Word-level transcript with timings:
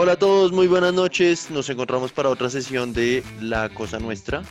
Hola 0.00 0.12
a 0.12 0.16
todos, 0.16 0.52
muy 0.52 0.68
buenas 0.68 0.94
noches. 0.94 1.50
Nos 1.50 1.68
encontramos 1.70 2.12
para 2.12 2.28
otra 2.28 2.48
sesión 2.48 2.92
de 2.92 3.24
La 3.40 3.68
Cosa 3.68 3.98
Nuestra. 3.98 4.44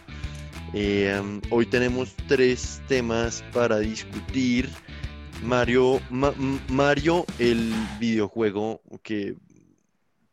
Eh, 0.74 1.40
hoy 1.52 1.66
tenemos 1.66 2.14
tres 2.28 2.82
temas 2.90 3.46
para 3.54 3.80
discutir. 3.80 4.70
Mario, 5.42 6.02
Mario, 6.68 7.26
el 7.40 7.72
videojuego 7.98 8.82
que 9.02 9.38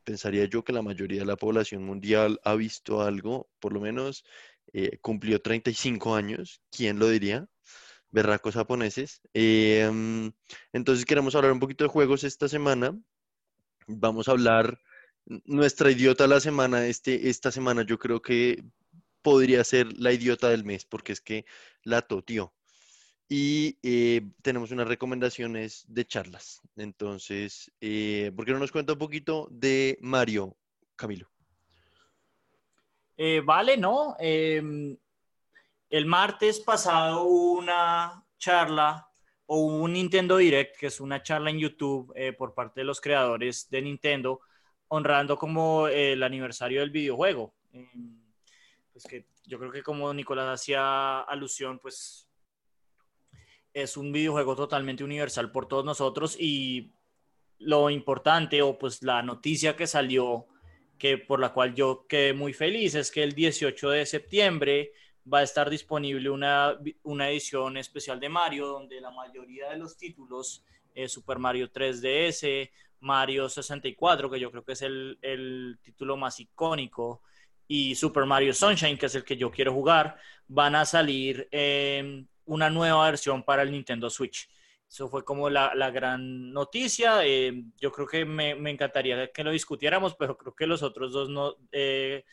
pensaría 0.02 0.46
yo 0.46 0.64
que 0.64 0.72
la 0.72 0.82
mayoría 0.82 1.20
de 1.20 1.26
la 1.26 1.36
población 1.36 1.84
mundial 1.84 2.40
ha 2.42 2.56
visto 2.56 3.00
algo, 3.00 3.48
por 3.60 3.72
lo 3.72 3.80
menos 3.80 4.24
eh, 4.72 4.98
cumplió 5.00 5.40
35 5.40 6.16
años, 6.16 6.60
¿quién 6.72 6.98
lo 6.98 7.08
diría? 7.08 7.46
Berracos 8.10 8.54
japoneses. 8.54 9.20
Eh, 9.32 9.88
entonces 10.72 11.04
queremos 11.04 11.36
hablar 11.36 11.52
un 11.52 11.60
poquito 11.60 11.84
de 11.84 11.90
juegos 11.90 12.24
esta 12.24 12.48
semana. 12.48 12.98
Vamos 13.86 14.26
a 14.26 14.32
hablar 14.32 14.80
nuestra 15.26 15.90
idiota 15.90 16.26
la 16.26 16.40
semana. 16.40 16.86
Este, 16.86 17.28
esta 17.28 17.50
semana 17.50 17.82
yo 17.82 17.98
creo 17.98 18.20
que 18.22 18.64
podría 19.22 19.64
ser 19.64 19.92
la 19.98 20.12
idiota 20.12 20.48
del 20.50 20.64
mes, 20.64 20.84
porque 20.84 21.12
es 21.12 21.20
que 21.20 21.44
la 21.82 22.02
totió. 22.02 22.52
Y 23.28 23.78
eh, 23.82 24.22
tenemos 24.42 24.70
unas 24.70 24.86
recomendaciones 24.86 25.84
de 25.88 26.06
charlas. 26.06 26.60
Entonces, 26.76 27.72
eh, 27.80 28.30
¿por 28.36 28.44
qué 28.44 28.52
no 28.52 28.58
nos 28.58 28.72
cuenta 28.72 28.92
un 28.92 28.98
poquito 28.98 29.48
de 29.50 29.98
Mario, 30.02 30.56
Camilo? 30.94 31.30
Eh, 33.16 33.40
vale, 33.44 33.76
¿no? 33.76 34.16
Eh, 34.18 34.96
el 35.90 36.06
martes 36.06 36.60
pasado 36.60 37.22
hubo 37.24 37.58
una 37.58 38.24
charla 38.36 39.08
o 39.46 39.58
un 39.58 39.92
Nintendo 39.92 40.36
Direct, 40.38 40.76
que 40.76 40.86
es 40.86 41.00
una 41.00 41.22
charla 41.22 41.50
en 41.50 41.58
YouTube 41.58 42.12
eh, 42.16 42.32
por 42.32 42.54
parte 42.54 42.80
de 42.80 42.84
los 42.84 43.00
creadores 43.00 43.68
de 43.70 43.82
Nintendo, 43.82 44.40
honrando 44.94 45.36
como 45.36 45.88
el 45.88 46.22
aniversario 46.22 46.80
del 46.80 46.90
videojuego. 46.90 47.54
Eh, 47.72 47.88
pues 48.92 49.04
que 49.04 49.26
yo 49.46 49.58
creo 49.58 49.72
que 49.72 49.82
como 49.82 50.12
Nicolás 50.14 50.60
hacía 50.60 51.20
alusión, 51.20 51.78
pues 51.78 52.28
es 53.72 53.96
un 53.96 54.12
videojuego 54.12 54.54
totalmente 54.54 55.02
universal 55.02 55.50
por 55.50 55.66
todos 55.66 55.84
nosotros 55.84 56.36
y 56.38 56.92
lo 57.58 57.90
importante 57.90 58.62
o 58.62 58.78
pues 58.78 59.02
la 59.02 59.22
noticia 59.22 59.74
que 59.74 59.86
salió 59.86 60.46
que 60.96 61.18
por 61.18 61.40
la 61.40 61.52
cual 61.52 61.74
yo 61.74 62.06
quedé 62.08 62.32
muy 62.32 62.52
feliz 62.52 62.94
es 62.94 63.10
que 63.10 63.24
el 63.24 63.32
18 63.32 63.90
de 63.90 64.06
septiembre 64.06 64.92
va 65.30 65.38
a 65.38 65.42
estar 65.42 65.68
disponible 65.68 66.30
una, 66.30 66.78
una 67.02 67.30
edición 67.30 67.76
especial 67.76 68.20
de 68.20 68.28
Mario 68.28 68.68
donde 68.68 69.00
la 69.00 69.10
mayoría 69.10 69.70
de 69.70 69.78
los 69.78 69.96
títulos 69.96 70.64
eh, 70.94 71.08
Super 71.08 71.38
Mario 71.38 71.72
3DS, 71.72 72.70
Mario 73.04 73.48
64, 73.48 74.30
que 74.30 74.40
yo 74.40 74.50
creo 74.50 74.64
que 74.64 74.72
es 74.72 74.82
el, 74.82 75.18
el 75.22 75.78
título 75.82 76.16
más 76.16 76.40
icónico, 76.40 77.22
y 77.66 77.94
Super 77.94 78.26
Mario 78.26 78.52
Sunshine, 78.52 78.98
que 78.98 79.06
es 79.06 79.14
el 79.14 79.24
que 79.24 79.36
yo 79.36 79.50
quiero 79.50 79.72
jugar, 79.72 80.18
van 80.46 80.74
a 80.74 80.84
salir 80.84 81.48
eh, 81.50 82.24
una 82.44 82.70
nueva 82.70 83.06
versión 83.06 83.42
para 83.42 83.62
el 83.62 83.70
Nintendo 83.70 84.10
Switch. 84.10 84.48
Eso 84.88 85.08
fue 85.08 85.24
como 85.24 85.48
la, 85.48 85.74
la 85.74 85.90
gran 85.90 86.52
noticia. 86.52 87.24
Eh, 87.24 87.64
yo 87.80 87.90
creo 87.90 88.06
que 88.06 88.24
me, 88.24 88.54
me, 88.54 88.70
encantaría 88.70 89.30
que 89.32 89.44
lo 89.44 89.50
discutiéramos, 89.50 90.14
pero 90.14 90.36
creo 90.36 90.54
que 90.54 90.66
los 90.66 90.82
otros 90.82 91.12
dos 91.12 91.28
no, 91.30 91.56
eh, 91.72 92.24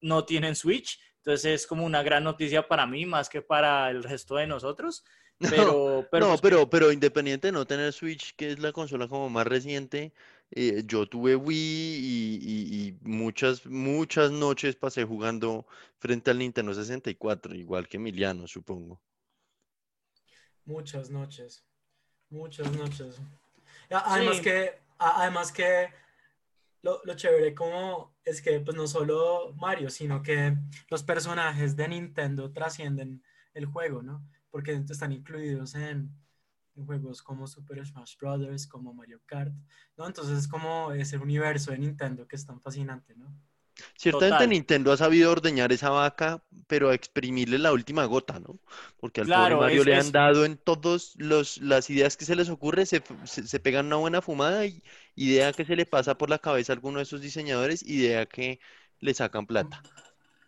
no 0.00 0.24
tienen 0.24 0.54
Switch. 0.54 1.00
Entonces 1.16 1.62
es 1.62 1.66
como 1.66 1.84
una 1.84 2.02
gran 2.02 2.24
noticia 2.24 2.68
para 2.68 2.86
mí, 2.86 3.06
más 3.06 3.28
que 3.28 3.42
para 3.42 3.90
el 3.90 4.02
resto 4.04 4.36
de 4.36 4.46
nosotros. 4.46 5.04
Pero, 5.50 6.04
pero, 6.10 6.26
no, 6.26 6.38
pero, 6.38 6.68
pero 6.68 6.90
independiente 6.90 7.48
de 7.48 7.52
no 7.52 7.64
tener 7.64 7.92
Switch, 7.92 8.34
que 8.34 8.50
es 8.50 8.58
la 8.58 8.72
consola 8.72 9.06
como 9.06 9.30
más 9.30 9.46
reciente, 9.46 10.12
eh, 10.50 10.82
yo 10.84 11.06
tuve 11.06 11.36
Wii 11.36 11.56
y, 11.56 12.38
y, 12.42 12.88
y, 12.88 12.98
muchas, 13.02 13.64
muchas 13.66 14.32
noches 14.32 14.74
pasé 14.74 15.04
jugando 15.04 15.64
frente 15.98 16.32
al 16.32 16.38
Nintendo 16.38 16.74
64, 16.74 17.54
igual 17.54 17.86
que 17.86 17.98
Emiliano, 17.98 18.48
supongo. 18.48 19.00
Muchas 20.64 21.08
noches, 21.10 21.64
muchas 22.30 22.70
noches. 22.72 23.20
Además 23.90 24.38
sí. 24.38 24.42
que, 24.42 24.78
además 24.98 25.52
que 25.52 25.88
lo, 26.82 27.00
lo, 27.04 27.14
chévere 27.14 27.54
como 27.54 28.16
es 28.24 28.42
que 28.42 28.58
pues 28.60 28.76
no 28.76 28.86
solo 28.86 29.54
Mario, 29.54 29.88
sino 29.90 30.22
que 30.22 30.56
los 30.88 31.02
personajes 31.02 31.76
de 31.76 31.88
Nintendo 31.88 32.50
trascienden 32.52 33.22
el 33.54 33.66
juego, 33.66 34.02
¿no? 34.02 34.22
Porque 34.50 34.82
están 34.88 35.12
incluidos 35.12 35.74
en, 35.74 36.10
en, 36.74 36.86
juegos 36.86 37.22
como 37.22 37.46
Super 37.46 37.84
Smash 37.84 38.16
Bros., 38.18 38.66
como 38.66 38.94
Mario 38.94 39.20
Kart, 39.26 39.52
¿no? 39.96 40.06
Entonces 40.06 40.38
es 40.38 40.48
como 40.48 40.92
ese 40.92 41.18
universo 41.18 41.70
de 41.70 41.78
Nintendo 41.78 42.26
que 42.26 42.36
es 42.36 42.46
tan 42.46 42.60
fascinante, 42.60 43.14
¿no? 43.16 43.34
Ciertamente 43.96 44.34
Total. 44.34 44.48
Nintendo 44.48 44.92
ha 44.92 44.96
sabido 44.96 45.30
ordeñar 45.30 45.72
esa 45.72 45.90
vaca, 45.90 46.42
pero 46.66 46.90
a 46.90 46.94
exprimirle 46.94 47.58
la 47.58 47.72
última 47.72 48.04
gota, 48.04 48.40
¿no? 48.40 48.58
Porque 48.98 49.20
al 49.20 49.26
claro, 49.26 49.56
pobre 49.56 49.66
Mario 49.66 49.80
es, 49.82 49.86
le 49.86 49.94
han 49.94 50.00
es... 50.00 50.12
dado 50.12 50.44
en 50.44 50.56
todas 50.56 51.14
las 51.16 51.90
ideas 51.90 52.16
que 52.16 52.24
se 52.24 52.36
les 52.36 52.48
ocurre, 52.48 52.86
se, 52.86 53.02
se, 53.24 53.46
se, 53.46 53.60
pegan 53.60 53.86
una 53.86 53.96
buena 53.96 54.22
fumada 54.22 54.66
y 54.66 54.82
idea 55.14 55.52
que 55.52 55.64
se 55.64 55.76
le 55.76 55.86
pasa 55.86 56.16
por 56.16 56.30
la 56.30 56.38
cabeza 56.38 56.72
a 56.72 56.74
alguno 56.74 56.98
de 56.98 57.04
esos 57.04 57.20
diseñadores, 57.20 57.82
idea 57.82 58.26
que 58.26 58.60
le 59.00 59.14
sacan 59.14 59.46
plata. 59.46 59.82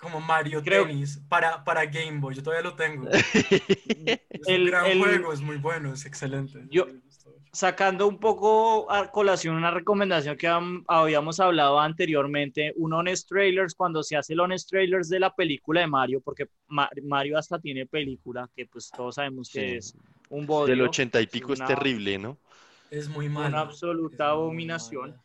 Como 0.01 0.21
Mario 0.21 0.63
Creo... 0.63 0.87
Tennis 0.87 1.21
para, 1.29 1.63
para 1.63 1.85
Game 1.85 2.21
Boy, 2.21 2.35
yo 2.35 2.43
todavía 2.43 2.69
lo 2.69 2.75
tengo. 2.75 3.09
es 3.11 4.49
el, 4.49 4.63
un 4.63 4.67
gran 4.67 4.87
el... 4.87 4.99
juego, 4.99 5.33
es 5.33 5.41
muy 5.41 5.57
bueno, 5.59 5.93
es 5.93 6.07
excelente. 6.07 6.65
Yo, 6.71 6.87
sacando 7.53 8.07
un 8.07 8.19
poco 8.19 8.91
a 8.91 9.11
colación 9.11 9.57
una 9.57 9.71
recomendación 9.71 10.37
que 10.37 10.49
habíamos 10.87 11.41
hablado 11.41 11.81
anteriormente, 11.81 12.73
un 12.77 12.93
Honest 12.93 13.29
Trailers, 13.29 13.75
cuando 13.75 14.03
se 14.03 14.17
hace 14.17 14.35
el 14.35 14.41
Honest 14.41 14.71
Trailers 14.71 15.09
de 15.09 15.21
la 15.21 15.35
película 15.35 15.81
de 15.81 15.87
Mario, 15.87 16.21
porque 16.21 16.49
Mario 16.69 17.39
hasta 17.39 17.59
tiene 17.59 17.87
película, 17.87 18.49
que 18.55 18.67
pues 18.67 18.91
todos 18.91 19.17
sabemos 19.17 19.51
que 19.51 19.61
sí. 19.61 19.77
es 19.77 19.97
un 20.29 20.47
bodrio. 20.47 20.77
Del 20.77 20.87
ochenta 20.87 21.21
y 21.21 21.27
pico 21.27 21.53
es, 21.53 21.61
una, 21.61 21.69
es, 21.69 21.75
terrible, 21.75 22.19
¿no? 22.19 22.39
Es 22.91 23.09
muy 23.09 23.29
malo. 23.29 23.49
Una 23.49 23.61
absoluta 23.61 24.31
abominación. 24.31 25.17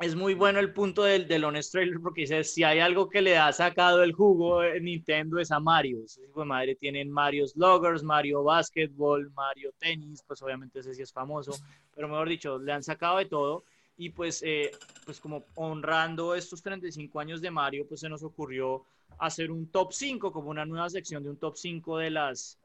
Es 0.00 0.16
muy 0.16 0.32
bueno 0.32 0.60
el 0.60 0.72
punto 0.72 1.02
del, 1.02 1.28
del 1.28 1.44
Honest 1.44 1.72
Trailer 1.72 2.00
porque 2.00 2.22
dice, 2.22 2.42
si 2.42 2.64
hay 2.64 2.78
algo 2.78 3.10
que 3.10 3.20
le 3.20 3.36
ha 3.36 3.52
sacado 3.52 4.02
el 4.02 4.12
jugo 4.12 4.62
de 4.62 4.80
Nintendo 4.80 5.38
es 5.38 5.50
a 5.50 5.60
Mario. 5.60 5.98
Tipo 6.06 6.40
de 6.40 6.46
madre 6.46 6.74
tienen 6.74 7.10
Mario 7.10 7.46
Sluggers, 7.46 8.02
Mario 8.02 8.42
Basketball, 8.42 9.30
Mario 9.32 9.72
Tennis, 9.78 10.22
pues 10.26 10.40
obviamente 10.40 10.78
ese 10.78 10.94
sí 10.94 11.02
es 11.02 11.12
famoso, 11.12 11.52
pero 11.94 12.08
mejor 12.08 12.30
dicho, 12.30 12.58
le 12.58 12.72
han 12.72 12.82
sacado 12.82 13.18
de 13.18 13.26
todo. 13.26 13.64
Y 13.98 14.08
pues, 14.08 14.42
eh, 14.42 14.70
pues 15.04 15.20
como 15.20 15.44
honrando 15.56 16.34
estos 16.34 16.62
35 16.62 17.20
años 17.20 17.42
de 17.42 17.50
Mario, 17.50 17.86
pues 17.86 18.00
se 18.00 18.08
nos 18.08 18.22
ocurrió 18.22 18.86
hacer 19.18 19.50
un 19.50 19.66
top 19.66 19.92
5, 19.92 20.32
como 20.32 20.48
una 20.48 20.64
nueva 20.64 20.88
sección 20.88 21.22
de 21.22 21.28
un 21.28 21.36
top 21.36 21.58
5 21.58 21.98
de 21.98 22.08
las, 22.08 22.58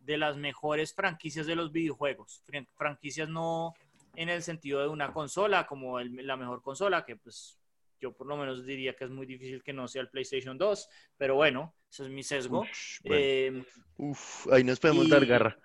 de 0.00 0.18
las 0.18 0.36
mejores 0.36 0.92
franquicias 0.92 1.46
de 1.46 1.56
los 1.56 1.72
videojuegos. 1.72 2.42
Franquicias 2.76 3.30
no 3.30 3.74
en 4.16 4.28
el 4.28 4.42
sentido 4.42 4.80
de 4.80 4.88
una 4.88 5.12
consola 5.12 5.66
como 5.66 5.98
el, 5.98 6.26
la 6.26 6.36
mejor 6.36 6.62
consola, 6.62 7.04
que 7.04 7.16
pues 7.16 7.58
yo 8.00 8.12
por 8.12 8.26
lo 8.26 8.36
menos 8.36 8.64
diría 8.64 8.94
que 8.94 9.04
es 9.04 9.10
muy 9.10 9.26
difícil 9.26 9.62
que 9.62 9.72
no 9.72 9.88
sea 9.88 10.02
el 10.02 10.08
PlayStation 10.08 10.56
2, 10.56 10.88
pero 11.16 11.34
bueno, 11.34 11.74
ese 11.90 12.04
es 12.04 12.08
mi 12.08 12.22
sesgo. 12.22 12.60
Uf, 12.60 13.00
bueno. 13.04 13.16
eh, 13.20 13.64
Uf 13.96 14.46
ahí 14.52 14.64
nos 14.64 14.78
podemos 14.78 15.06
y, 15.06 15.10
dar 15.10 15.26
garra. 15.26 15.58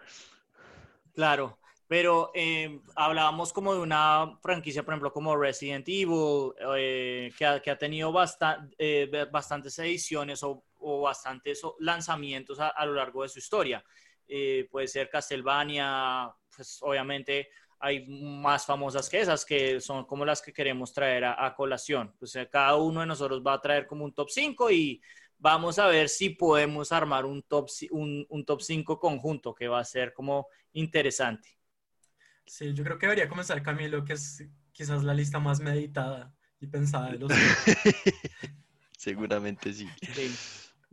Claro, 1.14 1.60
pero 1.88 2.32
eh, 2.34 2.80
hablábamos 2.96 3.54
como 3.54 3.74
de 3.74 3.82
una 3.82 4.40
franquicia, 4.42 4.84
por 4.84 4.94
ejemplo, 4.94 5.14
como 5.14 5.38
Resident 5.38 5.88
Evil, 5.88 6.54
eh, 6.76 7.32
que, 7.38 7.46
ha, 7.46 7.62
que, 7.62 7.70
ha, 7.70 7.78
tenido 7.78 8.12
basta, 8.12 8.68
eh, 8.78 9.28
bastantes 9.32 9.78
ediciones 9.78 10.42
o, 10.42 10.64
o 10.80 11.02
bastantes 11.02 11.62
lanzamientos 11.80 12.60
a, 12.60 12.70
a, 12.70 12.86
lo 12.86 12.94
largo 12.94 13.22
de 13.22 13.30
su 13.30 13.40
historia. 13.40 13.84
Eh, 14.28 14.68
puede 14.72 14.88
ser 14.88 15.10
Castlevania, 15.10 16.34
pues 16.56 16.80
obviamente 16.82 17.50
hay 17.84 18.08
más 18.08 18.66
famosas 18.66 19.10
que 19.10 19.20
esas, 19.20 19.44
que 19.44 19.82
son 19.82 20.06
como 20.06 20.24
las 20.24 20.42
que 20.42 20.54
queremos 20.54 20.94
traer 20.94 21.26
a, 21.26 21.46
a 21.46 21.54
colación. 21.54 22.16
Pues 22.18 22.38
cada 22.50 22.78
uno 22.78 23.02
de 23.02 23.08
nosotros 23.08 23.44
va 23.46 23.56
a 23.56 23.62
traer 23.62 23.86
como 23.86 24.06
un 24.06 24.14
top 24.14 24.30
5 24.30 24.72
y 24.72 25.02
vamos 25.38 25.78
a 25.80 25.88
ver 25.88 26.08
si 26.08 26.30
podemos 26.30 26.94
armar 26.94 27.26
un 27.26 27.44
top, 27.44 27.68
un, 27.92 28.26
un 28.30 28.46
top 28.46 28.62
5 28.62 28.98
conjunto, 28.98 29.54
que 29.54 29.68
va 29.68 29.80
a 29.80 29.84
ser 29.84 30.14
como 30.14 30.48
interesante. 30.72 31.50
Sí, 32.46 32.74
yo 32.74 32.86
creo 32.86 32.98
que 32.98 33.08
debería 33.08 33.28
comenzar 33.28 33.62
Camilo, 33.62 34.06
que 34.06 34.14
es 34.14 34.46
quizás 34.72 35.04
la 35.04 35.14
lista 35.14 35.40
más 35.40 35.60
meditada 35.60 36.34
y 36.62 36.68
pensada 36.68 37.12
de 37.12 37.20
los. 37.20 37.32
Seguramente 38.98 39.74
sí. 39.74 39.90
sí. 40.14 40.34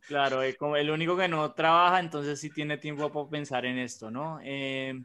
Claro, 0.09 0.43
eh, 0.43 0.57
como 0.57 0.77
el 0.77 0.91
único 0.91 1.17
que 1.17 1.29
no 1.29 1.53
trabaja, 1.53 2.01
entonces 2.01 2.41
sí 2.41 2.51
tiene 2.51 2.79
tiempo 2.79 3.13
para 3.13 3.31
pensar 3.31 3.65
en 3.65 3.79
esto, 3.79 4.11
¿no? 4.11 4.41
Eh, 4.43 5.01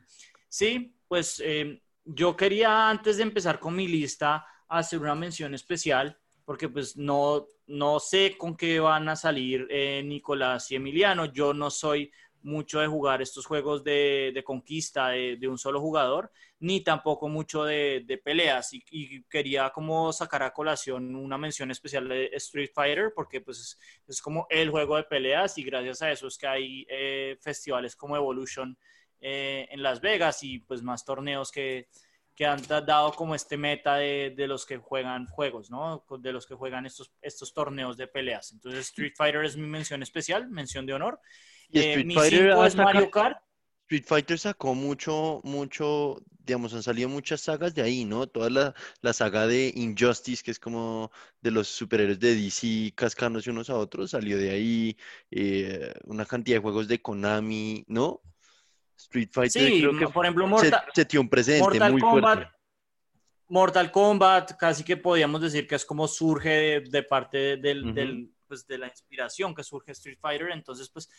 sí, 0.50 0.95
pues 1.08 1.42
eh, 1.44 1.82
yo 2.04 2.36
quería 2.36 2.90
antes 2.90 3.18
de 3.18 3.24
empezar 3.24 3.60
con 3.60 3.76
mi 3.76 3.88
lista 3.88 4.46
hacer 4.68 5.00
una 5.00 5.16
mención 5.16 5.54
especial 5.54 6.18
porque 6.46 6.70
pues 6.70 6.96
no, 6.96 7.48
no 7.68 8.00
sé 8.00 8.36
con 8.38 8.56
qué 8.56 8.80
van 8.80 9.10
a 9.10 9.16
salir 9.16 9.68
eh, 9.70 10.04
Nicolás 10.06 10.72
y 10.72 10.76
Emiliano. 10.76 11.26
Yo 11.26 11.54
no 11.54 11.72
soy 11.72 12.12
mucho 12.44 12.80
de 12.80 12.88
jugar 12.88 13.24
estos 13.24 13.48
juegos 13.48 13.84
de, 13.84 14.42
conquista 14.46 15.10
de, 15.10 15.48
un 15.48 15.58
solo 15.58 15.82
jugador, 15.82 16.32
ni 16.60 16.82
tampoco 16.82 17.28
mucho 17.28 17.64
de, 17.64 18.22
peleas. 18.24 18.70
Y, 18.74 19.24
quería 19.24 19.72
como 19.72 20.14
sacar 20.14 20.44
a 20.44 20.54
colación 20.54 21.16
una 21.16 21.40
mención 21.40 21.72
especial 21.72 22.08
de 22.08 22.30
Street 22.34 22.70
Fighter, 22.74 23.12
porque 23.16 23.42
pues 23.42 23.80
es, 24.08 24.22
como 24.22 24.46
el 24.52 24.70
juego 24.70 24.96
de 24.96 25.04
peleas 25.04 25.58
y 25.58 25.64
gracias 25.64 26.04
a 26.04 26.12
eso 26.12 26.28
es 26.28 26.38
que 26.38 26.48
hay 26.48 26.86
eh, 26.88 27.38
festivales 27.42 27.96
como 27.96 28.16
Evolution 28.16 28.78
eh, 29.22 29.68
en 29.72 29.84
Las 29.84 30.02
Vegas 30.02 30.44
y 30.44 30.60
pues 30.60 30.84
más 30.84 31.06
torneos 31.06 31.52
que, 31.52 31.90
que 32.36 32.46
han 32.46 32.62
dado 32.68 33.14
como 33.14 33.34
este 33.34 33.58
meta 33.58 33.96
de, 33.96 34.34
de, 34.36 34.48
los 34.48 34.66
que 34.66 34.78
juegan 34.78 35.26
juegos, 35.28 35.72
¿no? 35.72 36.06
De 36.20 36.34
los 36.34 36.46
que 36.46 36.56
juegan 36.56 36.86
estos, 36.86 37.12
estos 37.22 37.54
torneos 37.54 37.96
de 37.96 38.08
peleas. 38.08 38.52
Entonces 38.52 38.88
Street 38.88 39.14
Fighter 39.16 39.46
es 39.46 39.56
mi 39.56 39.68
mención 39.68 40.04
especial, 40.04 40.50
mención 40.50 40.86
de 40.86 40.94
honor. 40.94 41.20
Y 41.70 41.80
eh, 41.80 41.94
Street 41.94 42.14
Fighter 42.14 42.50
es 42.66 42.76
Mario 42.76 43.10
Kart. 43.10 43.38
Street 43.88 44.06
Fighter 44.06 44.40
sacó 44.40 44.74
mucho, 44.74 45.42
mucho, 45.44 46.22
digamos, 46.40 46.74
han 46.74 46.82
salido 46.82 47.08
muchas 47.08 47.42
sagas 47.42 47.76
de 47.76 47.84
ahí, 47.84 48.04
¿no? 48.04 48.26
Toda 48.26 48.50
la, 48.50 48.74
la 49.02 49.14
saga 49.14 49.46
de 49.46 49.72
Injustice, 49.76 50.44
que 50.44 50.50
es 50.50 50.60
como 50.60 51.12
de 51.40 51.52
los 51.52 51.68
superhéroes 51.68 52.20
de 52.20 52.36
DC 52.36 52.94
cascándose 52.96 53.52
unos 53.52 53.70
a 53.70 53.78
otros, 53.78 54.12
salió 54.12 54.40
de 54.40 54.50
ahí. 54.50 54.98
Eh, 55.30 55.94
una 56.06 56.26
cantidad 56.26 56.58
de 56.58 56.62
juegos 56.64 56.88
de 56.88 57.00
Konami, 57.00 57.86
¿no? 57.88 58.22
Street 58.98 59.30
Fighter 59.32 59.62
sí, 59.62 59.82
creo 59.82 59.98
que 59.98 60.08
por 60.08 60.26
ejemplo 60.26 60.48
Mortal, 60.48 60.84
se, 60.94 61.06
se 61.10 61.20
un 61.20 61.30
presente 61.30 61.90
muy 61.92 62.02
fuerte. 62.02 62.48
Mortal 63.48 63.92
Kombat, 63.92 64.58
casi 64.58 64.84
que 64.84 64.98
podríamos 64.98 65.42
decir 65.42 65.68
que 65.68 65.76
es 65.76 65.86
como 65.86 66.08
surge 66.08 66.82
de, 66.82 67.04
parte 67.04 67.58
del, 67.58 67.94
del, 67.94 68.32
pues, 68.48 68.66
de 68.66 68.78
la 68.80 68.88
inspiración 68.88 69.54
que 69.54 69.64
surge 69.64 69.92
Street 69.92 70.18
Fighter. 70.20 70.50
Entonces, 70.52 70.90
pues 70.90 71.10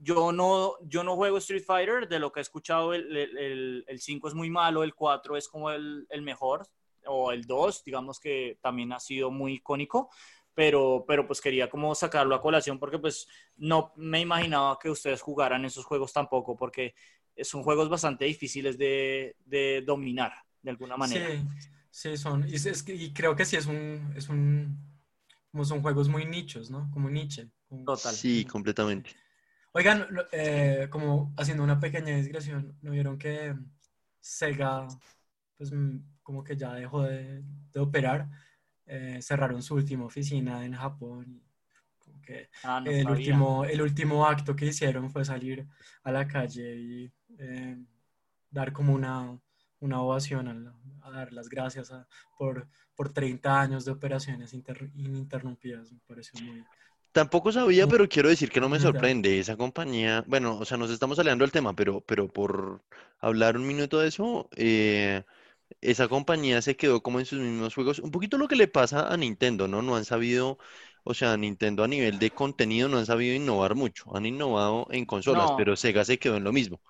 yo 0.00 0.32
no, 0.32 0.74
yo 0.82 1.04
no 1.04 1.16
juego 1.16 1.38
Street 1.38 1.64
Fighter, 1.64 2.08
de 2.08 2.18
lo 2.18 2.32
que 2.32 2.40
he 2.40 2.42
escuchado 2.42 2.94
el, 2.94 3.16
el, 3.16 3.84
el 3.86 4.00
5 4.00 4.28
es 4.28 4.34
muy 4.34 4.50
malo, 4.50 4.82
el 4.82 4.94
4 4.94 5.36
es 5.36 5.48
como 5.48 5.70
el, 5.70 6.06
el, 6.10 6.22
mejor, 6.22 6.66
o 7.06 7.32
el 7.32 7.44
2, 7.44 7.84
digamos 7.84 8.18
que 8.18 8.58
también 8.60 8.92
ha 8.92 9.00
sido 9.00 9.30
muy 9.30 9.54
icónico, 9.54 10.10
pero, 10.54 11.04
pero 11.06 11.26
pues 11.26 11.40
quería 11.40 11.70
como 11.70 11.94
sacarlo 11.94 12.34
a 12.34 12.40
colación 12.40 12.80
porque 12.80 12.98
pues 12.98 13.28
no 13.56 13.92
me 13.96 14.20
imaginaba 14.20 14.76
que 14.80 14.90
ustedes 14.90 15.20
jugaran 15.20 15.64
esos 15.64 15.84
juegos 15.84 16.12
tampoco, 16.12 16.56
porque 16.56 16.94
son 17.42 17.62
juegos 17.62 17.88
bastante 17.88 18.24
difíciles 18.24 18.78
de, 18.78 19.36
de 19.44 19.82
dominar 19.86 20.32
de 20.62 20.70
alguna 20.70 20.96
manera. 20.96 21.28
Sí, 21.30 21.46
sí 21.90 22.16
son, 22.16 22.48
y, 22.48 22.54
es, 22.54 22.84
y 22.88 23.12
creo 23.12 23.34
que 23.36 23.44
sí 23.44 23.56
es 23.56 23.66
un, 23.66 24.12
es 24.16 24.28
un, 24.28 24.78
como 25.50 25.64
son 25.64 25.82
juegos 25.82 26.08
muy 26.08 26.24
nichos, 26.24 26.70
¿no? 26.70 26.90
Como 26.92 27.10
Nietzsche. 27.10 27.48
Total. 27.84 28.14
Sí, 28.14 28.44
completamente. 28.44 29.10
Oigan, 29.72 30.06
eh, 30.32 30.88
como 30.90 31.34
haciendo 31.36 31.62
una 31.62 31.78
pequeña 31.78 32.16
digresión, 32.16 32.76
¿no 32.80 32.90
vieron 32.92 33.18
que 33.18 33.54
Sega, 34.18 34.88
pues 35.56 35.72
mm, 35.72 35.98
como 36.22 36.42
que 36.42 36.56
ya 36.56 36.74
dejó 36.74 37.02
de, 37.02 37.44
operar? 37.76 38.28
Eh, 38.86 39.18
cerraron 39.20 39.62
su 39.62 39.74
última 39.74 40.06
oficina 40.06 40.64
en 40.64 40.74
Japón. 40.74 41.42
Como 41.98 42.20
que 42.22 42.48
ah, 42.64 42.82
el, 42.84 43.08
último, 43.08 43.64
el 43.64 43.82
último 43.82 44.26
acto 44.26 44.56
que 44.56 44.66
hicieron 44.66 45.10
fue 45.10 45.24
salir 45.24 45.66
a 46.02 46.10
la 46.10 46.26
calle 46.26 46.76
y 46.76 47.12
eh, 47.38 47.76
dar 48.50 48.72
como 48.72 48.94
una, 48.94 49.38
una 49.80 50.00
ovación, 50.00 50.72
a, 51.02 51.10
dar 51.10 51.32
las 51.32 51.48
gracias 51.48 51.92
por, 52.36 52.68
por 52.94 53.12
30 53.12 53.60
años 53.60 53.84
de 53.84 53.92
operaciones 53.92 54.52
ininterrumpidas. 54.52 55.92
Me 55.92 56.00
pareció 56.06 56.40
muy, 56.44 56.64
Tampoco 57.12 57.50
sabía, 57.50 57.86
pero 57.86 58.08
quiero 58.08 58.28
decir 58.28 58.50
que 58.50 58.60
no 58.60 58.68
me 58.68 58.78
sorprende. 58.78 59.38
Esa 59.38 59.56
compañía, 59.56 60.24
bueno, 60.26 60.58
o 60.58 60.64
sea, 60.64 60.76
nos 60.76 60.90
estamos 60.90 61.16
saliendo 61.16 61.42
del 61.42 61.52
tema, 61.52 61.74
pero, 61.74 62.00
pero 62.02 62.28
por 62.28 62.82
hablar 63.18 63.56
un 63.56 63.66
minuto 63.66 63.98
de 63.98 64.08
eso, 64.08 64.48
eh, 64.56 65.24
esa 65.80 66.08
compañía 66.08 66.62
se 66.62 66.76
quedó 66.76 67.02
como 67.02 67.18
en 67.18 67.26
sus 67.26 67.40
mismos 67.40 67.74
juegos. 67.74 67.98
Un 67.98 68.10
poquito 68.10 68.38
lo 68.38 68.46
que 68.46 68.56
le 68.56 68.68
pasa 68.68 69.12
a 69.12 69.16
Nintendo, 69.16 69.68
¿no? 69.68 69.82
No 69.82 69.96
han 69.96 70.04
sabido, 70.04 70.58
o 71.02 71.14
sea, 71.14 71.36
Nintendo 71.36 71.82
a 71.82 71.88
nivel 71.88 72.18
de 72.18 72.30
contenido 72.30 72.88
no 72.88 72.98
han 72.98 73.06
sabido 73.06 73.34
innovar 73.34 73.74
mucho. 73.74 74.14
Han 74.16 74.26
innovado 74.26 74.86
en 74.90 75.06
consolas, 75.06 75.52
pero 75.56 75.76
Sega 75.76 76.04
se 76.04 76.18
quedó 76.18 76.36
en 76.36 76.44
lo 76.44 76.52
mismo. 76.52 76.80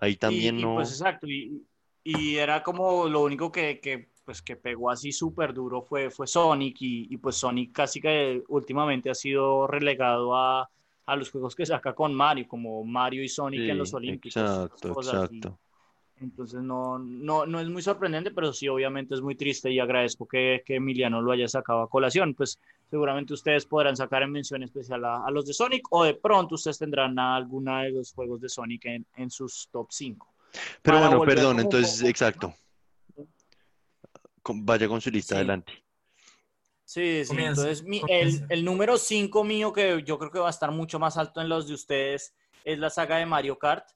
Ahí 0.00 0.16
también 0.16 0.60
no. 0.60 0.76
pues 0.76 0.90
exacto, 0.92 1.26
y, 1.26 1.62
y, 2.04 2.36
era 2.36 2.62
como 2.62 3.08
lo 3.08 3.22
único 3.22 3.50
que, 3.50 3.80
que 3.80 4.08
pues 4.24 4.42
que 4.42 4.56
pegó 4.56 4.90
así 4.90 5.10
súper 5.10 5.54
duro 5.54 5.82
fue, 5.82 6.10
fue 6.10 6.26
Sonic 6.26 6.76
y, 6.80 7.16
pues 7.16 7.36
Sonic 7.36 7.72
casi 7.72 8.00
que 8.00 8.42
últimamente 8.48 9.10
ha 9.10 9.14
sido 9.14 9.66
relegado 9.66 10.36
a, 10.36 10.68
a, 11.06 11.16
los 11.16 11.30
juegos 11.30 11.54
que 11.54 11.66
saca 11.66 11.94
con 11.94 12.14
Mario, 12.14 12.46
como 12.46 12.84
Mario 12.84 13.22
y 13.22 13.28
Sonic 13.28 13.62
en 13.62 13.78
los 13.78 13.94
Olímpicos. 13.94 14.36
Exacto, 14.36 14.88
exacto. 14.88 15.58
Entonces 16.20 16.60
no, 16.60 16.98
no, 16.98 17.46
no 17.46 17.60
es 17.60 17.68
muy 17.68 17.82
sorprendente, 17.82 18.30
pero 18.30 18.52
sí 18.52 18.68
obviamente 18.68 19.14
es 19.14 19.20
muy 19.20 19.36
triste 19.36 19.70
y 19.70 19.78
agradezco 19.78 20.26
que, 20.26 20.62
que, 20.66 20.76
Emiliano 20.76 21.22
lo 21.22 21.30
haya 21.30 21.46
sacado 21.46 21.82
a 21.82 21.88
colación. 21.88 22.34
Pues 22.34 22.58
seguramente 22.90 23.34
ustedes 23.34 23.66
podrán 23.66 23.96
sacar 23.96 24.22
en 24.22 24.32
mención 24.32 24.62
especial 24.62 25.04
a, 25.04 25.24
a 25.24 25.30
los 25.30 25.46
de 25.46 25.54
Sonic 25.54 25.86
o 25.90 26.04
de 26.04 26.14
pronto 26.14 26.56
ustedes 26.56 26.78
tendrán 26.78 27.18
alguna 27.18 27.82
de 27.82 27.92
los 27.92 28.12
juegos 28.12 28.40
de 28.40 28.48
Sonic 28.48 28.86
en, 28.86 29.06
en 29.16 29.30
sus 29.30 29.68
top 29.70 29.88
5. 29.90 30.34
Pero 30.82 30.98
bueno, 30.98 31.22
perdón, 31.22 31.60
entonces, 31.60 32.02
exacto 32.02 32.54
vaya 34.54 34.88
con 34.88 35.00
su 35.00 35.10
lista 35.10 35.36
adelante. 35.36 35.72
Sí, 36.84 37.24
sí, 37.24 37.36
entonces 37.36 37.84
el, 38.08 38.46
el, 38.48 38.64
número 38.64 38.96
5 38.96 39.44
mío, 39.44 39.72
que 39.72 40.02
yo 40.06 40.18
creo 40.18 40.30
que 40.30 40.38
va 40.38 40.46
a 40.46 40.50
estar 40.50 40.70
mucho 40.70 40.98
más 40.98 41.18
alto 41.18 41.40
en 41.40 41.48
los 41.48 41.68
de 41.68 41.74
ustedes, 41.74 42.34
es 42.64 42.78
la 42.78 42.88
saga 42.88 43.18
de 43.18 43.26
Mario 43.26 43.58
Kart. 43.58 43.86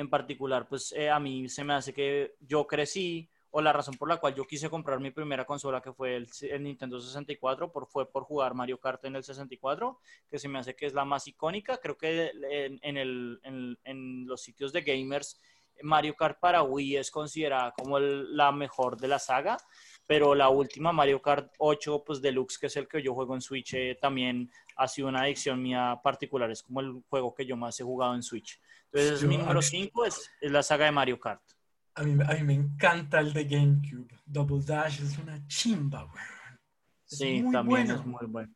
En 0.00 0.08
particular, 0.08 0.66
pues 0.66 0.92
eh, 0.92 1.10
a 1.10 1.20
mí 1.20 1.46
se 1.50 1.62
me 1.62 1.74
hace 1.74 1.92
que 1.92 2.34
yo 2.40 2.66
crecí, 2.66 3.28
o 3.50 3.60
la 3.60 3.70
razón 3.70 3.96
por 3.98 4.08
la 4.08 4.16
cual 4.16 4.34
yo 4.34 4.46
quise 4.46 4.70
comprar 4.70 4.98
mi 4.98 5.10
primera 5.10 5.44
consola, 5.44 5.82
que 5.82 5.92
fue 5.92 6.16
el, 6.16 6.26
Nintendo 6.62 6.98
64, 6.98 7.70
por, 7.70 7.86
fue 7.86 8.10
por 8.10 8.24
jugar 8.24 8.54
Mario 8.54 8.80
Kart 8.80 9.04
en 9.04 9.16
el 9.16 9.24
64, 9.24 10.00
que 10.30 10.38
se 10.38 10.48
me 10.48 10.58
hace 10.58 10.74
que 10.74 10.86
es 10.86 10.94
la 10.94 11.04
más 11.04 11.28
icónica. 11.28 11.76
Creo 11.76 11.98
que 11.98 12.30
en, 12.50 12.80
en, 12.80 12.96
el, 12.96 13.40
en, 13.42 13.76
en 13.84 14.26
los 14.26 14.40
sitios 14.42 14.72
de 14.72 14.80
gamers, 14.80 15.38
Mario 15.82 16.16
Kart 16.16 16.40
para 16.40 16.62
Wii 16.62 16.96
es 16.96 17.10
considerada 17.10 17.72
como 17.72 17.98
la 17.98 18.52
mejor 18.52 18.96
de 18.96 19.08
la 19.08 19.18
saga 19.18 19.58
pero 20.06 20.34
la 20.34 20.48
última 20.48 20.92
Mario 20.92 21.22
Kart 21.22 21.52
8 21.58 22.02
pues 22.04 22.20
Deluxe, 22.20 22.58
que 22.58 22.66
es 22.66 22.76
el 22.76 22.88
que 22.88 23.02
yo 23.02 23.14
juego 23.14 23.34
en 23.34 23.40
Switch, 23.40 23.74
eh, 23.74 23.98
también 24.00 24.50
ha 24.76 24.88
sido 24.88 25.08
una 25.08 25.22
adicción 25.22 25.62
mía 25.62 26.00
particular, 26.02 26.50
es 26.50 26.62
como 26.62 26.80
el 26.80 27.02
juego 27.08 27.34
que 27.34 27.46
yo 27.46 27.56
más 27.56 27.78
he 27.80 27.84
jugado 27.84 28.14
en 28.14 28.22
Switch. 28.22 28.60
Entonces, 28.92 29.28
mi 29.28 29.36
número 29.36 29.62
5 29.62 30.04
es, 30.04 30.30
es, 30.40 30.50
la 30.50 30.62
saga 30.62 30.86
de 30.86 30.92
Mario 30.92 31.20
Kart. 31.20 31.42
A 31.94 32.02
mí, 32.02 32.20
a 32.26 32.34
mí, 32.34 32.42
me 32.42 32.54
encanta 32.54 33.20
el 33.20 33.32
de 33.32 33.44
GameCube. 33.44 34.08
Double 34.24 34.64
Dash 34.64 35.00
es 35.00 35.16
una 35.18 35.46
chimba, 35.46 36.02
güey. 36.04 36.24
Sí, 37.04 37.44
también 37.52 37.90
es 37.90 38.04
muy 38.04 38.26
bueno. 38.26 38.54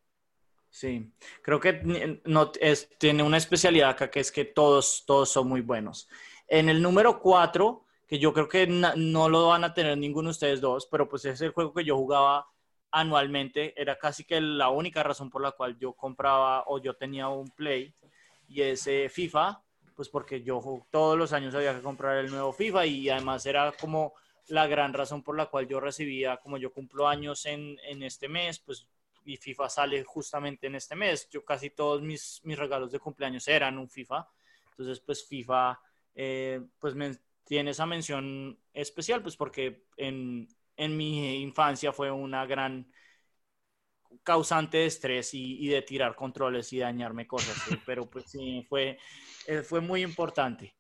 Sí, 0.71 1.13
creo 1.41 1.61
que 1.61 2.21
no, 2.25 2.51
es, 2.61 2.89
tiene 2.99 3.23
una 3.23 3.37
especialidad 3.37 3.91
acá 3.91 4.11
que 4.11 4.19
es 4.19 4.33
que 4.33 4.45
todos, 4.45 5.05
todos 5.07 5.31
son 5.31 5.49
muy 5.49 5.61
buenos. 5.61 6.09
En 6.49 6.69
el 6.69 6.83
número 6.83 7.21
4 7.21 7.84
que 8.07 8.19
yo 8.19 8.33
creo 8.33 8.49
que 8.49 8.67
no 8.67 9.29
lo 9.29 9.49
van 9.49 9.65
a 9.65 9.75
tener 9.75 9.97
ninguno 9.97 10.29
de 10.29 10.33
ustedes 10.33 10.61
dos, 10.61 10.87
pero 10.91 11.09
pues 11.09 11.25
es 11.25 11.41
el 11.41 11.51
juego 11.51 11.73
que 11.73 11.85
yo 11.85 11.97
jugaba 11.97 12.47
anualmente, 12.91 13.75
era 13.81 13.99
casi 13.99 14.25
que 14.25 14.41
la 14.41 14.69
única 14.69 15.03
razón 15.03 15.31
por 15.31 15.43
la 15.43 15.53
cual 15.53 15.77
yo 15.79 15.95
compraba 15.95 16.65
o 16.67 16.81
yo 16.81 16.95
tenía 16.95 17.29
un 17.29 17.51
Play 17.51 17.93
y 18.49 18.63
ese 18.63 19.09
FIFA, 19.09 19.61
pues 19.97 20.09
porque 20.09 20.43
yo 20.43 20.61
todos 20.91 21.19
los 21.19 21.33
años 21.33 21.55
había 21.55 21.75
que 21.75 21.83
comprar 21.83 22.19
el 22.19 22.31
nuevo 22.31 22.53
FIFA 22.53 22.87
y 22.87 23.09
además 23.11 23.47
era 23.47 23.73
como 23.73 24.15
la 24.49 24.67
gran 24.67 24.93
razón 24.93 25.23
por 25.23 25.37
la 25.37 25.47
cual 25.47 25.67
yo 25.67 25.81
recibía, 25.81 26.37
como 26.37 26.59
yo 26.59 26.73
cumplo 26.73 27.09
años 27.09 27.47
en, 27.47 27.79
en 27.85 28.03
este 28.03 28.29
mes, 28.29 28.59
pues 28.61 28.87
y 29.25 29.39
FIFA 29.39 29.69
sale 29.69 30.05
justamente 30.05 30.67
en 30.67 30.75
este 30.75 30.95
mes, 30.95 31.29
yo 31.31 31.45
casi 31.45 31.71
todos 31.71 32.03
mis, 32.03 32.41
mis 32.45 32.59
regalos 32.59 32.93
de 32.93 33.01
cumpleaños 33.01 33.49
eran 33.49 33.79
un 33.79 33.89
FIFA, 33.89 34.29
entonces 34.71 35.01
pues 35.01 35.27
FIFA 35.27 35.81
eh, 36.15 36.61
pues 36.79 36.95
me, 36.95 37.17
tiene 37.45 37.71
esa 37.73 37.87
mención 37.87 38.59
especial, 38.73 39.23
pues 39.23 39.37
porque 39.37 39.85
en, 39.97 40.49
en 40.77 40.97
mi 40.97 41.43
infancia 41.43 41.93
fue 41.93 42.11
una 42.11 42.47
gran 42.47 42.91
causante 44.23 44.79
de 44.79 44.87
estrés 44.87 45.35
y, 45.35 45.67
de 45.69 45.83
tirar 45.83 46.15
controles 46.15 46.73
y 46.73 46.79
dañarme 46.79 47.27
cosas, 47.27 47.57
pero 47.87 48.09
pues 48.09 48.27
sí, 48.31 48.65
fue, 48.69 48.99
eh, 49.47 49.63
fue 49.63 49.81
muy 49.81 50.03
importante. 50.03 50.75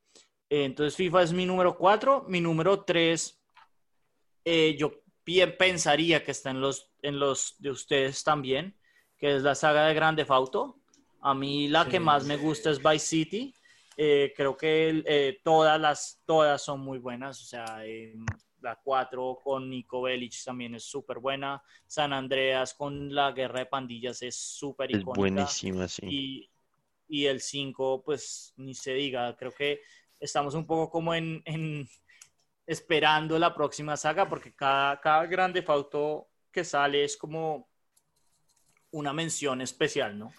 entonces 0.48 0.96
FIFA 0.96 1.22
es 1.22 1.32
mi 1.32 1.46
número 1.46 1.76
cuatro, 1.76 2.24
mi 2.28 2.40
número 2.40 2.84
tres, 2.84 3.42
eh, 4.44 4.76
yo 4.78 4.92
pensaría 5.58 6.22
que 6.22 6.30
está 6.30 6.50
en 6.50 6.60
los, 6.60 6.92
en 7.02 7.18
los 7.18 7.56
de 7.58 7.70
ustedes 7.70 8.22
también, 8.22 8.78
que 9.16 9.36
es 9.36 9.42
la 9.42 9.54
saga 9.54 9.86
de 9.86 9.94
Grande 9.94 10.24
Fauto. 10.24 10.80
A 11.20 11.32
mí 11.32 11.68
la 11.68 11.88
que 11.88 11.98
más 11.98 12.26
me 12.26 12.36
gusta 12.36 12.70
es 12.70 12.82
Vice 12.82 13.06
City. 13.06 13.54
Eh, 13.96 14.32
creo 14.36 14.56
que 14.56 15.02
eh, 15.06 15.40
todas 15.42 15.80
las 15.80 16.22
todas 16.24 16.62
son 16.62 16.80
muy 16.80 16.98
buenas, 16.98 17.40
o 17.40 17.44
sea, 17.44 17.84
em, 17.84 18.24
la 18.60 18.80
4 18.82 19.38
con 19.42 19.68
Nico 19.68 20.02
Bellic 20.02 20.34
también 20.44 20.74
es 20.74 20.84
súper 20.84 21.18
buena, 21.18 21.62
San 21.86 22.12
Andreas 22.12 22.74
con 22.74 23.14
la 23.14 23.32
guerra 23.32 23.60
de 23.60 23.66
pandillas 23.66 24.22
es 24.22 24.36
súper 24.36 24.90
icónica. 24.90 25.10
Es 25.12 25.16
buenísima, 25.16 25.86
sí. 25.88 26.06
Y, 26.06 26.50
y 27.06 27.26
el 27.26 27.40
5, 27.40 28.02
pues 28.02 28.54
ni 28.56 28.74
se 28.74 28.94
diga, 28.94 29.36
creo 29.36 29.52
que 29.52 29.80
estamos 30.18 30.54
un 30.54 30.66
poco 30.66 30.90
como 30.90 31.14
en, 31.14 31.42
en 31.44 31.88
esperando 32.66 33.38
la 33.38 33.54
próxima 33.54 33.96
saga 33.96 34.28
porque 34.28 34.54
cada, 34.54 35.00
cada 35.00 35.26
grande 35.26 35.62
fauto 35.62 36.28
que 36.50 36.64
sale 36.64 37.04
es 37.04 37.16
como 37.16 37.68
una 38.90 39.12
mención 39.12 39.60
especial, 39.60 40.18
¿no? 40.18 40.32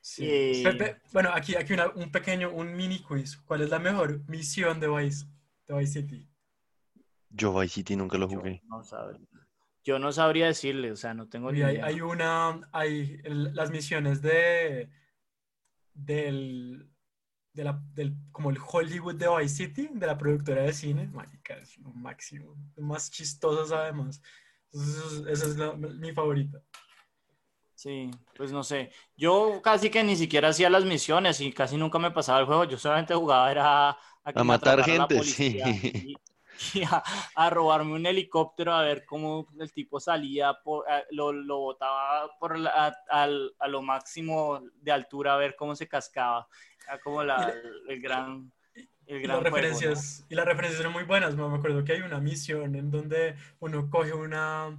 Sí. 0.00 0.24
Eh, 0.26 0.96
bueno, 1.12 1.30
aquí, 1.34 1.54
aquí 1.56 1.74
un 1.94 2.10
pequeño, 2.10 2.50
un 2.50 2.74
mini 2.74 3.00
quiz. 3.00 3.36
¿Cuál 3.36 3.62
es 3.62 3.70
la 3.70 3.78
mejor 3.78 4.26
misión 4.28 4.80
de 4.80 4.88
Vice, 4.88 5.26
de 5.68 5.76
Vice 5.76 6.00
City? 6.00 6.28
Yo 7.28 7.58
Vice 7.58 7.74
City 7.74 7.96
nunca 7.96 8.16
lo 8.18 8.28
jugué. 8.28 8.62
no 8.66 8.82
sabría. 8.82 9.26
Yo 9.82 9.98
no 9.98 10.12
sabría 10.12 10.46
decirle, 10.46 10.92
o 10.92 10.96
sea, 10.96 11.14
no 11.14 11.28
tengo 11.28 11.50
ni 11.52 11.60
idea. 11.60 11.86
Hay, 11.86 12.00
una, 12.00 12.60
hay 12.72 13.18
las 13.24 13.70
misiones 13.70 14.20
de, 14.20 14.90
del, 15.94 16.90
de 17.54 17.64
la, 17.64 17.82
del, 17.94 18.14
como 18.30 18.50
el 18.50 18.58
Hollywood 18.58 19.14
de 19.14 19.28
Vice 19.38 19.66
City, 19.66 19.88
de 19.92 20.06
la 20.06 20.18
productora 20.18 20.62
de 20.62 20.72
cine, 20.72 21.08
mágica, 21.08 21.54
es 21.54 21.78
lo 21.78 21.92
máximo, 21.92 22.56
más 22.76 23.10
chistosas 23.10 23.72
además. 23.72 24.20
esa 24.72 25.46
es 25.46 25.56
mi 25.98 26.12
favorita. 26.12 26.62
Sí, 27.80 28.10
pues 28.36 28.52
no 28.52 28.62
sé. 28.62 28.90
Yo 29.16 29.62
casi 29.62 29.88
que 29.88 30.04
ni 30.04 30.14
siquiera 30.14 30.50
hacía 30.50 30.68
las 30.68 30.84
misiones 30.84 31.40
y 31.40 31.50
casi 31.50 31.78
nunca 31.78 31.98
me 31.98 32.10
pasaba 32.10 32.38
el 32.38 32.44
juego. 32.44 32.64
Yo 32.64 32.76
solamente 32.76 33.14
jugaba 33.14 33.50
era 33.50 33.96
a, 34.22 34.44
matar 34.44 34.84
gente, 34.84 35.24
sí. 35.24 35.58
Y, 36.74 36.82
a, 37.34 37.48
robarme 37.48 37.94
un 37.94 38.04
helicóptero 38.04 38.74
a 38.74 38.82
ver 38.82 39.06
cómo 39.06 39.48
el 39.58 39.72
tipo 39.72 39.98
salía, 39.98 40.52
por, 40.62 40.84
lo, 41.10 41.32
lo 41.32 41.58
botaba 41.60 42.30
por 42.38 42.54
a, 42.68 43.26
lo 43.66 43.80
máximo 43.80 44.60
de 44.74 44.92
altura 44.92 45.32
a 45.32 45.38
ver 45.38 45.56
cómo 45.56 45.74
se 45.74 45.88
cascaba. 45.88 46.48
Era 46.86 47.00
como 47.00 47.24
la, 47.24 47.50
el 47.88 47.98
gran... 48.02 48.52
El 49.06 49.22
gran 49.22 49.38
y, 49.38 49.42
las 49.42 49.42
referencias, 49.42 50.26
y 50.28 50.34
las 50.34 50.44
referencias 50.44 50.80
eran 50.80 50.92
muy 50.92 51.04
buenas. 51.04 51.34
Me 51.34 51.44
acuerdo 51.44 51.82
que 51.82 51.92
hay 51.92 52.02
una 52.02 52.20
misión 52.20 52.76
en 52.76 52.90
donde 52.90 53.36
uno 53.58 53.88
coge 53.88 54.12
una, 54.12 54.78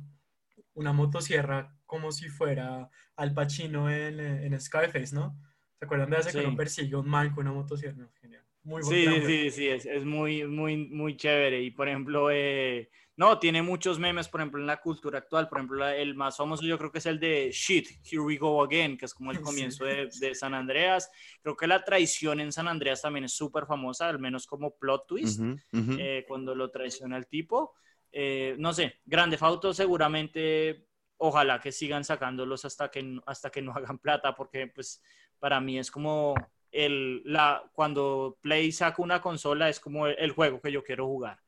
una 0.75 0.93
motosierra 0.93 1.80
como 1.91 2.09
si 2.13 2.29
fuera 2.29 2.89
Al 3.17 3.33
Pacino 3.33 3.91
en, 3.91 4.17
en 4.17 4.57
Skyface, 4.57 5.13
¿no? 5.13 5.37
¿Se 5.77 5.83
acuerdan 5.83 6.09
de 6.09 6.17
ese 6.19 6.31
que 6.31 6.47
uno 6.47 6.55
persigue 6.55 6.95
un 6.95 7.09
man 7.09 7.31
con 7.31 7.45
una 7.45 7.53
motosierra? 7.53 8.09
Genial. 8.21 8.45
Muy 8.63 8.81
sí, 8.81 9.05
sí, 9.05 9.21
sí, 9.25 9.51
sí, 9.51 9.67
es, 9.67 9.85
es, 9.85 10.05
muy, 10.05 10.47
muy, 10.47 10.77
muy 10.77 11.17
chévere. 11.17 11.61
Y 11.61 11.71
por 11.71 11.89
ejemplo, 11.89 12.29
eh, 12.31 12.89
no, 13.17 13.39
tiene 13.39 13.61
muchos 13.61 13.99
memes, 13.99 14.29
por 14.29 14.39
ejemplo, 14.39 14.61
en 14.61 14.67
la 14.67 14.79
cultura 14.79 15.17
actual. 15.17 15.49
Por 15.49 15.57
ejemplo, 15.57 15.85
el 15.85 16.15
más 16.15 16.37
famoso 16.37 16.63
yo 16.63 16.77
creo 16.77 16.93
que 16.93 16.99
es 16.99 17.05
el 17.07 17.19
de 17.19 17.49
Shit, 17.51 17.89
Here 18.09 18.21
We 18.21 18.37
Go 18.37 18.63
Again, 18.63 18.97
que 18.97 19.03
es 19.03 19.13
como 19.13 19.31
el 19.31 19.41
comienzo 19.41 19.83
de, 19.83 20.07
de, 20.17 20.33
San 20.33 20.53
Andreas. 20.53 21.11
Creo 21.41 21.57
que 21.57 21.67
la 21.67 21.83
traición 21.83 22.39
en 22.39 22.53
San 22.53 22.69
Andreas 22.69 23.01
también 23.01 23.25
es 23.25 23.33
súper 23.33 23.65
famosa, 23.65 24.07
al 24.07 24.19
menos 24.19 24.47
como 24.47 24.77
plot 24.77 25.07
twist, 25.07 25.41
eh, 25.73 26.23
cuando 26.25 26.55
lo 26.55 26.71
traiciona 26.71 27.17
el 27.17 27.27
tipo. 27.27 27.73
Eh, 28.13 28.55
no 28.59 28.71
sé, 28.71 29.01
Grande 29.03 29.37
Fauto 29.37 29.73
seguramente 29.73 30.90
ojalá 31.23 31.59
que 31.59 31.71
sigan 31.71 32.03
sacándolos 32.03 32.65
hasta 32.65 32.89
que, 32.89 33.19
hasta 33.25 33.49
que 33.51 33.61
no 33.61 33.71
hagan 33.75 33.99
plata, 33.99 34.35
porque 34.35 34.67
pues 34.67 35.01
para 35.39 35.59
mí 35.61 35.77
es 35.77 35.91
como 35.91 36.33
el, 36.71 37.21
la, 37.25 37.63
cuando 37.73 38.37
Play 38.41 38.71
saca 38.71 39.01
una 39.01 39.21
consola 39.21 39.69
es 39.69 39.79
como 39.79 40.07
el, 40.07 40.31
juego 40.31 40.59
que 40.61 40.71
yo 40.71 40.83
quiero 40.83 41.05
jugar. 41.07 41.39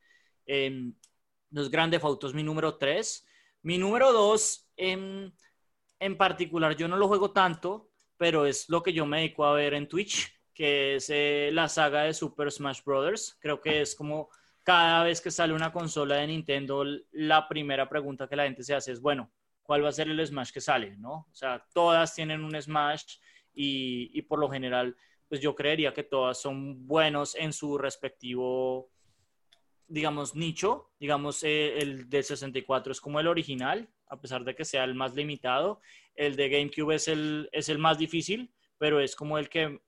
Eh, 0.45 0.91
los 1.51 1.69
grandes 1.69 2.01
fotos 2.01 2.33
mi 2.33 2.43
número 2.43 2.77
3. 2.77 3.25
Mi 3.63 3.77
número 3.77 4.11
2, 4.11 4.69
en, 4.77 5.33
en 5.99 6.17
particular, 6.17 6.75
yo 6.75 6.87
no 6.87 6.97
lo 6.97 7.07
juego 7.07 7.31
tanto, 7.31 7.89
pero 8.17 8.45
es 8.45 8.69
lo 8.69 8.83
que 8.83 8.93
yo 8.93 9.05
me 9.05 9.19
dedico 9.19 9.45
a 9.45 9.53
ver 9.53 9.73
en 9.73 9.87
Twitch, 9.87 10.33
que 10.53 10.95
es 10.95 11.09
eh, 11.09 11.49
la 11.53 11.69
saga 11.69 12.03
de 12.03 12.13
Super 12.13 12.51
Smash 12.51 12.83
Bros. 12.83 13.37
Creo 13.39 13.61
que 13.61 13.81
es 13.81 13.95
como 13.95 14.29
cada 14.63 15.03
vez 15.03 15.21
que 15.21 15.31
sale 15.31 15.53
una 15.53 15.71
consola 15.71 16.17
de 16.17 16.27
Nintendo, 16.27 16.83
la 17.11 17.47
primera 17.47 17.87
pregunta 17.87 18.27
que 18.27 18.35
la 18.35 18.43
gente 18.43 18.63
se 18.63 18.75
hace 18.75 18.91
es, 18.91 19.01
bueno, 19.01 19.31
cuál 19.63 19.83
va 19.83 19.89
a 19.89 19.93
ser 19.93 20.07
el 20.09 20.25
Smash 20.25 20.51
que 20.51 20.61
sale, 20.61 20.97
¿no? 20.97 21.27
O 21.31 21.33
sea, 21.33 21.65
todas 21.73 22.13
tienen 22.13 22.43
un 22.43 22.61
Smash 22.61 23.17
y, 23.53 24.21
por 24.23 24.39
lo 24.39 24.49
general, 24.49 24.95
pues 25.27 25.41
yo 25.41 25.55
creería 25.55 25.93
que 25.93 26.03
todas 26.03 26.39
son 26.39 26.85
buenos 26.87 27.35
en 27.35 27.53
su 27.53 27.77
respectivo, 27.77 28.89
digamos, 29.87 30.35
nicho. 30.35 30.91
Digamos, 30.99 31.43
eh, 31.43 31.77
el 31.79 32.09
de 32.09 32.23
64 32.23 32.91
es 32.91 33.01
como 33.01 33.19
el 33.19 33.27
original, 33.27 33.89
a 34.07 34.19
pesar 34.19 34.43
de 34.43 34.55
que 34.55 34.65
sea 34.65 34.83
el 34.83 34.95
más 34.95 35.15
limitado. 35.15 35.81
El 36.15 36.35
de 36.35 36.49
GameCube 36.49 36.95
es 36.95 37.07
el, 37.07 37.49
es 37.51 37.69
el 37.69 37.79
más 37.79 37.97
difícil, 37.97 38.53
pero 38.77 38.99
es 38.99 39.15
como 39.15 39.37
el 39.37 39.49
que 39.49 39.79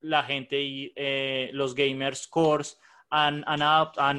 la 0.00 0.22
gente 0.22 0.60
y 0.60 0.92
eh, 0.96 1.50
los 1.52 1.74
gamers 1.74 2.26
cores 2.26 2.78
han, 3.10 3.44
han, 3.46 3.62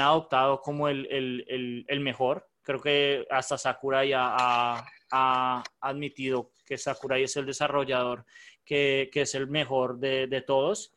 adoptado 0.02 0.62
como 0.62 0.88
el, 0.88 1.06
el, 1.12 1.86
el, 1.88 2.00
mejor. 2.00 2.48
Creo 2.62 2.82
que 2.82 3.28
hasta 3.30 3.58
Sakurai 3.58 4.12
ha, 4.16 4.86
ha 5.12 5.64
admitido 5.80 6.52
que 6.66 6.78
Sakurai 6.78 7.24
es 7.24 7.36
el 7.38 7.46
desarrollador 7.46 8.26
que, 8.66 9.10
que 9.14 9.22
es 9.22 9.36
el 9.36 9.48
mejor 9.48 10.00
de, 10.00 10.28
de 10.28 10.42
todos. 10.42 10.94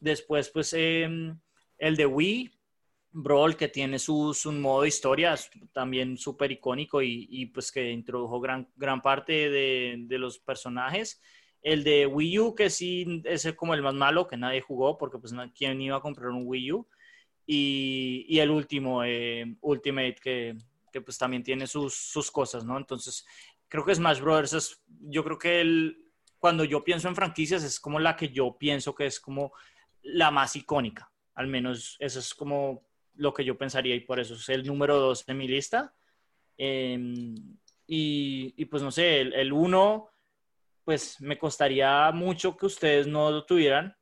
Después, 0.00 0.50
pues, 0.50 0.72
em, 0.72 1.38
el 1.78 1.96
de 1.96 2.06
Wii, 2.06 2.50
Brawl, 3.12 3.56
que 3.56 3.68
tiene 3.68 3.98
su, 3.98 4.34
su 4.34 4.50
modo 4.52 4.84
historia, 4.84 5.36
también 5.72 6.18
súper 6.18 6.50
icónico 6.50 7.00
y, 7.00 7.28
y, 7.30 7.46
pues 7.46 7.70
que 7.70 7.90
introdujo 7.92 8.40
gran, 8.40 8.68
gran 8.76 9.00
parte 9.00 9.48
de, 9.50 9.94
de, 9.98 10.18
los 10.18 10.38
personajes. 10.40 11.22
El 11.62 11.84
de 11.84 12.06
Wii 12.06 12.38
U, 12.40 12.54
que 12.54 12.70
sí 12.70 13.22
es 13.24 13.50
como 13.54 13.74
el 13.74 13.82
más 13.82 13.94
malo, 13.94 14.26
que 14.26 14.36
nadie 14.36 14.60
jugó, 14.60 14.98
porque 14.98 15.18
pues 15.18 15.32
quién 15.56 15.80
iba 15.80 15.96
a 15.96 16.00
comprar 16.00 16.30
un 16.30 16.42
Wii 16.44 16.72
U. 16.72 16.88
Y, 17.46 18.26
y 18.28 18.40
el 18.40 18.50
último, 18.50 19.04
eh, 19.04 19.56
Ultimate, 19.60 20.16
que, 20.22 20.56
que 20.94 21.00
pues 21.00 21.18
también 21.18 21.42
tiene 21.42 21.66
sus, 21.66 21.92
sus 21.92 22.30
cosas, 22.30 22.64
¿no? 22.64 22.78
Entonces, 22.78 23.26
creo 23.66 23.84
que 23.84 23.96
Smash 23.96 24.20
Brothers 24.20 24.52
es, 24.52 24.84
yo 24.86 25.24
creo 25.24 25.36
que 25.36 25.60
el, 25.60 26.12
cuando 26.38 26.62
yo 26.62 26.84
pienso 26.84 27.08
en 27.08 27.16
franquicias 27.16 27.64
es 27.64 27.80
como 27.80 27.98
la 27.98 28.14
que 28.14 28.28
yo 28.28 28.56
pienso 28.56 28.94
que 28.94 29.06
es 29.06 29.18
como 29.18 29.52
la 30.02 30.30
más 30.30 30.54
icónica, 30.54 31.10
al 31.34 31.48
menos 31.48 31.96
eso 31.98 32.20
es 32.20 32.32
como 32.32 32.86
lo 33.16 33.34
que 33.34 33.44
yo 33.44 33.58
pensaría 33.58 33.96
y 33.96 34.00
por 34.00 34.20
eso 34.20 34.34
es 34.34 34.48
el 34.50 34.64
número 34.64 35.00
dos 35.00 35.26
de 35.26 35.34
mi 35.34 35.48
lista. 35.48 35.92
Em, 36.56 37.34
y, 37.88 38.54
y, 38.56 38.64
pues 38.66 38.80
no 38.80 38.92
sé, 38.92 39.20
el, 39.20 39.52
uno, 39.52 40.10
pues 40.84 41.20
me 41.20 41.36
costaría 41.36 42.08
mucho 42.12 42.56
que 42.56 42.66
ustedes 42.66 43.08
no 43.08 43.32
lo 43.32 43.44
tuvieran 43.44 43.96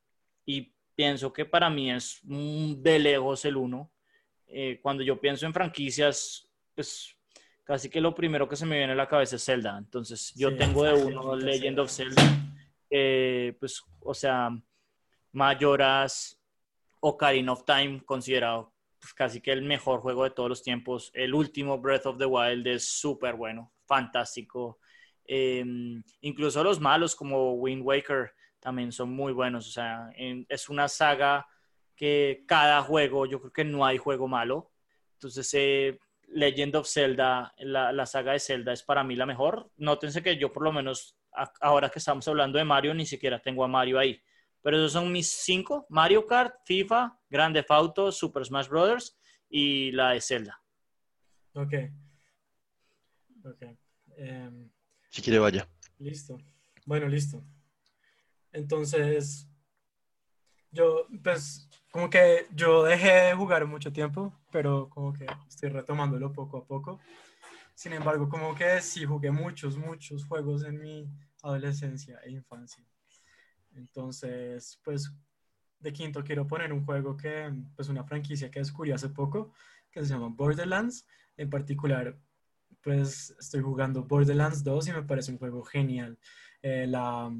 y 0.45 0.75
pienso 0.95 1.33
que 1.33 1.47
para 1.47 1.71
mí 1.71 1.91
es 1.91 2.21
de 2.23 2.99
lejos 2.99 3.47
el 3.47 3.57
uno. 3.57 3.91
Eh, 4.47 4.79
cuando 4.83 5.03
yo 5.03 5.19
pienso 5.19 5.47
en 5.47 5.55
franquicias, 5.55 6.52
pues 6.75 7.17
casi 7.65 7.89
que 7.89 8.01
lo 8.01 8.15
primero 8.15 8.49
que 8.49 8.57
se 8.57 8.67
me 8.67 8.77
viene 8.77 8.93
a 8.93 8.97
la 8.97 9.09
cabeza 9.09 9.37
es 9.37 9.45
Zelda. 9.45 9.79
Entonces, 9.79 10.33
yo 10.35 10.57
tengo 10.57 10.85
de 10.85 10.95
uno 10.95 11.37
Legend 11.37 11.79
of 11.79 11.91
Zelda, 11.91 12.23
pues, 12.89 13.83
o 14.01 14.15
sea, 14.15 14.51
Mayoras, 15.33 16.39
Ocarina 17.01 17.53
of 17.53 17.65
Time, 17.65 18.03
considerado 18.05 18.73
pues, 19.03 19.13
casi 19.15 19.41
que 19.41 19.51
el 19.51 19.63
mejor 19.63 20.01
juego 20.01 20.25
de 20.25 20.31
todos 20.31 20.49
los 20.49 20.63
tiempos. 20.63 21.11
El 21.13 21.35
último 21.35 21.79
Breath 21.79 22.07
of 22.07 22.19
the 22.19 22.27
Wild 22.27 22.67
es 22.69 22.89
súper 22.89 23.35
bueno, 23.35 23.73
fantástico. 23.87 24.79
Em, 25.25 26.03
incluso 26.21 26.63
los 26.63 26.81
malos 26.81 27.17
como 27.17 27.55
Wind 27.55 27.83
Waker 27.85 28.33
también 28.61 28.93
son 28.93 29.11
muy 29.11 29.33
buenos. 29.33 29.67
O 29.67 29.71
sea, 29.73 30.11
es 30.17 30.69
una 30.69 30.87
saga 30.87 31.47
que 31.97 32.45
cada 32.47 32.81
juego, 32.83 33.27
yo 33.27 33.41
creo 33.41 33.53
que 33.53 33.65
no 33.65 33.85
hay 33.85 33.99
juego 33.99 34.29
malo. 34.29 34.71
Entonces, 35.15 35.53
eh, 35.55 35.99
Legend 36.33 36.77
of 36.77 36.89
Zelda, 36.89 37.55
la, 37.59 38.07
saga 38.07 38.33
de 38.33 38.41
Zelda 38.41 38.73
es 38.73 38.83
para 38.83 39.05
mí 39.05 39.17
la 39.17 39.27
mejor. 39.27 39.71
Nótense 39.77 40.23
que 40.23 40.37
yo 40.37 40.53
por 40.53 40.65
lo 40.65 40.73
menos 40.73 41.17
ahora 41.61 41.89
que 41.89 41.99
estamos 41.99 42.27
hablando 42.29 42.59
de 42.59 42.65
Mario 42.65 42.95
ni 42.95 43.07
siquiera 43.07 43.41
tengo 43.41 43.65
a 43.65 43.69
Mario 43.69 43.99
ahí. 43.99 44.21
Pero 44.63 44.77
esos 44.77 44.93
son 44.93 45.11
mis 45.11 45.31
cinco. 45.31 45.87
Mario 45.89 46.27
Kart, 46.27 46.55
FIFA, 46.65 47.19
Grande 47.29 47.65
Auto, 47.69 48.13
Super 48.13 48.45
Smash 48.45 48.69
Bros. 48.69 49.19
y 49.49 49.91
la 49.93 50.11
de 50.11 50.21
Zelda. 50.21 50.63
Ok. 51.55 51.75
Ok. 53.45 53.63
Em, 54.17 54.71
si 55.11 55.21
quiere 55.21 55.39
vaya. 55.39 55.69
Listo. 55.99 56.39
Bueno, 56.87 57.09
listo. 57.09 57.43
Entonces, 58.53 59.49
yo, 60.71 61.07
pues, 61.23 61.69
como 61.93 62.09
que 62.09 62.47
yo 62.55 62.83
dejé 62.83 63.13
de 63.13 63.35
jugar 63.35 63.67
mucho 63.67 63.93
tiempo, 63.93 64.33
pero 64.51 64.89
como 64.89 65.13
que 65.13 65.27
estoy 65.47 65.69
retomándolo 65.69 66.33
poco 66.33 66.57
a 66.57 66.65
poco. 66.65 66.99
Sin 67.75 67.93
embargo, 67.93 68.29
como 68.31 68.55
que 68.55 68.81
sí 68.81 69.05
jugué 69.05 69.31
muchos, 69.31 69.77
muchos 69.77 70.25
juegos 70.25 70.65
en 70.65 70.81
mi 70.81 71.07
adolescencia 71.43 72.19
e 72.25 72.31
infancia. 72.31 72.83
Entonces, 73.75 74.81
pues 74.83 75.13
de 75.81 75.93
quinto 75.93 76.25
quiero 76.25 76.47
poner 76.47 76.73
un 76.73 76.85
juego 76.85 77.15
que, 77.15 77.53
pues 77.77 77.91
una 77.91 78.05
franquicia 78.05 78.51
que 78.51 78.61
descubrí 78.61 78.93
hace 78.93 79.11
poco, 79.11 79.53
que 79.91 80.03
se 80.03 80.15
llama 80.15 80.29
Borderlands. 80.29 81.07
En 81.37 81.51
particular, 81.51 82.19
pues 82.81 83.37
estoy 83.39 83.61
jugando 83.61 84.05
Borderlands 84.05 84.65
2 84.65 84.89
y 84.89 84.93
me 84.93 85.03
parece 85.03 85.31
un 85.31 85.39
juego 85.39 85.63
genial. 85.63 86.19
Eh, 86.63 86.87
la, 86.87 87.31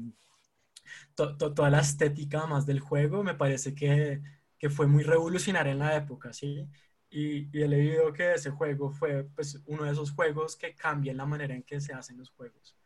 toda 1.15 1.69
la 1.71 1.79
estética 1.79 2.45
más 2.45 2.67
del 2.67 2.79
juego 2.79 3.23
me 3.23 3.33
parece 3.33 3.73
que, 3.73 4.21
que, 4.63 4.69
fue 4.69 4.87
muy 4.87 5.03
revolucionaria 5.03 5.73
en 5.73 5.79
la 5.79 5.95
época, 5.95 6.31
¿sí? 6.33 6.67
Y, 7.09 7.49
y, 7.57 7.61
he 7.61 7.67
leído 7.67 8.13
que 8.13 8.33
ese 8.33 8.49
juego 8.49 8.91
fue 8.91 9.25
pues, 9.35 9.61
uno 9.65 9.83
de 9.83 9.91
esos 9.91 10.11
juegos 10.11 10.55
que 10.55 10.73
cambian 10.73 11.17
la 11.17 11.25
manera 11.25 11.53
en 11.53 11.63
que 11.63 11.81
se 11.81 11.93
hacen 11.93 12.17
los 12.17 12.29
juegos. 12.31 12.77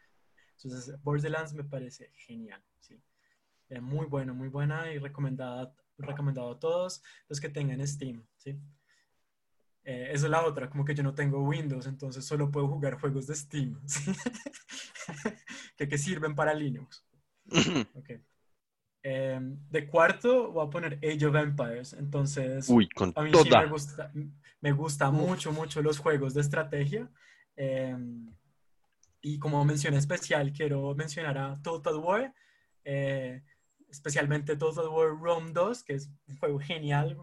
Entonces, 0.56 1.02
Borderlands 1.04 1.54
me 1.54 1.64
parece 1.64 2.10
genial, 2.14 2.64
¿sí? 2.80 3.02
muy 3.82 4.06
bueno, 4.06 4.34
muy 4.34 4.48
buena 4.48 4.92
y 4.92 4.98
recomendada, 4.98 5.74
recomendado 5.98 6.52
a 6.52 6.60
todos 6.60 7.04
los 7.28 7.40
que 7.40 7.50
tengan 7.50 7.86
Steam, 7.86 8.26
¿sí? 8.38 8.58
Eh, 9.84 10.10
esa 10.12 10.26
es 10.26 10.32
la 10.32 10.46
otra, 10.46 10.70
como 10.70 10.84
que 10.84 10.96
yo 10.96 11.04
no 11.04 11.14
tengo 11.14 11.44
Windows, 11.44 11.88
entonces 11.88 12.26
solo 12.26 12.52
puedo 12.52 12.68
jugar 12.68 13.00
juegos 13.00 13.28
de 13.28 13.36
Steam, 13.36 13.80
que, 15.78 15.88
que, 15.88 15.98
sirven 15.98 16.36
para 16.36 16.54
Linux. 16.54 17.06
Okay. 17.96 18.22
Em, 19.04 19.58
de 19.70 19.88
cuarto 19.88 20.52
voy 20.52 20.66
a 20.66 20.70
poner 20.70 21.00
Age 21.04 21.26
of 21.26 21.36
Empires, 21.36 21.94
entonces 21.94 22.68
Uy, 22.68 22.90
con 22.90 23.14
a 23.16 23.22
mí 23.22 23.32
toda. 23.32 23.44
sí 23.44 23.50
me 23.52 23.66
gusta, 23.68 24.12
me 24.62 24.72
gusta 24.72 25.12
mucho, 25.12 25.52
mucho 25.52 25.82
los 25.82 26.00
juegos 26.00 26.34
de 26.34 26.42
estrategia. 26.42 27.10
Em, 27.56 28.30
y 29.22 29.40
como 29.40 29.64
mención 29.66 29.94
especial 29.94 30.52
quiero 30.52 30.94
mencionar 30.96 31.38
a 31.38 31.62
Total 31.62 31.96
War, 31.96 32.34
eh, 32.84 33.44
especialmente 33.90 34.56
Total 34.56 34.88
War 34.88 35.10
Rome 35.20 35.52
2, 35.52 35.84
que 35.84 35.94
es 35.94 36.10
un 36.28 36.38
juego 36.38 36.60
genial 36.60 37.18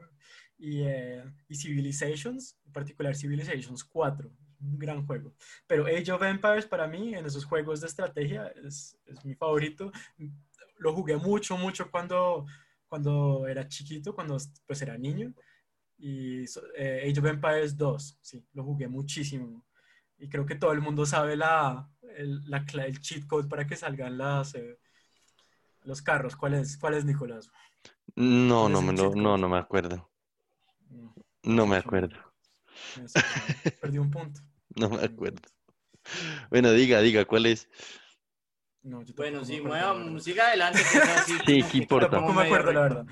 y, 0.59 0.83
eh, 0.83 1.25
y, 1.49 1.55
Civilizations, 1.55 2.59
en 2.65 2.73
particular 2.73 3.15
Civilizations 3.15 3.85
4, 3.85 4.31
un 4.61 4.79
gran 4.79 5.07
juego. 5.07 5.35
Pero 5.67 5.87
Age 5.87 6.13
of 6.13 6.23
Empires 6.23 6.67
para 6.67 6.87
mí 6.87 7.15
en 7.15 7.27
esos 7.27 7.45
juegos 7.45 7.81
de 7.81 7.87
estrategia 7.89 8.53
es, 8.65 8.99
es 9.07 9.25
mi 9.25 9.35
favorito. 9.35 9.93
Lo 10.77 10.93
jugué 10.95 11.17
mucho, 11.17 11.57
mucho 11.57 11.91
cuando, 11.91 12.47
cuando 12.89 13.47
era 13.47 13.67
chiquito, 13.69 14.15
cuando 14.15 14.37
pues 14.67 14.83
era 14.83 14.99
niño. 14.99 15.33
Y 15.99 16.45
eh, 16.77 17.09
Age 17.09 17.21
of 17.21 17.27
Empires 17.27 17.77
2, 17.77 18.19
sí, 18.21 18.45
lo 18.53 18.65
jugué 18.65 18.89
muchísimo. 18.89 19.65
Y 20.19 20.29
creo 20.29 20.47
que 20.47 20.55
todo 20.55 20.73
el 20.73 20.81
mundo 20.81 21.07
sabe 21.07 21.37
la, 21.37 21.89
el, 22.17 22.49
la, 22.49 22.65
el 22.85 23.01
cheat 23.01 23.27
code 23.27 23.49
para 23.49 23.67
que 23.67 23.77
salgan 23.77 24.19
las, 24.19 24.55
eh, 24.55 24.79
los 25.83 26.03
carros. 26.03 26.37
¿Cuál 26.37 26.55
es, 26.55 26.77
cuál 26.77 26.95
es 26.95 27.05
Nicolás? 27.05 27.51
No, 28.17 28.69
no, 28.69 28.81
no, 28.81 29.11
no, 29.15 29.39
no 29.39 29.49
me 29.49 29.59
acuerdo. 29.59 30.11
No 31.43 31.67
me 31.67 31.77
acuerdo. 31.77 32.17
Perdí 33.81 33.99
un 33.99 34.11
punto. 34.11 34.41
No 34.77 34.89
me 34.89 35.05
acuerdo. 35.05 35.41
Bueno, 36.51 36.73
diga, 36.73 37.01
diga, 37.01 37.25
¿cuál 37.27 37.47
es? 37.47 37.69
No, 38.85 39.03
bueno, 39.17 39.43
sí, 39.47 39.63
mueva, 39.63 39.97
siga 40.21 40.49
adelante. 40.49 40.79
Así, 41.17 41.33
sí, 41.47 41.63
¿qué 41.63 41.79
importa? 41.79 42.11
Tampoco 42.11 42.35
me 42.35 42.43
acuerdo, 42.43 42.71
la 42.71 42.81
verdad. 42.83 43.07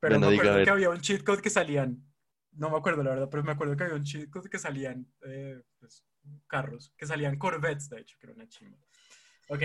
Pero 0.00 0.18
bueno, 0.18 0.30
me 0.30 0.36
acuerdo 0.36 0.64
que 0.64 0.70
había 0.70 0.90
un 0.90 1.00
cheat 1.00 1.22
code 1.22 1.40
que 1.40 1.48
salían. 1.48 2.04
No 2.50 2.70
me 2.70 2.76
acuerdo, 2.76 3.04
la 3.04 3.10
verdad, 3.10 3.28
pero 3.30 3.44
me 3.44 3.52
acuerdo 3.52 3.76
que 3.76 3.84
había 3.84 3.94
un 3.94 4.02
cheat 4.02 4.28
code 4.30 4.50
que 4.50 4.58
salían 4.58 5.06
eh, 5.24 5.62
pues, 5.78 6.04
carros, 6.48 6.92
que 6.98 7.06
salían 7.06 7.38
Corvettes, 7.38 7.88
de 7.88 8.00
hecho, 8.00 8.16
que 8.18 8.26
era 8.26 8.34
una 8.34 8.48
chimba. 8.48 8.78
Ok. 9.48 9.62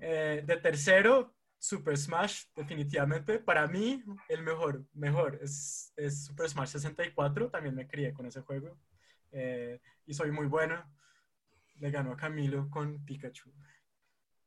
Eh, 0.00 0.42
de 0.44 0.56
tercero, 0.56 1.36
Super 1.56 1.96
Smash, 1.96 2.46
definitivamente. 2.56 3.38
Para 3.38 3.68
mí, 3.68 4.02
el 4.28 4.42
mejor, 4.42 4.84
mejor 4.92 5.38
es, 5.40 5.92
es 5.94 6.24
Super 6.24 6.48
Smash 6.48 6.70
64. 6.70 7.48
También 7.48 7.76
me 7.76 7.86
crié 7.86 8.12
con 8.12 8.26
ese 8.26 8.40
juego. 8.40 8.76
Eh, 9.30 9.80
y 10.04 10.14
soy 10.14 10.32
muy 10.32 10.46
bueno. 10.46 10.84
Le 11.78 11.92
ganó 11.92 12.10
a 12.10 12.16
Camilo 12.16 12.68
con 12.68 13.04
Pikachu. 13.04 13.52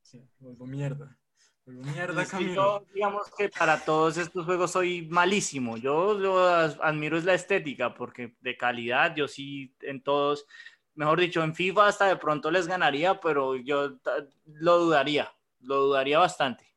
Sí, 0.06 0.24
vuelvo 0.38 0.68
mierda. 0.68 1.18
Vuelvo 1.66 1.82
mierda, 1.82 2.24
Camilo. 2.28 2.54
Yo, 2.54 2.86
digamos 2.94 3.28
que 3.36 3.50
para 3.50 3.84
todos 3.84 4.18
estos 4.18 4.46
juegos 4.46 4.70
soy 4.70 5.08
malísimo. 5.08 5.78
Yo 5.78 6.14
lo 6.14 6.48
admiro 6.48 7.18
es 7.18 7.26
la 7.26 7.34
estética, 7.34 7.92
porque 7.96 8.36
de 8.40 8.56
calidad, 8.56 9.16
yo 9.16 9.28
sí 9.28 9.76
en 9.82 10.04
todos, 10.04 10.46
mejor 10.94 11.20
dicho, 11.20 11.44
en 11.44 11.56
FIFA 11.56 11.88
hasta 11.88 12.06
de 12.06 12.18
pronto 12.18 12.52
les 12.52 12.68
ganaría, 12.68 13.20
pero 13.20 13.56
yo 13.56 14.00
lo 14.46 14.78
dudaría, 14.78 15.34
lo 15.62 15.78
dudaría 15.78 16.20
bastante. 16.20 16.72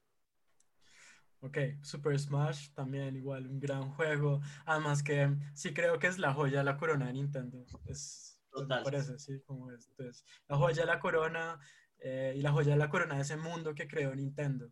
Ok, 1.40 1.58
Super 1.82 2.18
Smash 2.18 2.70
también 2.72 3.14
igual 3.14 3.46
un 3.46 3.60
gran 3.60 3.90
juego. 3.90 4.40
Además 4.64 5.02
que 5.02 5.36
sí 5.52 5.74
creo 5.74 5.98
que 5.98 6.06
es 6.06 6.18
la 6.18 6.32
joya 6.32 6.60
de 6.60 6.64
la 6.64 6.78
corona 6.78 7.08
de 7.08 7.12
Nintendo. 7.12 7.66
Es, 7.84 8.40
Total. 8.50 8.78
Me 8.78 8.84
parece, 8.84 9.18
sí, 9.18 9.40
como 9.46 9.70
es. 9.70 9.86
Entonces, 9.88 10.24
la 10.48 10.56
joya 10.56 10.80
de 10.80 10.86
la 10.86 10.98
corona 10.98 11.60
eh, 12.00 12.34
y 12.36 12.42
la 12.42 12.52
joya 12.52 12.72
de 12.72 12.78
la 12.78 12.88
corona 12.88 13.16
de 13.16 13.22
ese 13.22 13.36
mundo 13.36 13.74
que 13.74 13.88
creó 13.88 14.14
Nintendo. 14.14 14.70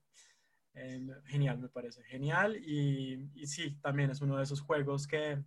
Eh, 0.75 1.07
genial, 1.25 1.59
me 1.59 1.69
parece. 1.69 2.03
Genial. 2.05 2.57
Y, 2.57 3.31
y, 3.35 3.47
sí, 3.47 3.79
también 3.81 4.11
es 4.11 4.21
uno 4.21 4.37
de 4.37 4.45
esos 4.45 4.61
juegos 4.61 5.07
que 5.07 5.43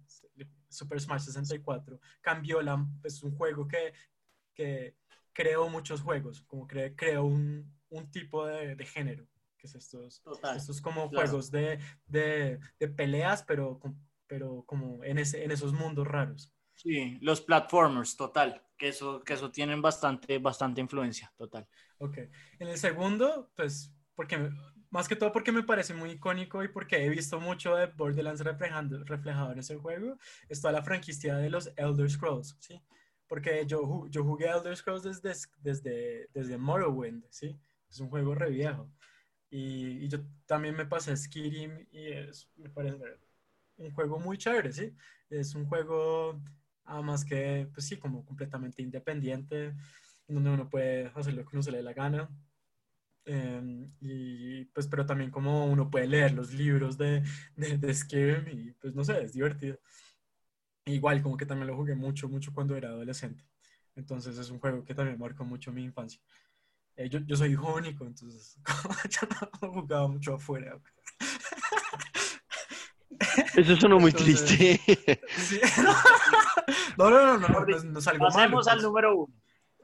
Super 0.69 0.99
Smash 0.99 1.21
64 1.21 1.99
cambió 2.21 2.61
la... 2.61 2.85
Es 3.03 3.21
un 3.21 3.35
juego 3.35 3.67
que, 3.67 3.93
que 4.53 4.95
creó 5.33 5.69
muchos 5.69 6.01
juegos, 6.01 6.41
como 6.41 6.67
cre, 6.67 6.95
creó 6.95 7.25
un, 7.25 7.71
un 7.89 8.09
tipo 8.09 8.45
de, 8.45 8.75
de 8.75 8.85
género 8.85 9.27
que 9.59 9.67
es 9.67 9.75
estos, 9.75 10.21
Total, 10.21 10.57
estos 10.57 10.81
como 10.81 11.09
claro. 11.09 11.27
juegos 11.27 11.51
de, 11.51 11.79
de, 12.07 12.59
de, 12.79 12.87
peleas, 12.87 13.43
pero, 13.43 13.79
pero 14.25 14.63
como 14.65 15.03
en, 15.03 15.19
ese, 15.19 15.43
en 15.43 15.51
esos 15.51 15.73
mundos 15.73 16.07
raros. 16.07 16.51
Sí, 16.81 17.17
los 17.19 17.41
platformers, 17.41 18.15
total, 18.15 18.63
que 18.77 18.87
eso, 18.87 19.21
que 19.21 19.33
eso 19.33 19.51
tienen 19.51 19.81
bastante, 19.81 20.37
bastante 20.37 20.79
influencia, 20.79 21.29
total. 21.35 21.67
Ok, 21.97 22.19
en 22.57 22.69
el 22.69 22.77
segundo, 22.77 23.51
pues, 23.53 23.93
porque, 24.15 24.49
más 24.89 25.09
que 25.09 25.17
todo 25.17 25.33
porque 25.33 25.51
me 25.51 25.63
parece 25.63 25.93
muy 25.93 26.11
icónico 26.11 26.63
y 26.63 26.69
porque 26.69 27.03
he 27.03 27.09
visto 27.09 27.37
mucho 27.37 27.75
de 27.75 27.87
Borderlands 27.87 28.39
reflejando, 28.39 29.03
reflejado 29.03 29.51
en 29.51 29.59
ese 29.59 29.75
juego, 29.75 30.17
está 30.47 30.71
la 30.71 30.81
franquicia 30.81 31.35
de 31.35 31.49
los 31.49 31.69
Elder 31.75 32.09
Scrolls, 32.09 32.55
¿sí? 32.61 32.81
Porque 33.27 33.65
yo, 33.67 34.07
yo 34.07 34.23
jugué 34.23 34.47
Elder 34.47 34.77
Scrolls 34.77 35.03
desde, 35.03 35.33
desde, 35.57 36.29
desde 36.33 36.57
Morrowind, 36.57 37.25
¿sí? 37.29 37.59
Es 37.89 37.99
un 37.99 38.09
juego 38.09 38.33
re 38.35 38.51
viejo. 38.51 38.89
Y, 39.49 40.05
y, 40.05 40.07
yo 40.07 40.19
también 40.45 40.77
me 40.77 40.85
pasé 40.85 41.17
Skyrim 41.17 41.87
y 41.91 42.07
es, 42.07 42.49
me 42.55 42.69
parece 42.69 43.17
un 43.75 43.91
juego 43.91 44.17
muy 44.17 44.37
chévere, 44.37 44.71
¿sí? 44.71 44.95
Es 45.29 45.55
un 45.55 45.65
juego, 45.65 46.41
además 46.89 47.23
que, 47.25 47.69
pues 47.73 47.87
sí, 47.87 47.97
como 47.97 48.25
completamente 48.25 48.81
independiente, 48.81 49.75
donde 50.27 50.49
uno 50.49 50.69
puede 50.69 51.07
hacer 51.15 51.33
lo 51.33 51.43
que 51.43 51.55
uno 51.55 51.63
se 51.63 51.71
le 51.71 51.77
dé 51.77 51.83
la 51.83 51.93
gana. 51.93 52.29
Eh, 53.25 53.87
y 54.01 54.65
pues, 54.65 54.87
pero 54.87 55.05
también 55.05 55.29
como 55.31 55.65
uno 55.65 55.89
puede 55.89 56.07
leer 56.07 56.33
los 56.33 56.53
libros 56.53 56.97
de, 56.97 57.23
de, 57.55 57.77
de 57.77 57.93
Skyrim 57.93 58.47
y 58.49 58.71
pues 58.73 58.95
no 58.95 59.03
sé, 59.03 59.23
es 59.23 59.33
divertido. 59.33 59.79
Igual, 60.85 61.21
como 61.21 61.37
que 61.37 61.45
también 61.45 61.67
lo 61.67 61.75
jugué 61.75 61.95
mucho, 61.95 62.27
mucho 62.27 62.53
cuando 62.53 62.75
era 62.75 62.89
adolescente. 62.89 63.45
Entonces 63.95 64.37
es 64.37 64.49
un 64.49 64.59
juego 64.59 64.83
que 64.83 64.95
también 64.95 65.19
marcó 65.19 65.45
mucho 65.45 65.71
mi 65.71 65.83
infancia. 65.83 66.19
Eh, 66.95 67.09
yo, 67.09 67.19
yo, 67.19 67.35
soy 67.35 67.51
hijo 67.51 67.75
único, 67.75 68.05
entonces 68.05 68.57
yo 69.09 69.27
no 69.61 69.73
jugaba 69.73 70.07
mucho 70.07 70.33
afuera. 70.35 70.79
Eso 73.55 73.75
sonó 73.75 73.99
muy 73.99 74.11
Entonces, 74.11 74.45
triste. 74.45 74.81
Sí. 75.37 75.59
No, 76.97 77.09
no, 77.09 77.37
no, 77.37 77.47
no, 77.47 77.65
no, 77.65 77.83
no, 77.83 78.01
salgo 78.01 78.25
Pasemos 78.25 78.65
mal, 78.65 78.77
al 78.77 78.83
número 78.83 79.15
uno. 79.15 79.33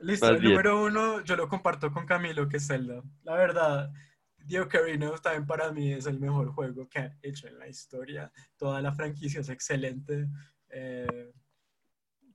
Listo, 0.01 0.25
Más 0.27 0.35
el 0.35 0.41
bien. 0.41 0.51
número 0.53 0.83
uno 0.83 1.21
yo 1.21 1.35
lo 1.35 1.47
comparto 1.47 1.91
con 1.91 2.05
Camilo, 2.05 2.47
que 2.47 2.57
es 2.57 2.67
Zelda. 2.67 3.01
La 3.23 3.35
verdad, 3.35 3.89
Dio 4.37 4.67
Carino 4.67 5.11
también 5.19 5.45
para 5.47 5.71
mí 5.71 5.93
es 5.93 6.05
el 6.05 6.19
mejor 6.19 6.49
juego 6.51 6.87
que 6.89 6.99
ha 6.99 7.17
hecho 7.21 7.47
en 7.47 7.57
la 7.57 7.67
historia. 7.67 8.31
Toda 8.57 8.81
la 8.81 8.93
franquicia 8.93 9.39
es 9.41 9.49
excelente. 9.49 10.27
Eh, 10.69 11.31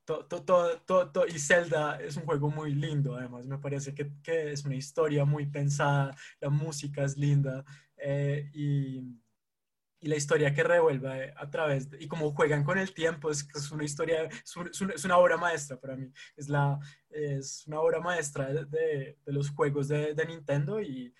to- 0.04 0.24
to- 0.26 0.42
to- 0.42 0.80
to- 0.86 1.10
to- 1.10 1.26
y 1.26 1.38
Zelda 1.38 2.00
es 2.00 2.16
un 2.16 2.24
juego 2.24 2.50
muy 2.50 2.74
lindo, 2.74 3.14
además. 3.16 3.46
Me 3.46 3.58
parece 3.58 3.94
que, 3.94 4.10
que 4.22 4.52
es 4.52 4.64
una 4.64 4.74
historia 4.76 5.24
muy 5.24 5.46
pensada, 5.46 6.16
la 6.40 6.48
música 6.48 7.04
es 7.04 7.16
linda 7.16 7.64
eh, 7.96 8.50
y, 8.54 9.02
y 10.02 10.08
la 10.08 10.16
historia 10.16 10.54
que 10.54 10.62
revuelve 10.62 11.34
a 11.36 11.50
través 11.50 11.88
y 11.98 12.08
como 12.08 12.32
juegan 12.32 12.64
con 12.64 12.78
el 12.78 12.94
tiempo 12.94 13.30
es, 13.30 13.46
es 13.54 13.70
una 13.70 13.84
historia, 13.84 14.24
es, 14.24 14.56
un- 14.56 14.68
es 14.68 14.80
un- 14.80 14.90
es 14.92 15.04
una 15.04 15.18
obra 15.18 15.36
maestra 15.36 15.78
para 15.78 15.94
mí. 15.96 16.10
Es, 16.36 16.48
la, 16.48 16.78
es 17.10 17.66
una 17.66 17.80
obra 17.80 18.00
maestra 18.00 18.48
de, 18.52 18.64
de- 18.64 19.18
los 19.26 19.50
juegos 19.50 19.88
de, 19.88 20.14
de 20.14 20.24
Nintendo 20.26 20.80
y, 20.80 21.14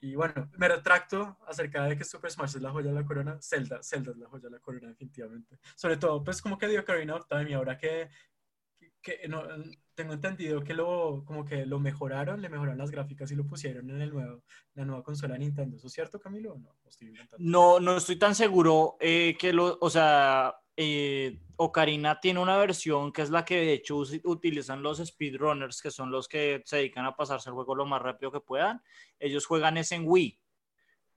y 0.00 0.14
bueno, 0.14 0.48
me 0.56 0.68
retracto 0.68 1.36
acerca 1.46 1.84
de 1.86 1.96
que 1.96 2.04
Super 2.04 2.30
Smash 2.30 2.54
es 2.56 2.62
la 2.62 2.70
joya 2.70 2.90
de 2.90 2.94
la 3.00 3.04
corona. 3.04 3.36
Zelda, 3.42 3.82
Zelda 3.82 4.12
es 4.12 4.16
la 4.18 4.28
joya 4.28 4.44
de 4.44 4.50
la 4.50 4.60
corona, 4.60 4.88
definitivamente. 4.88 5.58
Sobre 5.74 5.96
todo, 5.96 6.22
pues 6.22 6.40
como 6.40 6.56
que 6.56 6.68
dio 6.68 6.80
Ocarina 6.82 7.16
of 7.16 7.26
Time 7.26 7.50
y 7.50 7.54
ahora 7.54 7.76
que, 7.76 8.08
que 9.02 9.28
no, 9.28 9.42
tengo 9.94 10.12
entendido 10.12 10.62
que 10.62 10.74
lo, 10.74 11.24
como 11.24 11.44
que 11.44 11.66
lo 11.66 11.80
mejoraron, 11.80 12.40
le 12.40 12.48
mejoraron 12.48 12.78
las 12.78 12.90
gráficas 12.90 13.32
y 13.32 13.34
lo 13.34 13.44
pusieron 13.44 13.90
en 13.90 14.00
el 14.00 14.10
nuevo, 14.10 14.44
la 14.74 14.84
nueva 14.84 15.02
consola 15.02 15.34
de 15.34 15.40
Nintendo. 15.40 15.76
¿Eso 15.76 15.88
es 15.88 15.92
cierto, 15.92 16.20
Camilo? 16.20 16.54
o 16.54 16.58
No, 16.58 16.76
estoy. 16.88 17.12
No, 17.38 17.80
no 17.80 17.96
estoy 17.96 18.16
tan 18.16 18.34
seguro 18.34 18.96
eh, 19.00 19.36
que 19.36 19.52
lo, 19.52 19.76
o 19.80 19.90
sea, 19.90 20.54
eh, 20.76 21.40
Ocarina 21.56 22.20
tiene 22.20 22.38
una 22.38 22.56
versión 22.56 23.12
que 23.12 23.22
es 23.22 23.30
la 23.30 23.44
que 23.44 23.56
de 23.56 23.72
hecho 23.72 23.96
utilizan 23.96 24.82
los 24.84 24.98
speedrunners, 25.04 25.82
que 25.82 25.90
son 25.90 26.12
los 26.12 26.28
que 26.28 26.62
se 26.64 26.76
dedican 26.76 27.04
a 27.04 27.16
pasarse 27.16 27.50
el 27.50 27.54
juego 27.54 27.74
lo 27.74 27.84
más 27.84 28.00
rápido 28.00 28.30
que 28.30 28.40
puedan. 28.40 28.80
Ellos 29.18 29.46
juegan 29.46 29.76
es 29.78 29.90
en 29.90 30.04
Wii. 30.06 30.40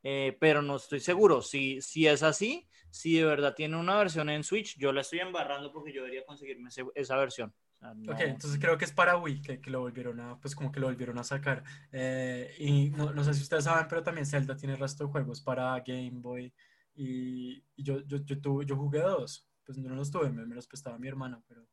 eh, 0.04 0.36
pero 0.40 0.64
no 0.64 0.78
estoy 0.78 1.00
seguro. 1.00 1.44
Si, 1.44 1.80
si 1.82 2.08
es 2.08 2.24
así, 2.24 2.68
si 2.90 3.18
de 3.18 3.26
verdad 3.26 3.54
tiene 3.54 3.78
una 3.78 3.96
versión 3.98 4.30
en 4.32 4.44
Switch, 4.44 4.76
yo 4.80 4.92
la 4.92 5.02
estoy 5.02 5.20
embarrando 5.20 5.72
porque 5.72 5.94
yo 5.94 6.02
debería 6.02 6.26
conseguirme 6.26 6.70
esa 6.96 7.18
versión. 7.18 7.54
Ok, 7.84 8.20
entonces 8.20 8.60
creo 8.60 8.78
que 8.78 8.86
es 8.86 8.92
para 8.92 9.18
Wii 9.18 9.42
que, 9.42 9.60
que, 9.60 9.72
lo 9.72 9.80
volvieron 9.80 10.20
a, 10.20 10.40
pues 10.40 10.56
como 10.56 10.72
que 10.72 10.80
lo 10.80 10.86
volvieron 10.86 11.18
a 11.18 11.24
sacar. 11.24 11.64
Eh, 11.92 12.54
y 12.60 12.92
no, 12.92 13.12
no, 13.12 13.24
sé 13.24 13.34
si 13.34 13.42
ustedes 13.42 13.64
saben, 13.64 13.88
pero 13.90 14.04
también 14.04 14.28
Zelda 14.28 14.56
tiene 14.56 14.76
el 14.76 14.80
resto 14.80 15.06
de 15.06 15.12
juegos 15.12 15.42
para 15.42 15.80
Game 15.80 16.12
Boy. 16.14 16.54
Y, 16.94 17.64
yo, 17.76 18.02
yo, 18.06 18.18
yo, 18.18 18.40
tuve, 18.40 18.66
yo 18.68 18.76
jugué 18.76 19.00
dos, 19.00 19.50
pues 19.66 19.80
no 19.80 19.96
los 19.96 20.12
tuve, 20.12 20.30
me, 20.30 20.46
los 20.54 20.68
prestaba 20.68 21.00
mi 21.00 21.08
hermana, 21.08 21.42
pero 21.48 21.66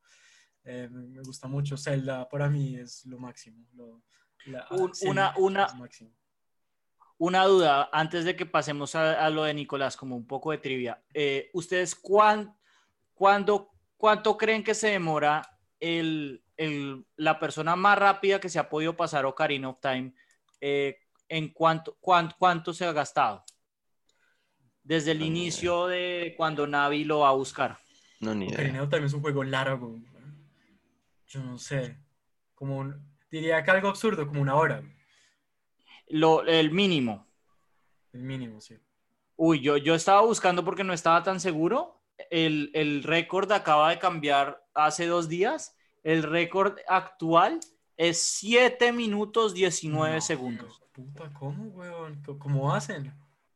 eh, 0.65 0.89
me 0.91 1.21
gusta 1.21 1.47
mucho. 1.47 1.77
Zelda 1.77 2.27
para 2.27 2.49
mí 2.49 2.77
es 2.77 3.05
lo 3.05 3.19
máximo. 3.19 3.67
Lo, 3.75 4.03
una, 5.03 5.35
una, 5.37 5.67
máximo. 5.75 6.11
una 7.19 7.45
duda, 7.45 7.91
antes 7.93 8.25
de 8.25 8.35
que 8.35 8.47
pasemos 8.47 8.95
a, 8.95 9.29
lo 9.29 9.45
de 9.45 9.53
Nicolás, 9.53 9.95
como 9.95 10.17
un 10.17 10.27
poco 10.27 10.53
de 10.53 10.59
trivia. 10.59 11.03
Eh, 11.13 11.51
¿Ustedes 11.53 11.95
cuán, 11.95 12.57
cuándo, 13.13 13.71
cuánto 13.99 14.39
creen 14.39 14.65
que 14.65 14.75
se 14.75 14.89
demora 14.89 15.58
el, 15.81 16.43
el, 16.57 17.07
la 17.17 17.39
persona 17.39 17.77
más 17.77 17.99
rápida 17.99 18.41
que 18.41 18.49
se 18.49 18.59
ha 18.59 18.69
podido 18.69 18.97
pasar 18.97 19.25
Ocarina 19.27 19.69
of 19.69 19.81
Time, 19.81 20.13
eh, 20.61 20.99
¿en 21.29 21.49
cuánto, 21.53 21.97
cuánto, 22.01 22.73
se 22.73 22.85
ha 22.85 22.93
gastado? 22.93 23.45
Desde 24.83 25.13
el 25.13 25.23
inicio 25.23 25.87
de 25.87 26.35
cuando 26.37 26.67
Navi 26.67 27.05
lo 27.05 27.21
va 27.21 27.29
a 27.29 27.33
buscar. 27.33 27.79
No, 28.21 28.35
ni 28.35 28.49
Ocarina 28.49 28.83
of 28.83 28.91
Time 28.91 29.07
es 29.07 29.13
un 29.13 29.21
juego 29.21 29.45
largo. 29.45 30.01
Yo 31.27 31.43
no 31.43 31.59
sé. 31.59 31.99
Como 32.55 32.95
diría 33.31 33.63
que 33.63 33.71
algo 33.71 33.89
absurdo, 33.89 34.27
como 34.27 34.41
una 34.41 34.57
hora. 34.57 34.83
Lo, 36.09 36.45
el 36.47 36.71
mínimo. 36.71 37.27
El 38.13 38.23
mínimo, 38.23 38.61
sí. 38.61 38.79
Uy, 39.37 39.61
yo, 39.61 39.77
yo 39.77 39.95
estaba 39.95 40.23
buscando 40.23 40.65
porque 40.65 40.83
no 40.83 40.93
estaba 40.93 41.23
tan 41.23 41.39
seguro 41.39 41.98
el, 42.31 43.03
récord 43.03 43.51
acaba 43.53 43.91
de 43.91 43.99
cambiar 43.99 44.63
hace 44.75 45.07
dos 45.07 45.29
días. 45.29 45.77
El 46.03 46.23
récord 46.23 46.79
actual 46.87 47.61
es 47.97 48.23
7 48.23 48.93
minutos 48.93 49.55
19 49.55 50.21
segundos. 50.21 50.83
Puta, 50.93 51.33
¿cómo, 51.33 51.65
weón? 51.69 52.23
¿Cómo 52.39 52.73
hacen? 52.73 53.15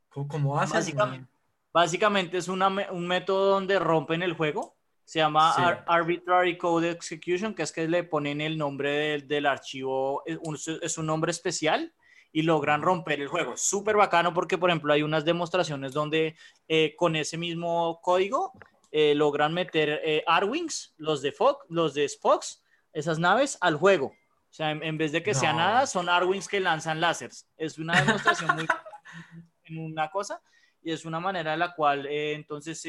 ¿Cómo, 0.09 0.59
hacen? 0.59 1.27
Básicamente, 1.73 2.37
es 2.37 2.47
un 2.47 3.07
método 3.07 3.51
donde 3.51 3.79
rompen 3.79 4.21
el 4.21 4.33
juego. 4.33 4.75
Se 5.05 5.19
llama 5.19 5.53
Arbitrary 5.87 6.57
Code 6.57 6.91
Execution, 6.91 7.53
que 7.53 7.63
es 7.63 7.71
que 7.71 7.87
le 7.87 8.03
ponen 8.03 8.39
el 8.41 8.57
nombre 8.57 9.21
del, 9.21 9.45
archivo, 9.45 10.23
es 10.25 10.97
un 10.97 11.05
nombre 11.05 11.31
especial 11.31 11.93
y 12.35 12.41
logran 12.41 12.81
romper 12.81 13.21
el 13.21 13.27
juego. 13.27 13.55
Súper 13.55 13.95
bacano 13.95 14.33
porque, 14.33 14.57
por 14.57 14.69
ejemplo, 14.69 14.91
hay 14.91 15.03
unas 15.03 15.23
demostraciones 15.23 15.93
donde 15.93 16.35
eh, 16.67 16.95
con 16.97 17.15
ese 17.15 17.37
mismo 17.37 18.01
código 18.01 18.51
eh, 18.91 19.13
logran 19.13 19.53
meter 19.53 20.01
eh, 20.03 20.23
Arwings, 20.25 20.95
los 20.97 21.21
de 21.21 21.31
Fox, 21.31 21.63
los 21.69 21.93
de 21.93 22.09
Spox, 22.09 22.63
esas 22.91 23.19
naves 23.19 23.57
al 23.61 23.75
juego. 23.75 24.07
O 24.07 24.55
sea, 24.55 24.71
en, 24.71 24.97
vez 24.97 25.11
de 25.11 25.21
que 25.23 25.33
sea 25.33 25.53
nada, 25.53 25.85
son 25.85 26.09
Arwings 26.09 26.47
que 26.47 26.59
lanzan 26.59 26.99
láseres. 26.99 27.47
Es 27.55 27.77
una 27.77 28.01
demostración 28.01 28.55
muy 28.55 28.65
en 29.65 29.77
una 29.77 30.09
cosa 30.09 30.41
y 30.81 30.91
es 30.91 31.05
una 31.05 31.19
manera 31.19 31.53
en 31.53 31.59
la 31.59 31.73
cual 31.73 32.05
entonces 32.07 32.83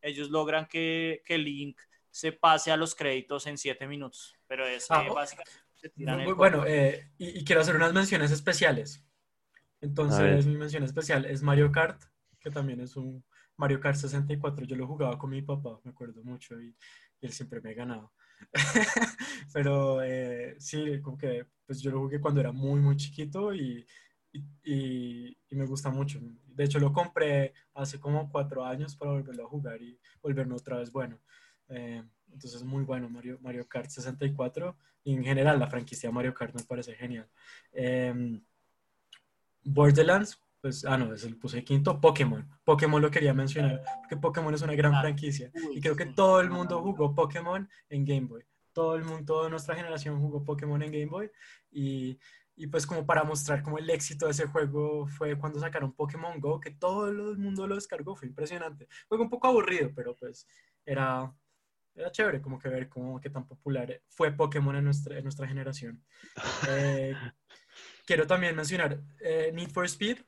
ellos 0.00 0.30
logran 0.30 0.66
que, 0.66 1.22
que 1.24 1.38
Link 1.38 1.78
se 2.10 2.32
pase 2.32 2.72
a 2.72 2.76
los 2.76 2.94
créditos 2.94 3.46
en 3.46 3.58
siete 3.58 3.86
minutos. 3.86 4.34
Pero 4.48 4.66
es 4.66 4.90
ah, 4.90 5.04
básicamente 5.14 5.65
bueno, 6.36 6.64
eh, 6.66 7.10
y, 7.18 7.44
quiero 7.44 7.60
hacer 7.60 7.76
unas 7.76 7.92
menciones 7.92 8.30
especiales. 8.30 9.04
Entonces, 9.80 10.46
mi 10.46 10.56
mención 10.56 10.82
especial 10.84 11.24
es 11.24 11.42
Mario 11.42 11.70
Kart, 11.70 12.02
que 12.40 12.50
también 12.50 12.80
es 12.80 12.96
un 12.96 13.24
Mario 13.56 13.80
Kart 13.80 13.96
64. 13.96 14.66
Yo 14.66 14.76
lo 14.76 14.86
jugaba 14.86 15.18
con 15.18 15.30
mi 15.30 15.42
papá, 15.42 15.80
me 15.84 15.90
acuerdo 15.90 16.22
mucho, 16.24 16.60
y, 16.60 16.74
él 17.20 17.32
siempre 17.32 17.60
me 17.60 17.70
ha 17.70 17.74
ganado. 17.74 18.12
Pero 19.52 20.02
eh, 20.02 20.56
sí, 20.58 21.00
como 21.00 21.16
que 21.16 21.46
pues 21.66 21.80
yo 21.80 21.90
lo 21.90 22.00
jugué 22.00 22.20
cuando 22.20 22.40
era 22.40 22.52
muy, 22.52 22.80
muy 22.80 22.96
chiquito 22.96 23.54
y, 23.54 23.86
y, 24.62 25.36
me 25.50 25.66
gusta 25.66 25.90
mucho. 25.90 26.20
De 26.46 26.64
hecho, 26.64 26.78
lo 26.78 26.92
compré 26.92 27.54
hace 27.74 27.98
como 27.98 28.30
cuatro 28.30 28.64
años 28.64 28.94
para 28.96 29.12
volverlo 29.12 29.44
a 29.44 29.48
jugar 29.48 29.80
y 29.80 29.98
volverme 30.20 30.54
otra 30.54 30.78
vez 30.78 30.92
bueno. 30.92 31.18
Eh, 31.68 32.02
entonces, 32.32 32.62
muy 32.64 32.84
bueno 32.84 33.08
Mario, 33.08 33.38
Mario 33.40 33.66
Kart 33.66 33.88
64 33.88 34.76
y 35.04 35.14
en 35.14 35.24
general 35.24 35.58
la 35.58 35.68
franquicia 35.68 36.10
Mario 36.10 36.34
Kart 36.34 36.54
me 36.54 36.62
parece 36.64 36.94
genial. 36.94 37.28
Em, 37.72 38.42
Borderlands, 39.64 40.38
pues, 40.60 40.84
ah, 40.84 40.96
no, 40.96 41.12
ese 41.14 41.30
lo 41.30 41.38
puse 41.38 41.62
quinto. 41.62 42.00
Pokémon. 42.00 42.44
Pokémon 42.64 43.00
lo 43.00 43.10
quería 43.10 43.32
mencionar, 43.32 43.82
porque 44.00 44.16
Pokémon 44.16 44.52
es 44.54 44.62
una 44.62 44.74
gran 44.74 45.00
franquicia. 45.00 45.50
Y 45.72 45.80
creo 45.80 45.94
que 45.94 46.06
todo 46.06 46.40
el 46.40 46.50
mundo 46.50 46.82
jugó 46.82 47.14
Pokémon 47.14 47.68
en 47.88 48.04
Game 48.04 48.26
Boy. 48.26 48.44
Todo 48.72 48.96
el 48.96 49.04
mundo, 49.04 49.24
toda 49.24 49.48
nuestra 49.48 49.76
generación 49.76 50.20
jugó 50.20 50.44
Pokémon 50.44 50.82
en 50.82 50.90
Game 50.90 51.06
Boy. 51.06 51.30
Y, 51.70 52.18
y 52.56 52.66
pues 52.66 52.86
como 52.86 53.06
para 53.06 53.22
mostrar 53.22 53.62
como 53.62 53.78
el 53.78 53.88
éxito 53.90 54.26
de 54.26 54.32
ese 54.32 54.46
juego 54.46 55.06
fue 55.06 55.38
cuando 55.38 55.60
sacaron 55.60 55.92
Pokémon 55.92 56.40
Go, 56.40 56.60
que 56.60 56.72
todo 56.72 57.08
el 57.08 57.38
mundo 57.38 57.66
lo 57.66 57.76
descargó. 57.76 58.16
Fue 58.16 58.28
impresionante. 58.28 58.88
Fue 59.08 59.18
un 59.18 59.30
poco 59.30 59.46
aburrido, 59.46 59.92
pero 59.94 60.16
pues 60.16 60.48
era, 60.84 61.32
era 61.96 62.12
chévere 62.12 62.40
como 62.40 62.58
que 62.58 62.68
ver 62.68 62.88
cómo 62.88 63.20
qué 63.20 63.30
tan 63.30 63.46
popular 63.46 64.00
fue 64.08 64.30
Pokémon 64.32 64.76
en 64.76 64.84
nuestra, 64.84 65.16
en 65.16 65.24
nuestra 65.24 65.46
generación. 65.46 66.02
Eh, 66.68 67.14
quiero 68.04 68.26
también 68.26 68.54
mencionar 68.54 69.00
eh, 69.20 69.50
Need 69.52 69.70
for 69.70 69.84
Speed, 69.84 70.18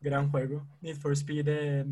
gran 0.00 0.30
juego. 0.30 0.66
Need 0.80 0.96
for 0.96 1.12
Speed, 1.12 1.46
eh, 1.48 1.86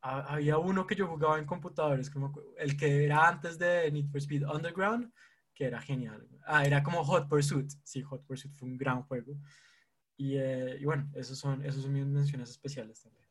había 0.00 0.58
uno 0.58 0.86
que 0.86 0.94
yo 0.94 1.06
jugaba 1.06 1.38
en 1.38 1.46
computadores, 1.46 2.10
como 2.10 2.32
el 2.56 2.76
que 2.76 3.04
era 3.04 3.26
antes 3.26 3.58
de 3.58 3.90
Need 3.90 4.08
for 4.08 4.18
Speed 4.18 4.44
Underground, 4.46 5.12
que 5.54 5.64
era 5.64 5.80
genial. 5.80 6.28
Ah, 6.46 6.64
era 6.64 6.82
como 6.82 7.04
Hot 7.04 7.28
Pursuit. 7.28 7.70
Sí, 7.82 8.02
Hot 8.02 8.24
Pursuit 8.24 8.52
fue 8.54 8.68
un 8.68 8.76
gran 8.76 9.02
juego. 9.02 9.36
Y, 10.16 10.38
y 10.38 10.84
bueno, 10.84 11.10
esos 11.14 11.38
son, 11.38 11.64
esos 11.64 11.82
son 11.82 11.92
mis 11.92 12.06
menciones 12.06 12.50
especiales 12.50 13.02
también. 13.02 13.25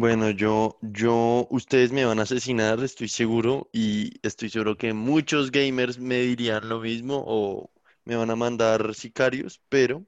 Bueno, 0.00 0.30
yo, 0.30 0.78
yo, 0.80 1.48
ustedes 1.50 1.90
me 1.90 2.04
van 2.04 2.20
a 2.20 2.22
asesinar, 2.22 2.78
estoy 2.84 3.08
seguro, 3.08 3.68
y 3.72 4.12
estoy 4.22 4.48
seguro 4.48 4.76
que 4.76 4.92
muchos 4.92 5.50
gamers 5.50 5.98
me 5.98 6.20
dirían 6.20 6.68
lo 6.68 6.78
mismo 6.78 7.24
o 7.26 7.72
me 8.04 8.14
van 8.14 8.30
a 8.30 8.36
mandar 8.36 8.94
sicarios, 8.94 9.60
pero 9.68 10.06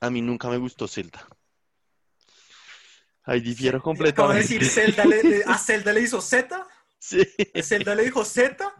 a 0.00 0.10
mí 0.10 0.20
nunca 0.20 0.48
me 0.48 0.56
gustó 0.56 0.88
Zelda. 0.88 1.24
Ahí 3.22 3.38
difiero 3.40 3.80
completamente. 3.80 4.42
decir 4.42 4.64
Zelda 4.64 5.04
¿A 5.46 5.58
Zelda 5.58 5.92
le 5.92 6.00
hizo 6.00 6.20
Z? 6.20 6.66
Sí. 6.98 7.22
¿A 7.54 7.62
Zelda 7.62 7.94
le 7.94 8.02
dijo 8.02 8.24
Z? 8.24 8.74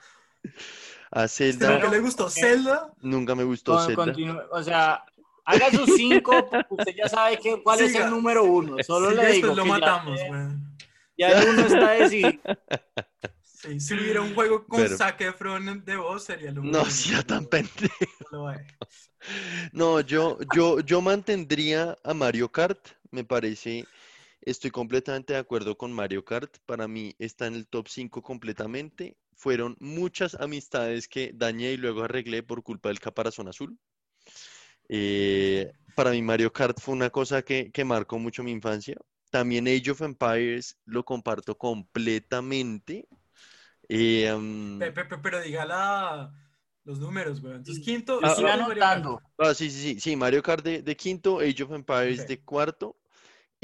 A 1.12 1.28
Zelda. 1.28 1.74
¿Nunca 1.74 1.88
le 1.90 2.00
gustó 2.00 2.28
Zelda? 2.28 2.92
Nunca 3.02 3.36
me 3.36 3.44
gustó 3.44 3.78
Zelda. 3.86 4.12
o 4.50 4.62
sea, 4.64 5.04
Haga 5.44 5.70
sus 5.70 5.94
cinco, 5.96 6.32
usted 6.70 6.94
ya 6.96 7.08
sabe 7.08 7.38
que, 7.38 7.62
cuál 7.62 7.80
es 7.80 7.94
el 7.94 8.08
número 8.08 8.44
uno. 8.44 8.76
Solo 8.82 9.10
le 9.10 9.32
digo. 9.32 9.54
lo 9.54 9.66
matamos, 9.66 10.18
ya, 11.16 11.30
ya 11.30 11.42
el 11.42 11.48
uno 11.50 11.66
está 11.66 11.90
decidido. 11.92 12.40
Sí, 13.42 13.80
si 13.80 13.94
hubiera 13.98 14.22
un 14.22 14.34
juego 14.34 14.66
con 14.66 14.88
saque 14.88 15.26
Zac 15.32 15.84
de 15.84 15.96
voz, 15.96 16.24
sería 16.24 16.50
lo 16.50 16.62
No, 16.62 16.84
sea 16.86 17.22
tan 17.22 17.46
pendejo. 17.46 18.52
No, 19.72 20.00
yo, 20.00 20.38
yo, 20.54 20.80
yo 20.80 21.00
mantendría 21.00 21.96
a 22.04 22.14
Mario 22.14 22.50
Kart. 22.50 22.88
Me 23.10 23.24
parece, 23.24 23.86
estoy 24.42 24.70
completamente 24.70 25.32
de 25.32 25.38
acuerdo 25.38 25.76
con 25.76 25.92
Mario 25.92 26.24
Kart. 26.24 26.58
Para 26.66 26.88
mí 26.88 27.14
está 27.18 27.46
en 27.46 27.54
el 27.54 27.66
top 27.66 27.88
5 27.88 28.22
completamente. 28.22 29.16
Fueron 29.34 29.76
muchas 29.80 30.34
amistades 30.34 31.08
que 31.08 31.32
dañé 31.34 31.72
y 31.72 31.76
luego 31.76 32.04
arreglé 32.04 32.42
por 32.42 32.62
culpa 32.62 32.88
del 32.88 33.00
caparazón 33.00 33.48
azul. 33.48 33.78
Eh, 34.88 35.72
para 35.94 36.10
mí 36.10 36.22
Mario 36.22 36.52
Kart 36.52 36.78
fue 36.80 36.94
una 36.94 37.10
cosa 37.10 37.42
que, 37.42 37.70
marcó 37.84 38.18
mucho 38.18 38.42
mi 38.42 38.50
infancia. 38.50 38.96
También 39.30 39.66
Age 39.66 39.90
of 39.90 40.02
Empires 40.02 40.78
lo 40.84 41.04
comparto 41.04 41.56
completamente. 41.56 43.06
Eh, 43.88 44.32
pero, 45.22 45.42
diga 45.42 46.32
los 46.84 46.98
números, 46.98 47.40
güey. 47.40 47.54
Entonces, 47.56 47.82
quinto. 47.82 48.20
Ah, 48.22 48.34
anotando. 48.52 49.20
Ah, 49.38 49.54
sí, 49.54 49.70
sí, 49.70 49.94
sí, 49.94 50.00
sí. 50.00 50.16
Mario 50.16 50.42
Kart 50.42 50.64
de, 50.64 50.96
quinto, 50.96 51.40
Age 51.40 51.62
of 51.62 51.72
Empires 51.72 52.26
de 52.28 52.40
cuarto. 52.40 52.96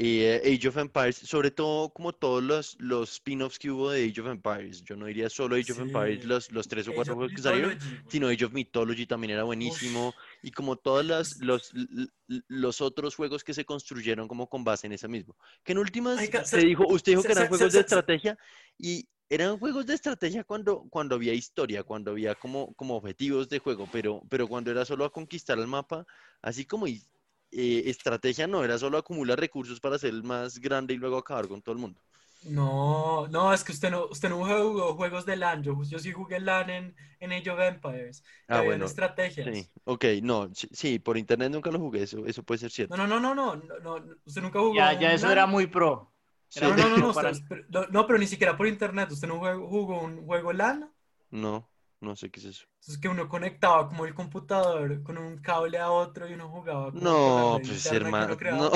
Eh, 0.03 0.41
Age 0.43 0.67
of 0.67 0.77
Empires, 0.77 1.15
sobre 1.15 1.51
todo 1.51 1.91
como 1.91 2.11
todos 2.11 2.41
los, 2.41 2.75
los 2.79 3.11
spin-offs 3.11 3.59
que 3.59 3.69
hubo 3.69 3.91
de 3.91 4.09
Age 4.09 4.21
of 4.21 4.27
Empires. 4.29 4.83
Yo 4.83 4.95
no 4.95 5.05
diría 5.05 5.29
solo 5.29 5.55
Age 5.55 5.73
of 5.73 5.79
Empires, 5.79 6.25
los, 6.25 6.51
los 6.51 6.67
tres 6.67 6.87
o 6.87 6.93
cuatro 6.93 7.13
juegos 7.13 7.35
que 7.35 7.41
salieron, 7.43 7.77
sino 8.07 8.27
Age 8.27 8.45
of 8.45 8.51
Mythology 8.51 9.05
también 9.05 9.33
era 9.33 9.43
buenísimo. 9.43 10.15
Y 10.41 10.51
como 10.51 10.75
todos 10.75 11.05
los, 11.05 11.37
los, 11.41 11.71
los, 12.47 12.81
otros 12.81 13.15
juegos 13.15 13.43
que 13.43 13.53
se 13.53 13.65
construyeron 13.65 14.27
como 14.27 14.47
con 14.47 14.63
base 14.63 14.87
en 14.87 14.93
ese 14.93 15.07
mismo. 15.07 15.35
Que 15.63 15.73
en 15.73 15.77
últimas, 15.77 16.19
se 16.45 16.57
dijo, 16.59 16.85
usted 16.87 17.11
dijo 17.13 17.23
que 17.23 17.31
eran 17.31 17.47
juegos 17.47 17.73
de 17.73 17.79
estrategia 17.79 18.37
y 18.77 19.07
eran 19.29 19.57
juegos 19.59 19.85
de 19.85 19.93
estrategia 19.93 20.43
cuando, 20.43 20.83
cuando 20.89 21.15
había 21.15 21.33
historia, 21.33 21.83
cuando 21.83 22.11
había 22.11 22.35
como, 22.35 22.73
como 22.73 22.97
objetivos 22.97 23.47
de 23.47 23.59
juego, 23.59 23.87
pero, 23.89 24.21
pero 24.29 24.45
cuando 24.47 24.71
era 24.71 24.83
solo 24.83 25.05
a 25.05 25.11
conquistar 25.11 25.57
el 25.57 25.67
mapa, 25.67 26.05
así 26.41 26.65
como 26.65 26.85
eh, 26.87 26.99
estrategia 27.51 28.45
no, 28.47 28.63
era 28.63 28.77
solo 28.77 28.97
acumular 28.97 29.39
recursos 29.39 29.79
para 29.79 29.97
ser 29.97 30.09
el 30.09 30.23
más 30.23 30.59
grande 30.59 30.95
y 30.95 30.97
luego 30.97 31.17
acabar 31.17 31.47
con 31.47 31.61
todo 31.61 31.73
el 31.73 31.79
mundo. 31.79 32.01
No, 32.43 33.27
no, 33.27 33.53
es 33.53 33.63
que 33.63 33.71
usted 33.71 33.91
no, 33.91 34.07
usted 34.07 34.29
no 34.29 34.37
jugó 34.37 34.95
juegos 34.95 35.25
de 35.25 35.35
LAN. 35.35 35.61
Yo, 35.61 35.79
yo 35.83 35.99
sí 35.99 36.11
jugué 36.11 36.39
LAN 36.39 36.69
en, 36.69 36.95
en 37.19 37.31
Age 37.31 37.49
of 37.51 37.59
Empires. 37.59 38.23
Ah, 38.47 38.55
habían 38.57 38.65
bueno, 38.65 38.85
estrategias. 38.85 39.47
Sí, 39.55 39.69
ok, 39.83 40.05
no, 40.23 40.49
sí, 40.53 40.67
sí, 40.71 40.99
por 40.99 41.17
internet 41.17 41.51
nunca 41.51 41.69
lo 41.69 41.79
jugué, 41.79 42.03
eso, 42.03 42.25
eso 42.25 42.41
puede 42.43 42.57
ser 42.59 42.71
cierto. 42.71 42.97
No, 42.97 43.05
no, 43.05 43.19
no, 43.19 43.35
no, 43.35 43.55
no, 43.55 43.79
no, 43.79 44.05
Usted 44.25 44.41
nunca 44.41 44.59
jugó. 44.59 44.73
Ya, 44.73 44.99
ya 44.99 45.13
eso 45.13 45.25
LAN? 45.27 45.31
era 45.33 45.45
muy 45.45 45.67
pro. 45.67 46.11
Era 46.55 46.69
No, 46.69 46.75
no, 46.75 46.89
no, 46.89 46.97
no, 46.97 47.09
usted- 47.09 47.45
pero- 47.47 47.63
no, 47.69 47.87
no, 47.87 48.07
pero 48.07 48.19
ni 48.19 48.27
siquiera 48.27 48.57
por 48.57 48.67
internet. 48.67 49.11
¿Usted 49.11 49.27
no 49.27 49.35
jugó, 49.37 49.67
jugó 49.67 50.01
un 50.01 50.25
juego 50.25 50.51
LAN? 50.51 50.91
No, 51.29 51.70
no 52.01 52.15
sé 52.15 52.29
qué 52.29 52.39
es 52.39 52.45
eso. 52.47 52.65
Entonces 52.79 52.97
que 52.99 53.07
uno 53.07 53.29
conectaba 53.29 53.87
como 53.87 54.05
el 54.05 54.13
computador 54.15 55.03
con 55.03 55.17
un 55.19 55.37
cable 55.37 55.77
a 55.77 55.91
otro 55.91 56.27
y 56.27 56.33
uno 56.33 56.49
jugaba 56.49 56.91
como 56.91 56.99
con 56.99 57.05
la 57.05 57.11
No, 57.11 57.59
pues 57.63 57.85
hermano, 57.85 58.37
no, 58.51 58.71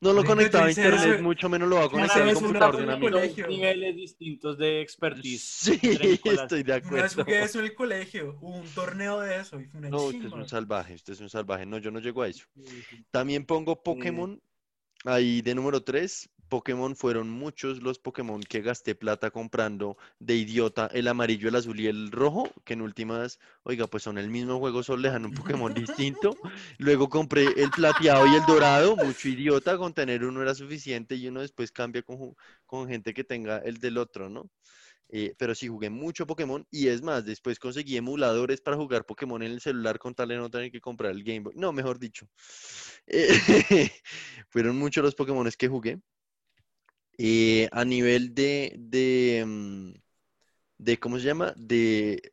no 0.00 0.12
lo 0.12 0.24
conectaba 0.24 0.66
a 0.66 0.70
internet, 0.70 1.00
eso- 1.14 1.22
mucho 1.22 1.48
menos 1.48 1.68
lo 1.68 1.76
va 1.76 1.84
a 1.84 1.88
conectar 1.88 2.22
al 2.22 2.34
computador 2.34 2.76
de 2.76 2.82
un 2.84 2.90
amigo. 2.90 3.12
colegio. 3.12 3.46
niveles 3.46 3.94
distintos 3.96 4.58
de 4.58 4.80
expertise. 4.80 5.42
Sí, 5.42 5.78
estoy 6.24 6.62
de 6.64 6.74
Una 6.82 7.02
vez 7.02 7.12
acuerdo. 7.12 7.24
jugué 7.24 7.42
eso 7.44 7.58
en 7.60 7.64
el 7.66 7.74
colegio, 7.74 8.36
hubo 8.40 8.56
un 8.56 8.68
torneo 8.74 9.20
de 9.20 9.36
eso 9.40 9.60
y 9.60 9.66
fue 9.66 9.78
una 9.78 9.90
No, 9.90 9.98
usted 10.04 10.24
es 10.26 10.32
un 10.32 10.48
salvaje, 10.48 10.94
usted 10.94 11.12
es 11.12 11.20
un 11.20 11.30
salvaje. 11.30 11.66
No, 11.66 11.78
yo 11.78 11.90
no 11.92 12.00
llego 12.00 12.22
a 12.22 12.28
eso. 12.28 12.44
También 13.12 13.46
pongo 13.46 13.80
Pokémon 13.80 14.40
ahí 15.04 15.40
de 15.42 15.54
número 15.54 15.82
3. 15.82 16.28
Pokémon 16.54 16.94
fueron 16.94 17.30
muchos 17.30 17.82
los 17.82 17.98
Pokémon 17.98 18.40
que 18.40 18.62
gasté 18.62 18.94
plata 18.94 19.32
comprando 19.32 19.96
de 20.20 20.36
idiota, 20.36 20.88
el 20.92 21.08
amarillo, 21.08 21.48
el 21.48 21.56
azul 21.56 21.80
y 21.80 21.88
el 21.88 22.12
rojo, 22.12 22.48
que 22.64 22.74
en 22.74 22.82
últimas, 22.82 23.40
oiga, 23.64 23.88
pues 23.88 24.04
son 24.04 24.18
el 24.18 24.30
mismo 24.30 24.60
juego, 24.60 24.84
solo 24.84 25.02
le 25.02 25.16
un 25.16 25.34
Pokémon 25.34 25.74
distinto. 25.74 26.36
Luego 26.78 27.08
compré 27.08 27.46
el 27.56 27.72
plateado 27.72 28.28
y 28.28 28.36
el 28.36 28.46
dorado, 28.46 28.94
mucho 28.94 29.28
idiota, 29.28 29.76
con 29.76 29.94
tener 29.94 30.24
uno 30.24 30.42
era 30.42 30.54
suficiente 30.54 31.16
y 31.16 31.26
uno 31.26 31.40
después 31.40 31.72
cambia 31.72 32.02
con, 32.02 32.36
con 32.66 32.86
gente 32.86 33.12
que 33.12 33.24
tenga 33.24 33.58
el 33.58 33.78
del 33.78 33.98
otro, 33.98 34.30
¿no? 34.30 34.48
Eh, 35.08 35.34
pero 35.36 35.56
sí 35.56 35.66
jugué 35.66 35.90
mucho 35.90 36.24
Pokémon 36.24 36.64
y 36.70 36.86
es 36.86 37.02
más, 37.02 37.24
después 37.24 37.58
conseguí 37.58 37.96
emuladores 37.96 38.60
para 38.60 38.76
jugar 38.76 39.06
Pokémon 39.06 39.42
en 39.42 39.50
el 39.50 39.60
celular 39.60 39.98
con 39.98 40.14
tal 40.14 40.28
de 40.28 40.36
no 40.36 40.50
tener 40.50 40.70
que 40.70 40.80
comprar 40.80 41.10
el 41.10 41.24
Game 41.24 41.40
Boy. 41.40 41.54
No, 41.56 41.72
mejor 41.72 41.98
dicho. 41.98 42.28
Eh, 43.06 43.90
fueron 44.48 44.78
muchos 44.78 45.04
los 45.04 45.14
Pokémon 45.14 45.46
que 45.58 45.68
jugué. 45.68 46.00
Eh, 47.18 47.68
a 47.72 47.84
nivel 47.84 48.34
de, 48.34 49.44
mm, 49.46 49.92
de, 50.78 50.98
¿cómo 51.00 51.18
se 51.18 51.26
llama? 51.26 51.54
De, 51.56 52.32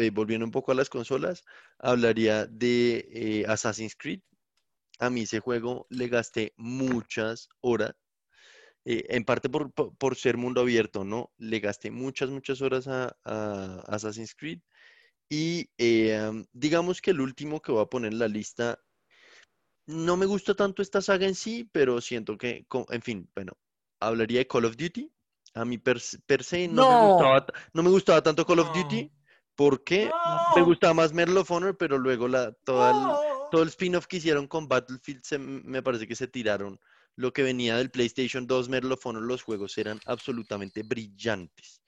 eh, 0.00 0.10
volviendo 0.12 0.46
un 0.46 0.52
poco 0.52 0.72
a 0.72 0.74
las 0.74 0.90
consolas, 0.90 1.44
hablaría 1.78 2.46
de 2.46 3.08
eh, 3.12 3.44
Assassin's 3.48 3.96
Creed. 3.96 4.20
A 5.00 5.10
mí 5.10 5.22
ese 5.22 5.40
juego 5.40 5.86
le 5.90 6.08
gasté 6.08 6.54
muchas 6.56 7.48
horas 7.60 7.94
en 8.86 9.24
parte 9.24 9.48
por, 9.50 9.72
por- 9.72 10.16
ser 10.16 10.36
mundo 10.36 10.60
abierto, 10.60 11.04
¿no? 11.04 11.32
Le 11.38 11.60
gasté 11.60 11.90
muchas, 11.90 12.30
muchas 12.30 12.62
horas 12.62 12.86
a, 12.88 13.16
Assassin's 13.88 14.34
Creed. 14.34 14.60
Y 15.30 15.68
am, 16.12 16.46
digamos 16.52 17.00
que 17.02 17.12
el 17.12 17.20
último 17.20 17.60
que 17.62 17.72
voy 17.72 17.82
a 17.82 17.86
poner 17.86 18.12
en 18.12 18.18
la 18.20 18.28
lista, 18.28 18.80
no 19.86 20.16
me 20.18 20.26
gusta 20.26 20.54
tanto 20.54 20.82
esta 20.82 21.00
saga 21.00 21.26
en 21.26 21.34
sí, 21.34 21.68
pero 21.72 22.00
siento 22.00 22.36
que, 22.38 22.66
en 22.90 23.02
fin, 23.02 23.30
bueno, 23.34 23.52
hablaría 24.06 24.38
de 24.40 24.46
Call 24.46 24.64
of 24.64 24.76
Duty. 24.76 25.10
A 25.54 25.64
mí 25.64 25.78
per, 25.78 26.00
se- 26.00 26.18
per 26.20 26.42
se 26.42 26.66
no 26.66 26.88
me 26.88 27.06
gustaba, 27.06 27.46
no 27.72 27.82
me 27.82 27.90
gustaba 27.90 28.22
tanto 28.22 28.44
Call 28.44 28.58
of 28.60 28.68
No. 28.74 28.82
Duty 28.82 29.10
porque 29.54 30.10
me 30.56 30.62
gustaba 30.62 30.94
más 30.94 31.12
Medal 31.12 31.36
of 31.36 31.50
Honor, 31.50 31.76
pero 31.76 31.96
luego 31.96 32.26
la, 32.26 32.52
toda 32.64 32.90
el, 32.90 32.96
¡No! 32.96 33.20
todo 33.52 33.62
el 33.62 33.68
spin-off 33.68 34.06
que 34.08 34.16
hicieron 34.16 34.48
con 34.48 34.66
Battlefield 34.66 35.22
se- 35.22 35.38
me 35.38 35.80
parece 35.82 36.08
que 36.08 36.16
se 36.16 36.26
tiraron 36.26 36.80
lo 37.16 37.32
que 37.32 37.44
venía 37.44 37.76
del 37.76 37.92
PlayStation 37.92 38.48
2, 38.48 38.68
Medal 38.68 38.90
of 38.90 39.06
Honor, 39.06 39.22
los 39.22 39.42
juegos 39.44 39.78
eran 39.78 40.00
absolutamente 40.06 40.82
brillantes. 40.82 41.80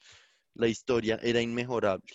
La 0.55 0.68
historia 0.68 1.18
era 1.20 1.40
inmejorable. 1.40 2.14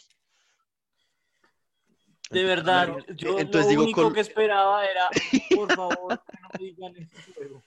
De 2.30 2.46
verdad, 2.46 2.96
yo 3.18 3.38
entonces 3.40 3.66
lo 3.66 3.70
digo, 3.72 3.84
único 3.84 4.14
que 4.14 4.22
esperaba 4.22 4.86
era, 4.86 5.10
por 5.54 5.76
favor, 5.76 6.22
que 6.32 6.38
no 6.42 6.48
me 6.58 6.66
digan 6.66 6.96
este 6.96 7.34
juego. 7.34 7.62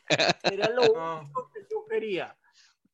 Era 0.44 0.70
lo 0.70 0.82
único 1.20 1.50
que 1.52 1.64
yo 1.84 1.88
quería. 1.88 2.36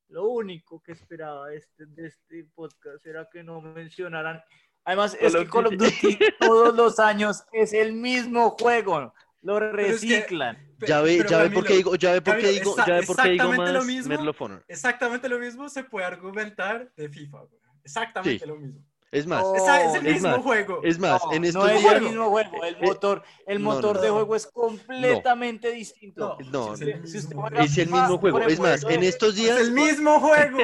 Lo 0.09 0.29
único 0.29 0.83
que 0.83 0.93
esperaba 0.93 1.49
de 1.49 1.59
este, 1.59 1.87
de 1.87 2.09
este 2.09 2.45
podcast 2.55 3.05
era 3.07 3.29
que 3.33 3.43
no 3.45 3.61
mencionaran. 3.61 4.43
Además, 4.85 5.17
es 5.21 5.33
Call 5.33 5.45
que 5.45 5.49
of 5.49 5.51
Call 5.51 5.67
of 5.67 5.73
Duty 5.75 6.19
todos 6.41 6.75
los 6.75 6.99
años 6.99 7.45
es 7.53 7.73
el 7.73 7.93
mismo 7.93 8.51
juego. 8.51 9.13
Lo 9.43 9.57
es 9.59 10.01
que- 10.01 10.17
reciclan. 10.17 10.59
Ya 10.87 11.01
ve, 11.03 11.25
ya 11.29 11.43
ve 11.43 11.51
por 11.51 11.65
qué 11.67 11.75
digo, 11.75 11.95
ya 11.95 12.13
ve 12.13 12.23
por 12.23 12.39
qué 12.39 12.49
digo, 12.49 12.75
ya 12.77 12.95
ve 12.97 13.03
por 13.07 13.17
qué 13.17 13.29
digo 13.31 13.53
exactamente 13.53 13.73
lo 13.73 13.79
más 13.79 13.87
mismo. 13.87 14.63
Exactamente 14.67 15.29
lo 15.29 15.39
mismo 15.39 15.69
se 15.69 15.85
puede 15.85 16.07
argumentar 16.07 16.91
de 16.97 17.09
FIFA, 17.09 17.39
güey. 17.43 17.61
Exactamente 17.85 18.39
Sí. 18.45 18.47
lo 18.47 18.57
mismo. 18.57 18.81
Es 19.13 19.27
más, 19.27 19.43
No, 19.43 19.55
es 19.57 19.95
el 19.95 20.07
es 20.07 20.15
mismo 20.15 20.29
más, 20.29 20.43
juego. 20.43 20.81
es 20.85 20.99
más, 21.01 21.21
No, 21.25 21.33
en 21.33 21.43
no 21.43 21.49
estos 21.49 21.71
es 21.71 21.81
días 21.81 21.95
el 21.95 22.03
mismo 22.03 22.31
juego. 22.31 22.65
El 22.65 22.77
motor, 22.81 23.23
el 23.47 23.63
no, 23.63 23.71
motor 23.71 23.97
no, 23.97 24.03
de 24.03 24.09
no. 24.09 24.15
juego 24.15 24.37
es 24.37 24.47
completamente 24.47 25.73
distinto. 25.73 26.39
No, 26.53 26.75
es 26.75 26.81
el 26.81 27.09
Si 27.09 27.19
usted 27.19 27.37
es 27.59 27.79
el 27.79 27.89
mismo 27.91 28.19
juego. 28.19 28.39
Es 28.41 28.61
más, 28.61 28.85
en 28.85 29.03
estos 29.03 29.31
Es 29.31 29.35
días, 29.37 29.61
el 29.61 29.73
mismo 29.73 30.21
juego. 30.21 30.59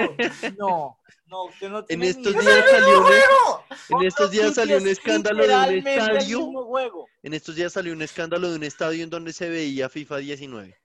No, 0.58 0.98
no, 1.26 1.44
usted 1.46 1.68
no 1.70 1.78
en 1.80 1.86
tiene 1.86 2.04
ni 2.04 2.10
estos 2.10 2.34
idea. 2.34 2.42
días 2.42 2.70
salió 2.70 2.98
un, 3.00 3.04
¡Juego! 3.04 3.64
en 3.88 4.02
estos 4.06 4.30
días 4.30 4.54
salió 4.54 4.76
un 4.78 4.86
es 4.86 4.92
escándalo 4.92 5.44
de 5.46 5.54
un 5.80 5.86
estadio. 5.88 6.38
mismo 6.38 6.64
juego. 6.66 7.08
En 7.24 7.34
estos 7.34 7.54
días 7.56 7.72
salió 7.72 7.92
un 7.92 8.02
escándalo 8.02 8.48
de 8.50 8.56
un 8.56 8.62
estadio 8.62 9.02
en 9.02 9.10
donde 9.10 9.32
se 9.32 9.48
veía 9.48 9.88
FIFA 9.88 10.18
19 10.18 10.76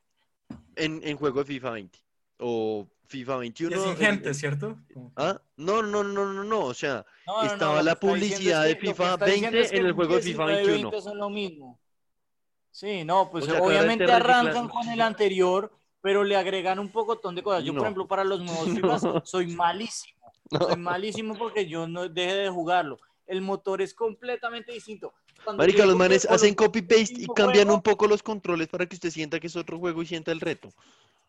en, 0.78 1.02
en 1.04 1.16
juego 1.18 1.40
de 1.40 1.46
FIFA 1.46 1.70
20 1.72 2.00
o 2.40 2.88
FIFA 3.12 3.36
Y 3.36 3.40
21. 3.40 3.76
es 3.76 3.84
en- 3.84 3.90
ingente, 3.92 4.28
en- 4.30 4.36
¿cierto? 4.36 4.78
¿Ah? 5.16 5.40
No, 5.58 5.84
no, 5.84 6.04
no, 6.04 6.26
no, 6.34 6.44
no, 6.44 6.60
o 6.66 6.74
sea, 6.74 7.06
No, 7.28 7.34
no, 7.38 7.44
no, 7.44 7.52
Estaba 7.54 7.84
la 7.84 7.96
publicidad 7.96 8.64
de 8.64 8.78
que- 8.78 8.88
FIFA 8.88 9.14
está 9.14 9.26
diciendo 9.26 9.52
20 9.58 9.70
que 9.70 9.78
en 9.78 9.86
el 9.86 9.94
juego 9.94 10.16
de 10.16 10.22
FIFA 10.22 10.44
19 10.48 10.64
y 10.64 10.66
21. 10.68 10.90
20 10.92 11.10
son 11.10 11.18
lo 11.18 11.30
mismo. 11.30 11.80
Sí, 12.72 13.04
no, 13.04 13.30
pues 13.30 13.44
O 13.44 13.48
sea, 13.48 13.60
claramente 13.60 14.06
obviamente 14.06 14.12
arrancan 14.14 14.70
con 14.70 14.88
el 14.90 15.02
anterior, 15.02 15.72
pero 16.02 16.24
le 16.24 16.36
agregan 16.38 16.80
un 16.80 16.90
pocotón 16.90 17.36
de 17.36 17.44
cosas. 17.44 17.64
Yo, 17.64 17.74
No. 17.74 17.80
por 17.80 17.86
ejemplo, 17.88 18.08
para 18.08 18.24
los 18.24 18.40
nuevos 18.42 18.66
FIFA 19.00 19.22
soy 19.26 19.48
malísimo. 19.48 20.20
Soy 20.50 20.76
malísimo 20.78 21.38
porque 21.38 21.68
yo 21.68 21.88
no 21.88 22.08
deje 22.10 22.34
de 22.34 22.50
jugarlo. 22.50 23.00
El 23.28 23.42
motor 23.42 23.82
es 23.82 23.94
completamente 23.94 24.72
distinto. 24.74 25.14
Cuando 25.44 25.62
Marica, 25.64 25.86
los 25.86 25.96
manes 25.96 26.26
hacen 26.30 26.54
copy-paste 26.54 27.16
y 27.22 27.26
cambian 27.28 27.66
juego, 27.68 27.76
un 27.76 27.82
poco 27.82 28.08
los 28.08 28.22
controles 28.22 28.68
para 28.68 28.86
que 28.86 28.96
usted 28.96 29.10
sienta 29.10 29.40
que 29.40 29.48
es 29.48 29.56
otro 29.56 29.80
juego 29.80 30.02
y 30.02 30.06
sienta 30.06 30.32
el 30.32 30.40
reto. 30.40 30.74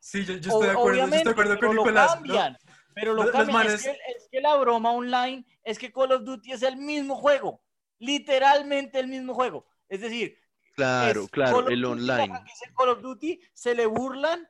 Sí, 0.05 0.25
yo, 0.25 0.35
yo 0.35 0.51
estoy 0.51 0.67
de 0.67 0.71
acuerdo, 0.73 0.99
yo 0.99 1.05
estoy 1.05 1.23
de 1.23 1.31
acuerdo 1.31 1.55
pero 1.55 1.67
con 1.69 1.77
lo 1.77 1.83
Nicolás. 1.85 2.07
¿no? 2.09 2.15
cambian. 2.17 2.59
Pero 2.95 3.15
lo 3.15 3.23
Los- 3.23 3.27
los 3.27 3.35
cambian. 3.35 3.57
manes- 3.67 3.75
Es, 3.75 3.83
que, 3.85 3.91
es 4.17 4.29
que 4.33 4.41
la 4.41 4.57
broma 4.57 4.91
online 4.93 5.47
es 5.62 5.79
que 5.79 5.93
Call 5.93 6.11
of 6.12 6.25
Duty 6.25 6.53
es 6.53 6.62
el 6.62 6.77
mismo 6.77 7.15
juego. 7.17 7.62
Literalmente 8.01 8.99
el 8.99 9.07
mismo 9.07 9.33
juego. 9.33 9.65
Es 9.88 10.01
decir, 10.01 10.37
Claro, 10.75 11.23
es 11.25 11.31
claro, 11.31 11.65
Call 11.65 11.73
el 11.73 11.83
Duty, 11.83 12.01
la 12.03 12.15
online. 12.15 12.35
franquicia 12.35 12.73
Call 12.77 12.88
of 12.88 13.01
Duty 13.03 13.41
se 13.53 13.75
le 13.77 13.87
burlan 13.87 14.49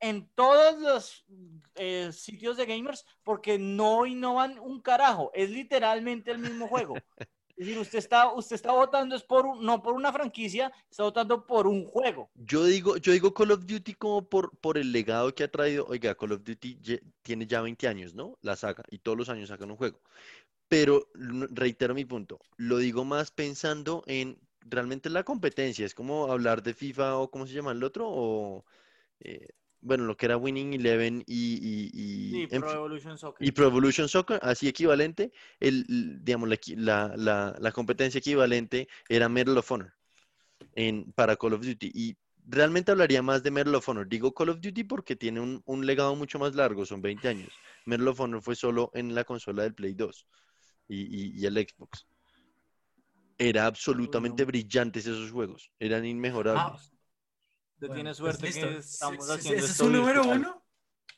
en 0.00 0.28
todos 0.34 0.78
los 0.80 1.24
eh, 1.74 2.10
sitios 2.12 2.56
de 2.56 2.66
gamers 2.66 3.04
porque 3.24 3.58
no 3.58 4.06
innovan 4.06 4.58
un 4.60 4.80
carajo. 4.82 5.30
Es 5.34 5.50
literalmente 5.50 6.30
el 6.30 6.38
mismo 6.38 6.68
juego. 6.68 6.94
Es 7.56 7.66
decir, 7.66 7.78
usted 7.80 7.98
está, 7.98 8.32
usted 8.34 8.56
está 8.56 8.72
votando 8.72 9.16
es 9.16 9.22
por 9.22 9.58
no 9.62 9.82
por 9.82 9.94
una 9.94 10.12
franquicia, 10.12 10.70
está 10.90 11.04
votando 11.04 11.46
por 11.46 11.66
un 11.66 11.86
juego. 11.86 12.30
Yo 12.34 12.64
digo, 12.64 12.98
yo 12.98 13.12
digo 13.12 13.32
Call 13.32 13.52
of 13.52 13.64
Duty 13.64 13.94
como 13.94 14.28
por, 14.28 14.56
por 14.58 14.76
el 14.76 14.92
legado 14.92 15.34
que 15.34 15.44
ha 15.44 15.50
traído. 15.50 15.86
Oiga, 15.86 16.14
Call 16.14 16.32
of 16.32 16.44
Duty 16.44 16.78
tiene 17.22 17.46
ya 17.46 17.62
20 17.62 17.88
años, 17.88 18.14
¿no? 18.14 18.36
La 18.42 18.56
saga, 18.56 18.84
y 18.90 18.98
todos 18.98 19.16
los 19.16 19.30
años 19.30 19.48
sacan 19.48 19.70
un 19.70 19.78
juego. 19.78 20.02
Pero 20.68 21.08
reitero 21.14 21.94
mi 21.94 22.04
punto, 22.04 22.40
lo 22.56 22.78
digo 22.78 23.04
más 23.04 23.30
pensando 23.30 24.02
en 24.06 24.38
realmente 24.60 25.08
la 25.08 25.24
competencia. 25.24 25.86
Es 25.86 25.94
como 25.94 26.30
hablar 26.30 26.62
de 26.62 26.74
FIFA 26.74 27.16
o 27.18 27.30
¿cómo 27.30 27.46
se 27.46 27.54
llama 27.54 27.72
el 27.72 27.82
otro? 27.84 28.06
O, 28.08 28.64
eh, 29.20 29.48
bueno, 29.86 30.04
lo 30.04 30.16
que 30.16 30.26
era 30.26 30.36
Winning 30.36 30.74
Eleven 30.74 31.22
y, 31.26 31.54
y, 31.62 31.90
y- 31.92 32.48
en 32.50 32.60
Pro 32.60 32.72
Evolution 32.72 33.16
Soccer. 33.16 33.46
y 33.46 33.52
Pro 33.52 33.66
Evolution 33.66 34.08
Soccer, 34.08 34.40
así 34.42 34.66
equivalente, 34.66 35.32
el, 35.60 35.84
digamos, 36.24 36.48
la, 36.48 37.12
la, 37.16 37.56
la- 37.58 37.72
competencia 37.72 38.18
equivalente 38.18 38.88
era 39.08 39.28
Medal 39.28 39.56
of 39.58 39.70
Honor 39.70 39.94
en, 40.74 41.12
para 41.12 41.36
Call 41.36 41.52
of 41.54 41.64
Duty. 41.64 41.92
Y 41.94 42.16
realmente 42.48 42.90
hablaría 42.90 43.22
más 43.22 43.42
de 43.44 43.52
Medal 43.52 43.76
of 43.76 43.88
Honor. 43.88 44.08
Digo 44.08 44.34
Call 44.34 44.48
of 44.48 44.60
Duty 44.60 44.82
porque 44.84 45.14
tiene 45.14 45.40
un, 45.40 45.62
un 45.64 45.86
legado 45.86 46.16
mucho 46.16 46.38
más 46.40 46.54
largo, 46.56 46.84
son 46.84 47.00
20 47.00 47.28
años. 47.28 47.52
Medal 47.84 48.08
of 48.08 48.20
Honor 48.20 48.42
fue 48.42 48.56
solo 48.56 48.90
en 48.92 49.14
la 49.14 49.22
consola 49.24 49.62
del 49.62 49.74
Play 49.74 49.94
2 49.94 50.26
y, 50.88 50.96
y- 51.02 51.32
y 51.40 51.46
el 51.46 51.54
Xbox. 51.54 52.06
Era 53.38 53.66
absolutamente 53.66 54.42
no. 54.42 54.46
brillantes 54.48 55.06
esos 55.06 55.30
juegos, 55.30 55.70
eran 55.78 56.04
inmejorables. 56.06 56.90
Ah, 56.90 56.95
Usted 57.76 57.88
bueno, 57.88 57.94
tiene 57.94 58.08
pues 58.08 58.16
suerte 58.16 58.52
que 58.52 58.76
estamos 58.78 59.30
haciendo 59.30 59.62
¿Ese 59.64 59.72
es 59.72 59.80
un 59.80 59.92
número 59.92 60.22
virtual. 60.22 60.38
uno? 60.40 60.62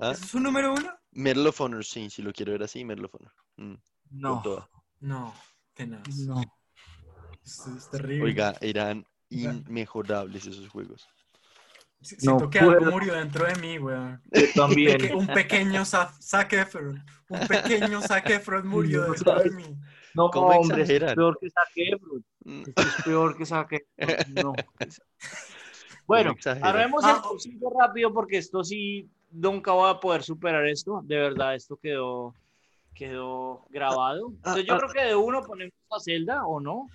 ¿Ah? 0.00 0.10
¿Ese 0.10 0.24
es 0.24 0.34
un 0.34 0.42
número 0.42 0.72
uno? 0.74 0.92
Medal 1.12 1.46
of 1.46 1.60
Honor, 1.60 1.84
sí, 1.84 2.10
si 2.10 2.20
lo 2.22 2.32
quiero 2.32 2.50
ver 2.52 2.64
así, 2.64 2.84
Medal 2.84 3.04
of 3.04 3.14
Honor. 3.14 3.32
Mm, 3.56 3.74
No. 4.10 4.68
No, 5.00 5.34
tenaz. 5.74 6.08
no. 6.26 6.42
Es, 7.44 7.64
es 7.68 7.88
terrible. 7.90 8.24
Oiga, 8.24 8.56
eran 8.60 9.06
inmejorables 9.30 10.46
esos 10.46 10.68
juegos. 10.68 11.06
Siento 12.00 12.44
No 12.44 12.50
que 12.50 12.58
algo 12.58 12.90
murió 12.90 13.14
dentro 13.14 13.46
de 13.46 13.54
mí, 13.56 13.78
weón. 13.78 14.20
También. 14.56 15.14
Un 15.14 15.26
pequeño 15.28 15.84
Sa- 15.84 16.12
Zac 16.20 16.52
Efron. 16.54 17.04
Un 17.28 17.46
pequeño 17.46 18.00
Zac 18.02 18.28
Efron 18.30 18.66
murió 18.66 19.06
No, 19.06 19.12
dentro 19.12 19.42
de 19.42 19.50
mí. 19.50 19.76
No, 20.14 20.30
¿Cómo 20.30 20.48
hombre, 20.48 20.82
es 20.82 21.14
peor 21.14 21.38
que 21.40 21.50
Zac 21.50 21.70
Efron. 21.76 22.24
Mm, 22.44 22.62
Esto 22.66 22.82
es 22.82 23.04
peor 23.04 23.36
que 23.36 23.46
Zac 23.46 23.72
Efron. 23.96 24.34
No. 24.34 24.54
Bueno, 26.08 26.34
armemos 26.62 27.04
Ah, 27.04 27.12
el 27.16 27.22
top 27.22 27.38
5 27.38 27.72
rápido 27.78 28.12
porque 28.12 28.38
esto 28.38 28.64
sí, 28.64 29.08
nunca 29.30 29.72
voy 29.72 29.90
a 29.90 30.00
poder 30.00 30.22
superar 30.22 30.66
esto. 30.66 31.02
De 31.04 31.16
verdad, 31.16 31.54
esto 31.54 31.76
quedó, 31.76 32.34
quedó 32.94 33.66
grabado. 33.68 34.28
Entonces 34.30 34.64
yo 34.66 34.74
ah, 34.74 34.78
creo 34.78 34.90
que 34.90 35.00
de 35.10 35.14
uno 35.14 35.42
ponemos 35.42 35.74
a 35.90 36.00
Zelda 36.00 36.46
o 36.46 36.58
no. 36.60 36.88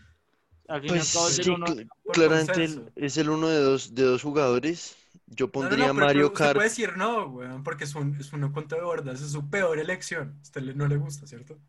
Al 0.67 0.81
fin 0.81 0.89
y 0.89 0.93
al 0.93 0.97
Pues 0.99 1.13
cabo 1.13 1.27
es 1.27 1.39
el 1.39 1.45
sí, 1.45 1.49
uno. 1.51 1.65
claramente 2.11 2.63
el- 2.63 2.91
es 2.95 3.17
el 3.17 3.29
uno 3.29 3.47
de 3.49 3.59
dos, 3.59 3.93
de 3.93 4.03
dos 4.03 4.23
jugadores. 4.23 4.97
Yo 5.27 5.45
No, 5.45 5.47
no, 5.47 5.51
pondría 5.51 5.87
no, 5.87 5.93
pero- 5.93 6.05
Mario 6.07 6.33
Kart. 6.33 6.55
puede 6.55 6.69
decir 6.69 6.97
no, 6.97 7.27
weón, 7.27 7.63
porque 7.63 7.83
es, 7.83 7.93
un, 7.95 8.15
es 8.19 8.33
uno 8.33 8.51
contra 8.51 8.79
de 8.79 8.83
bordas, 8.83 9.21
es 9.21 9.31
su 9.31 9.47
peor 9.49 9.77
elección. 9.77 10.35
A 10.39 10.41
usted 10.41 10.75
no 10.75 10.87
le 10.87 10.97
gusta, 10.97 11.27
¿cierto? 11.27 11.59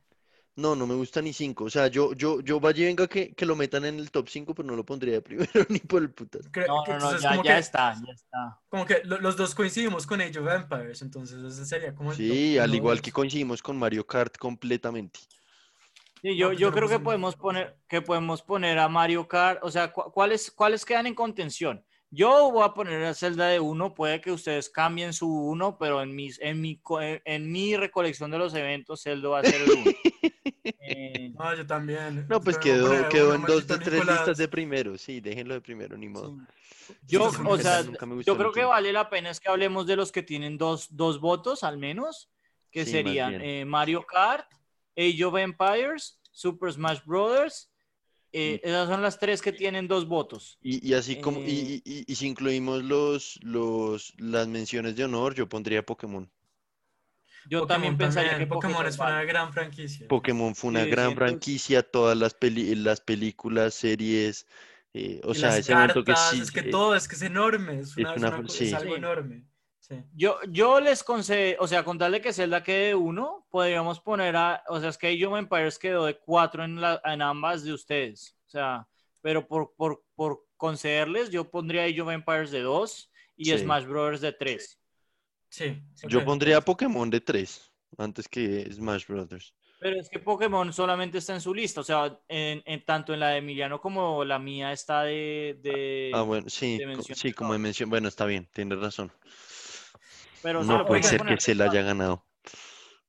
No, 0.56 0.76
no 0.76 0.86
me 0.86 0.94
gusta 0.94 1.20
ni 1.20 1.32
cinco. 1.32 1.64
O 1.64 1.70
sea, 1.70 1.88
yo, 1.88 2.12
yo, 2.14 2.40
yo 2.40 2.60
vaya 2.60 2.82
y 2.82 2.86
venga 2.86 3.08
que, 3.08 3.34
que 3.34 3.44
lo 3.44 3.56
metan 3.56 3.84
en 3.84 3.98
el 3.98 4.12
top 4.12 4.28
5, 4.28 4.54
pero 4.54 4.68
no 4.68 4.76
lo 4.76 4.84
pondría 4.86 5.14
de 5.14 5.20
primero 5.22 5.50
ni 5.68 5.80
por 5.80 6.00
el 6.02 6.10
putas. 6.10 6.44
No, 6.44 6.50
que 6.84 6.92
no, 6.92 6.98
no, 7.00 7.18
ya, 7.18 7.36
ya 7.36 7.42
que, 7.42 7.58
está, 7.58 7.94
ya 8.06 8.12
está. 8.12 8.60
como 8.68 8.86
que 8.86 9.02
lo- 9.04 9.18
los 9.20 9.36
dos 9.36 9.52
coincidimos 9.54 10.06
con 10.06 10.20
Age 10.20 10.38
of 10.38 10.48
Empires, 10.48 11.02
entonces 11.02 11.42
ese 11.42 11.66
sería 11.66 11.92
como 11.94 12.12
el 12.12 12.16
Sí, 12.16 12.54
top 12.54 12.62
al 12.64 12.74
igual 12.74 13.02
que 13.02 13.10
coincidimos 13.10 13.60
con 13.62 13.76
Mario 13.76 14.06
Kart 14.06 14.36
completamente. 14.38 15.18
Sí, 16.22 16.36
yo, 16.36 16.48
pues 16.48 16.58
yo 16.60 16.72
creo 16.72 16.88
que 16.88 17.00
podemos 17.00 17.34
poner, 17.36 17.76
que 17.88 18.00
podemos 18.00 18.40
poner 18.40 18.78
a 18.78 18.88
Mario 18.88 19.26
Kart, 19.26 19.58
o 19.62 19.70
sea, 19.70 19.92
cu- 19.92 20.10
¿cuáles, 20.12 20.50
¿cuáles 20.52 20.84
quedan 20.84 21.06
en 21.08 21.14
contención? 21.14 21.84
Yo 22.10 22.52
voy 22.52 22.62
a 22.64 22.72
poner 22.72 23.04
a 23.04 23.12
Zelda 23.12 23.48
de 23.48 23.58
uno, 23.58 23.92
puede 23.92 24.20
que 24.20 24.30
ustedes 24.30 24.70
cambien 24.70 25.12
su 25.12 25.26
uno, 25.28 25.76
pero 25.78 26.00
en, 26.00 26.14
mis, 26.14 26.40
en, 26.40 26.60
mi, 26.60 26.76
co- 26.78 27.00
en 27.02 27.50
mi 27.50 27.76
recolección 27.76 28.30
de 28.30 28.38
los 28.38 28.54
eventos, 28.54 29.02
Zelda 29.02 29.28
va 29.30 29.40
a 29.40 29.42
ser 29.42 29.60
el 29.62 29.70
uno. 29.72 29.90
Eh, 30.64 31.30
No, 31.38 31.54
yo 31.54 31.66
también. 31.66 32.26
No, 32.28 32.40
pues 32.40 32.58
quedó, 32.58 32.86
poner 32.88 33.08
quedó 33.08 33.34
en 33.34 33.42
dos 33.42 33.66
de 33.66 33.78
tres 33.78 33.92
Nicolás. 33.94 34.16
listas 34.20 34.38
de 34.38 34.48
primero. 34.48 34.96
Sí, 34.98 35.20
déjenlo 35.20 35.54
de 35.54 35.60
primero, 35.60 35.96
ni 35.96 36.08
modo. 36.08 36.36
yo, 37.06 37.30
Sí, 37.30 37.38
o 37.46 37.58
sea, 37.58 37.82
yo 37.82 38.36
creo 38.36 38.52
que 38.52 38.64
vale 38.64 38.92
la 38.92 39.08
pena 39.10 39.30
es 39.30 39.40
que 39.40 39.48
hablemos 39.50 39.86
de 39.86 39.96
los 39.96 40.10
que 40.12 40.22
tienen 40.22 40.56
dos, 40.58 40.88
dos 40.96 41.20
votos 41.20 41.62
al 41.64 41.78
menos, 41.78 42.30
que 42.70 42.84
Sí, 42.84 42.92
serían 42.92 43.40
eh, 43.42 43.64
Mario 43.64 44.04
Kart, 44.06 44.46
Age 44.96 45.24
of 45.24 45.36
Empires, 45.36 46.18
Super 46.32 46.72
Smash 46.72 47.04
Brothers. 47.04 47.70
eh, 48.36 48.60
Mm. 48.64 48.68
esas 48.68 48.88
son 48.88 49.00
las 49.02 49.16
tres 49.20 49.40
que 49.40 49.52
tienen 49.52 49.86
dos 49.86 50.08
votos. 50.08 50.58
Y, 50.60 50.84
y 50.88 50.94
así 50.94 51.20
como, 51.20 51.38
Eh, 51.38 51.44
y, 51.46 51.82
y- 51.84 51.98
y- 52.00 52.04
y 52.08 52.14
si 52.16 52.26
incluimos 52.26 52.82
los, 52.82 53.38
los, 53.44 54.12
las 54.18 54.48
menciones 54.48 54.96
de 54.96 55.04
honor, 55.04 55.34
yo 55.36 55.48
pondría 55.48 55.86
Pokémon. 55.86 56.28
Yo 57.48 57.60
Pokémon 57.60 57.68
también 57.68 57.98
pensaría 57.98 58.30
también. 58.30 58.48
que 58.48 58.54
Pokémon 58.54 58.86
es 58.86 58.96
una 58.98 59.04
vale. 59.10 59.26
gran 59.26 59.52
franquicia. 59.52 60.08
Pokémon 60.08 60.54
fue 60.54 60.70
una 60.70 60.84
Sí, 60.84 60.90
gran 60.90 61.06
siento- 61.06 61.24
franquicia, 61.24 61.82
todas 61.82 62.16
las 62.16 62.34
peli, 62.34 62.74
las 62.74 63.00
películas, 63.00 63.74
series, 63.74 64.46
eh, 64.92 65.20
o 65.24 65.32
Y 65.32 65.34
sea, 65.34 65.48
las 65.50 65.58
ese 65.58 65.72
evento 65.72 66.04
que 66.04 66.12
cartas, 66.12 66.30
sí, 66.30 66.40
es 66.40 66.50
que 66.50 66.60
eh, 66.60 66.70
todo, 66.70 66.94
es 66.94 67.08
que 67.08 67.16
es 67.16 67.22
enorme, 67.22 67.80
es, 67.80 67.96
una- 67.96 68.12
es 68.12 68.16
una 68.18 68.28
una 68.28 68.38
fr- 68.38 68.42
co- 68.42 68.48
sí. 68.48 68.64
es 68.66 68.74
algo 68.74 68.92
Sí. 68.92 68.98
enorme. 68.98 69.44
Sí. 69.80 69.96
Yo, 70.14 70.38
yo 70.48 70.80
les 70.80 71.04
concedo, 71.04 71.56
o 71.62 71.66
sea, 71.66 71.84
con 71.84 71.98
tal 71.98 72.12
de 72.12 72.22
que 72.22 72.32
Zelda 72.32 72.62
quede 72.62 72.86
de 72.88 72.94
uno, 72.94 73.46
podríamos 73.50 74.00
poner 74.00 74.34
a, 74.36 74.62
o 74.68 74.80
sea, 74.80 74.88
es 74.88 74.96
que 74.96 75.08
Age 75.08 75.26
of 75.26 75.36
Empires 75.38 75.78
quedó 75.78 76.06
de 76.06 76.16
cuatro 76.18 76.64
en, 76.64 76.80
la, 76.80 77.02
en 77.04 77.20
ambas 77.20 77.64
de 77.64 77.74
ustedes, 77.74 78.34
o 78.46 78.48
sea, 78.50 78.86
pero 79.20 79.46
por, 79.46 79.74
por, 79.76 80.02
por 80.14 80.46
concederles, 80.56 81.28
yo 81.30 81.50
pondría 81.50 81.84
Age 81.84 82.00
of 82.00 82.10
Empires 82.10 82.50
de 82.50 82.60
dos 82.62 83.10
y 83.36 83.44
Sí. 83.46 83.58
Smash 83.58 83.84
Brothers 83.84 84.22
de 84.22 84.32
tres. 84.32 84.78
Sí, 85.54 85.80
yo 86.08 86.24
pondría 86.24 86.60
Pokémon 86.60 87.08
de 87.08 87.20
3 87.20 87.72
antes 87.98 88.26
que 88.26 88.68
Smash 88.72 89.06
Brothers. 89.06 89.54
Pero 89.78 90.00
es 90.00 90.08
que 90.08 90.18
Pokémon 90.18 90.72
solamente 90.72 91.18
está 91.18 91.32
en 91.34 91.40
su 91.40 91.54
lista, 91.54 91.80
o 91.82 91.84
sea, 91.84 92.18
en, 92.26 92.60
en- 92.66 92.84
tanto 92.84 93.14
en 93.14 93.20
la 93.20 93.28
de 93.28 93.36
Emiliano 93.38 93.80
como 93.80 94.24
la 94.24 94.40
mía 94.40 94.72
está 94.72 95.02
de... 95.04 95.60
de- 95.62 96.10
Ah, 96.12 96.22
bueno, 96.22 96.48
sí, 96.48 96.78
de 96.78 97.00
sí, 97.14 97.32
como 97.32 97.52
de 97.52 97.60
mención, 97.60 97.88
bueno, 97.88 98.08
está 98.08 98.24
bien, 98.26 98.48
tienes 98.52 98.80
razón. 98.80 99.12
pero 100.42 100.64
No 100.64 100.84
puede 100.86 101.04
ser 101.04 101.22
que 101.22 101.38
se 101.38 101.54
la 101.54 101.66
haya 101.66 101.82
ganado. 101.82 102.26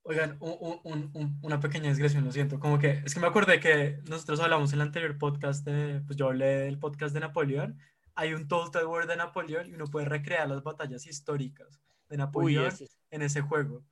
Oigan, 0.03 0.37
un- 0.39 0.57
un- 0.59 0.79
un- 0.83 1.11
un- 1.15 1.39
una 1.41 1.59
pequeña 1.59 1.91
digresión, 1.91 2.25
lo 2.25 2.31
siento. 2.31 2.59
Como 2.59 2.77
que 2.77 3.01
es 3.03 3.15
que 3.15 3.19
me 3.19 3.25
acordé 3.25 3.59
que 3.59 4.01
nosotros 4.07 4.39
hablamos 4.39 4.71
en 4.71 4.81
el 4.81 4.85
anterior 4.85 5.17
podcast 5.17 5.65
de, 5.65 6.01
pues 6.05 6.15
yo 6.15 6.27
hablé 6.27 6.45
del 6.45 6.77
podcast 6.77 7.11
de 7.15 7.21
Napoleón. 7.21 7.79
Hay 8.13 8.33
un 8.35 8.47
Total 8.47 8.85
War 8.85 9.07
de 9.07 9.17
Napoleón 9.17 9.67
y 9.67 9.73
uno 9.73 9.85
puede 9.87 10.05
recrear 10.05 10.47
las 10.47 10.61
batallas 10.61 11.07
históricas 11.07 11.81
de 12.09 12.15
Uy, 12.15 12.17
Napoleón 12.17 12.67
ese- 12.67 12.87
en 13.11 13.21
ese 13.21 13.41
juego. 13.41 13.83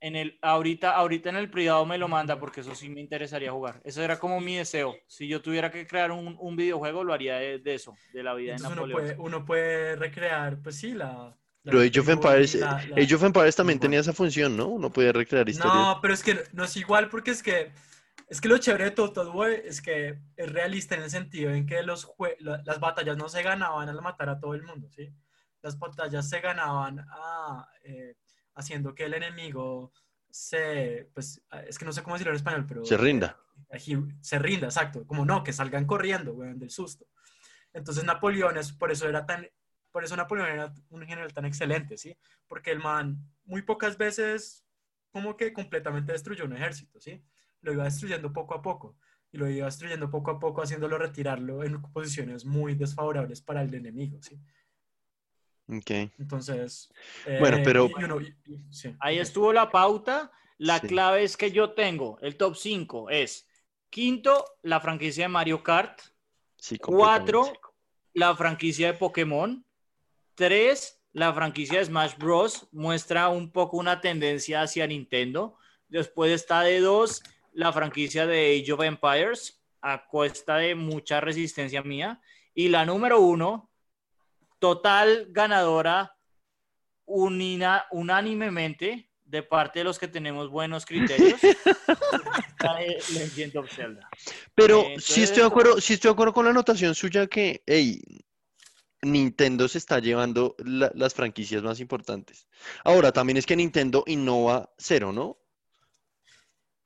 en 0.00 0.16
el, 0.16 0.38
ahorita, 0.42 0.90
ahorita 0.96 1.28
en 1.30 1.36
el 1.36 1.48
privado 1.50 1.86
me 1.86 1.96
lo 1.96 2.08
manda 2.08 2.38
porque 2.40 2.60
eso 2.62 2.74
sí 2.74 2.88
me 2.88 3.00
interesaría 3.00 3.52
jugar. 3.52 3.80
Eso 3.84 4.02
era 4.02 4.18
como 4.18 4.40
mi 4.40 4.56
deseo. 4.56 4.96
Si 5.06 5.28
yo 5.28 5.40
tuviera 5.40 5.70
que 5.70 5.86
crear 5.86 6.10
un, 6.10 6.36
un 6.40 6.56
videojuego, 6.56 7.04
lo 7.04 7.12
haría 7.14 7.36
de, 7.36 7.58
de 7.60 7.74
eso, 7.74 7.94
de 8.12 8.22
la 8.24 8.34
vida 8.34 8.52
de 8.52 8.56
Entonces 8.56 8.78
uno 8.78 8.86
Napoleón. 8.88 9.16
puede, 9.16 9.28
uno 9.28 9.44
puede 9.44 9.96
recrear, 9.96 10.58
pues 10.60 10.76
sí, 10.76 10.92
la... 10.94 11.36
la 11.62 11.70
Pero 11.70 11.80
Age 11.82 12.00
of 12.00 12.08
Empires, 12.08 12.54
la- 12.56 12.84
la- 12.88 12.96
Age 13.02 13.14
of 13.14 13.22
Empires 13.22 13.54
también 13.54 13.76
igual. 13.76 13.82
tenía 13.90 14.00
esa 14.00 14.12
función, 14.12 14.56
¿no? 14.56 14.66
Uno 14.66 14.90
podía 14.90 15.12
recrear 15.12 15.48
historias. 15.48 15.76
No, 15.76 15.98
pero 16.02 16.14
es 16.14 16.22
que 16.24 16.42
no 16.52 16.64
es 16.64 16.76
igual 16.76 17.08
porque 17.08 17.30
es 17.30 17.42
que 17.42 17.70
es 18.28 18.40
que 18.40 18.48
lo 18.48 18.58
chévere 18.58 18.84
de 18.86 18.90
Total 18.92 19.28
War 19.28 19.50
es 19.52 19.80
que 19.82 20.18
es 20.36 20.52
realista 20.52 20.94
en 20.96 21.02
el 21.02 21.10
sentido 21.10 21.50
en 21.52 21.66
que 21.66 21.82
los 21.84 22.08
jue- 22.08 22.36
la- 22.40 22.60
las 22.64 22.80
batallas 22.80 23.16
no 23.16 23.28
se 23.28 23.42
ganaban 23.42 23.88
al 23.88 24.00
matar 24.02 24.30
a 24.30 24.40
todo 24.40 24.54
el 24.54 24.62
mundo, 24.64 24.88
¿sí? 24.90 25.12
Las 25.62 25.78
batallas 25.78 26.28
se 26.28 26.40
ganaban 26.40 27.00
a, 27.08 27.68
eh, 27.84 28.16
haciendo 28.54 28.94
que 28.94 29.04
el 29.04 29.14
enemigo 29.14 29.92
se, 30.30 31.08
pues, 31.14 31.42
es 31.66 31.78
que 31.78 31.84
no 31.84 31.92
sé 31.92 32.02
cómo 32.02 32.16
decirlo 32.16 32.32
en 32.32 32.36
español, 32.36 32.64
pero... 32.66 32.84
Se 32.84 32.96
rinda. 32.96 33.38
eh, 33.70 33.80
se 34.20 34.38
rinda, 34.38 34.66
exacto. 34.66 35.06
Como 35.06 35.24
no, 35.24 35.42
que 35.42 35.52
salgan 35.52 35.86
corriendo, 35.86 36.32
weón, 36.32 36.58
del 36.58 36.70
susto. 36.70 37.06
Entonces 37.72 38.04
Napoleón 38.04 38.56
es, 38.58 38.72
por 38.72 38.90
eso 38.90 39.08
era 39.08 39.24
tan, 39.24 39.46
por 39.90 40.04
eso 40.04 40.16
Napoleón 40.16 40.48
era 40.48 40.74
un 40.90 41.02
general 41.02 41.32
tan 41.32 41.44
excelente, 41.44 41.96
¿sí? 41.96 42.16
Porque 42.46 42.70
el 42.70 42.80
man 42.80 43.18
muy 43.44 43.62
pocas 43.62 43.96
veces 43.96 44.64
como 45.10 45.36
que 45.36 45.52
completamente 45.52 46.12
destruyó 46.12 46.44
un 46.44 46.54
ejército, 46.54 47.00
¿sí? 47.00 47.22
Lo 47.60 47.72
iba 47.72 47.84
destruyendo 47.84 48.32
poco 48.32 48.54
a 48.54 48.62
poco 48.62 48.96
y 49.30 49.38
lo 49.38 49.48
iba 49.48 49.66
destruyendo 49.66 50.10
poco 50.10 50.30
a 50.30 50.38
poco 50.38 50.62
haciéndolo 50.62 50.98
retirarlo 50.98 51.62
en 51.64 51.80
posiciones 51.80 52.44
muy 52.44 52.74
desfavorables 52.74 53.40
para 53.40 53.62
el 53.62 53.74
enemigo, 53.74 54.20
¿sí? 54.22 54.38
Ok. 55.68 55.90
Entonces... 56.18 56.92
Bueno, 57.40 57.58
eh, 57.58 57.62
pero- 57.64 57.88
sí, 58.70 58.94
Ahí 59.00 59.18
estuvo 59.18 59.52
la 59.52 59.70
pauta. 59.70 60.30
La 60.58 60.78
Sí. 60.78 60.86
clave 60.88 61.24
es 61.24 61.36
que 61.36 61.50
yo 61.50 61.70
tengo 61.72 62.18
el 62.20 62.36
top 62.36 62.56
5 62.56 63.10
es 63.10 63.48
quinto, 63.90 64.44
la 64.62 64.80
franquicia 64.80 65.24
de 65.24 65.28
Mario 65.28 65.62
Kart. 65.62 66.00
Sí, 66.56 66.78
Cuatro, 66.78 67.52
la 68.14 68.34
franquicia 68.36 68.88
de 68.88 68.94
Pokémon. 68.98 69.64
Tres, 70.34 71.00
la 71.12 71.32
franquicia 71.34 71.78
de 71.78 71.84
Smash 71.86 72.16
Bros. 72.16 72.68
Muestra 72.72 73.28
un 73.28 73.50
poco 73.50 73.76
una 73.76 74.00
tendencia 74.00 74.62
hacia 74.62 74.86
Nintendo. 74.86 75.56
Después 75.88 76.30
está 76.32 76.62
de 76.62 76.80
dos, 76.80 77.22
la 77.52 77.72
franquicia 77.72 78.26
de 78.26 78.60
Age 78.60 78.72
of 78.72 78.80
Empires, 78.82 79.62
a 79.80 80.06
cuesta 80.06 80.56
de 80.58 80.74
mucha 80.74 81.20
resistencia 81.20 81.82
mía. 81.82 82.20
Y 82.54 82.68
la 82.68 82.86
número 82.86 83.20
uno, 83.20 83.70
total 84.62 85.26
ganadora 85.30 86.16
unina, 87.04 87.84
unánimemente 87.90 89.10
de 89.24 89.42
parte 89.42 89.80
de 89.80 89.84
los 89.84 89.98
que 89.98 90.06
tenemos 90.06 90.50
buenos 90.50 90.86
criterios. 90.86 91.40
la 92.60 92.76
de 92.76 93.02
Legend 93.12 93.56
of 93.56 93.72
Zelda. 93.74 94.08
Pero 94.54 94.82
Eh, 94.82 95.00
sí 95.00 95.24
estoy 95.24 95.40
de 95.42 95.48
acuerdo, 95.48 95.80
sí 95.80 95.94
estoy 95.94 96.10
de 96.10 96.12
acuerdo 96.12 96.32
con 96.32 96.44
la 96.44 96.52
anotación 96.52 96.94
suya 96.94 97.26
que, 97.26 97.64
hey, 97.66 98.00
Nintendo 99.02 99.66
se 99.66 99.78
está 99.78 99.98
llevando 99.98 100.54
la- 100.58 100.92
las 100.94 101.12
franquicias 101.12 101.60
más 101.64 101.80
importantes. 101.80 102.46
Ahora, 102.84 103.10
también 103.10 103.38
es 103.38 103.46
que 103.46 103.56
Nintendo 103.56 104.04
innova 104.06 104.72
cero, 104.78 105.10
¿no? 105.12 105.38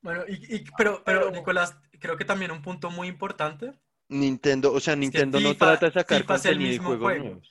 Bueno, 0.01 0.23
y- 0.27 0.55
y- 0.55 0.65
pero, 0.75 1.03
pero 1.05 1.29
Nicolás, 1.29 1.77
creo 1.99 2.17
que 2.17 2.25
también 2.25 2.49
un 2.49 2.63
punto 2.63 2.89
muy 2.89 3.07
importante 3.07 3.71
Nintendo, 4.09 4.71
o 4.73 4.79
sea, 4.79 4.95
Nintendo 4.95 5.39
no 5.39 5.49
FIFA- 5.49 5.57
trata 5.57 5.85
de 5.87 5.91
sacar 5.91 6.21
FIFA 6.21 6.35
es 6.35 6.45
el 6.45 6.51
contenido 6.53 6.69
mismo 6.71 6.87
juegos 6.87 7.11
juego. 7.19 7.41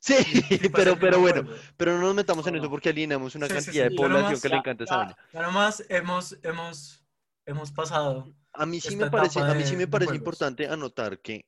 Sí, 0.00 0.14
pero, 0.74 0.96
pero 0.98 1.20
bueno, 1.20 1.44
pero 1.76 1.92
no 1.96 2.02
nos 2.02 2.14
metamos 2.14 2.46
en 2.46 2.56
eso 2.56 2.70
porque 2.70 2.88
alineamos 2.90 3.34
una 3.34 3.46
Sí, 3.48 3.54
cantidad 3.54 3.72
sí, 3.84 3.90
de 3.90 3.96
población 3.96 4.22
nomás- 4.24 4.42
que 4.42 4.48
le 4.48 4.54
ya- 4.54 4.58
encanta 4.58 4.84
esa 4.84 4.94
ya- 4.94 4.98
vaina. 4.98 5.16
Ya 5.32 5.42
nomás 5.42 5.84
hemos, 5.88 6.38
hemos, 6.42 7.04
hemos 7.46 7.72
pasado. 7.72 8.32
A 8.52 8.66
mí 8.66 8.80
sí 8.80 8.96
me 8.96 9.10
parece, 9.10 9.40
a 9.40 9.54
mí 9.54 9.64
sí 9.64 9.76
me 9.76 9.86
parece 9.86 10.06
juegos. 10.10 10.18
importante 10.18 10.66
anotar 10.68 11.20
que 11.20 11.46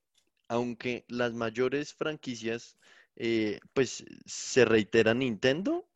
aunque 0.49 1.05
las 1.09 1.33
mayores 1.33 1.95
franquicias 1.95 2.77
eh, 3.17 3.61
pues 3.73 4.05
se 4.27 4.65
reitera 4.65 5.15
Nintendo, 5.15 5.89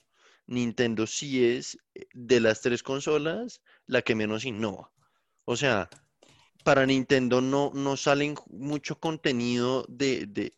Nintendo 0.47 1.07
sí 1.07 1.45
es 1.45 1.79
eh, 1.95 2.07
de 2.13 2.41
las 2.41 2.61
tres 2.61 2.83
consolas 2.83 3.63
la 3.87 4.03
que 4.03 4.15
menos 4.15 4.45
innova. 4.45 4.93
O 5.45 5.57
sea, 5.57 5.89
para 6.65 6.87
Nintendo 6.87 7.41
no, 7.41 7.71
no 7.75 7.97
salen 7.97 8.35
mucho 8.51 8.99
contenido 8.99 9.85
de, 9.89 10.27
de, 10.27 10.55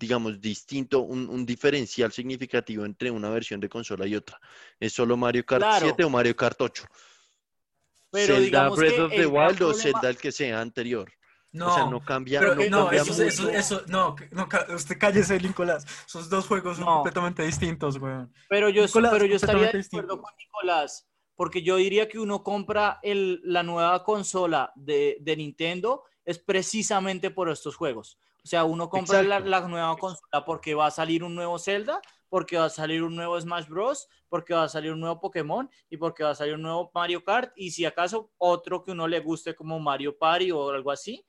digamos, 0.00 0.40
distinto, 0.40 1.00
un, 1.00 1.28
un 1.28 1.44
diferencial 1.44 2.10
significativo 2.10 2.84
entre 2.86 3.10
una 3.10 3.28
versión 3.30 3.60
de 3.60 3.68
consola 3.68 4.06
y 4.06 4.16
otra. 4.16 4.40
Es 4.80 4.94
solo 4.94 5.16
Mario 5.16 5.44
Kart 5.44 5.60
Claro. 5.62 5.86
7 5.86 6.04
o 6.04 6.10
Mario 6.10 6.34
Kart 6.34 6.60
8. 6.60 6.84
Pero 8.10 8.34
Zelda 8.34 8.40
digamos 8.44 8.78
Breath 8.78 8.94
que 8.94 9.00
of 9.02 9.10
the 9.12 9.26
Wild 9.26 9.52
o 9.62 9.68
problema- 9.68 9.74
Zelda 9.82 10.08
el 10.08 10.16
que 10.16 10.32
sea 10.32 10.60
anterior. 10.60 11.12
No, 11.52 11.66
o 11.68 11.74
sea, 11.74 11.86
no 11.86 12.00
cambia, 12.04 12.38
pero 12.40 12.54
no 12.54 12.60
que 12.60 12.70
no, 12.70 12.78
cambia 12.84 13.02
eso, 13.02 13.12
mucho. 13.12 13.24
eso, 13.24 13.48
eso, 13.50 13.82
no, 13.88 14.14
no, 14.30 14.48
usted 14.74 14.96
cállese, 14.98 15.38
Nicolás. 15.40 15.84
Esos 16.06 16.28
dos 16.30 16.46
juegos 16.46 16.76
son 16.76 16.86
completamente 16.86 17.42
distintos, 17.42 17.96
weón. 17.96 18.32
Pero 18.48 18.68
yo, 18.70 18.82
Nicolás, 18.86 19.12
pero 19.12 19.26
yo 19.26 19.36
estaría 19.36 19.70
de 19.72 19.80
acuerdo 19.80 20.20
con 20.22 20.32
Nicolás, 20.38 21.08
porque 21.34 21.62
yo 21.62 21.76
diría 21.76 22.08
que 22.08 22.18
uno 22.20 22.42
compra 22.44 23.00
el, 23.02 23.40
la 23.44 23.62
nueva 23.64 24.02
consola 24.04 24.72
de, 24.76 25.16
de 25.20 25.36
Nintendo 25.36 26.04
es 26.24 26.38
precisamente 26.38 27.30
por 27.30 27.50
estos 27.50 27.74
juegos. 27.74 28.16
O 28.42 28.46
sea, 28.46 28.64
uno 28.64 28.88
compra 28.88 29.22
la, 29.22 29.40
nueva 29.40 29.96
consola 29.96 30.44
porque 30.44 30.74
va 30.74 30.86
a 30.86 30.90
salir 30.90 31.22
un 31.22 31.34
nuevo 31.34 31.58
Zelda, 31.58 32.00
porque 32.28 32.56
va 32.56 32.66
a 32.66 32.70
salir 32.70 33.02
un 33.02 33.14
nuevo 33.14 33.38
Smash 33.40 33.68
Bros., 33.68 34.08
porque 34.28 34.54
va 34.54 34.64
a 34.64 34.68
salir 34.68 34.92
un 34.92 35.00
nuevo 35.00 35.20
Pokémon 35.20 35.68
y 35.90 35.96
porque 35.96 36.24
va 36.24 36.30
a 36.30 36.34
salir 36.34 36.54
un 36.54 36.62
nuevo 36.62 36.90
Mario 36.94 37.22
Kart 37.22 37.52
y 37.56 37.70
si 37.72 37.84
acaso 37.84 38.30
otro 38.38 38.82
que 38.82 38.92
uno 38.92 39.06
le 39.08 39.20
guste 39.20 39.54
como 39.54 39.78
Mario 39.78 40.16
Party 40.16 40.50
o 40.52 40.70
algo 40.70 40.90
así. 40.90 41.26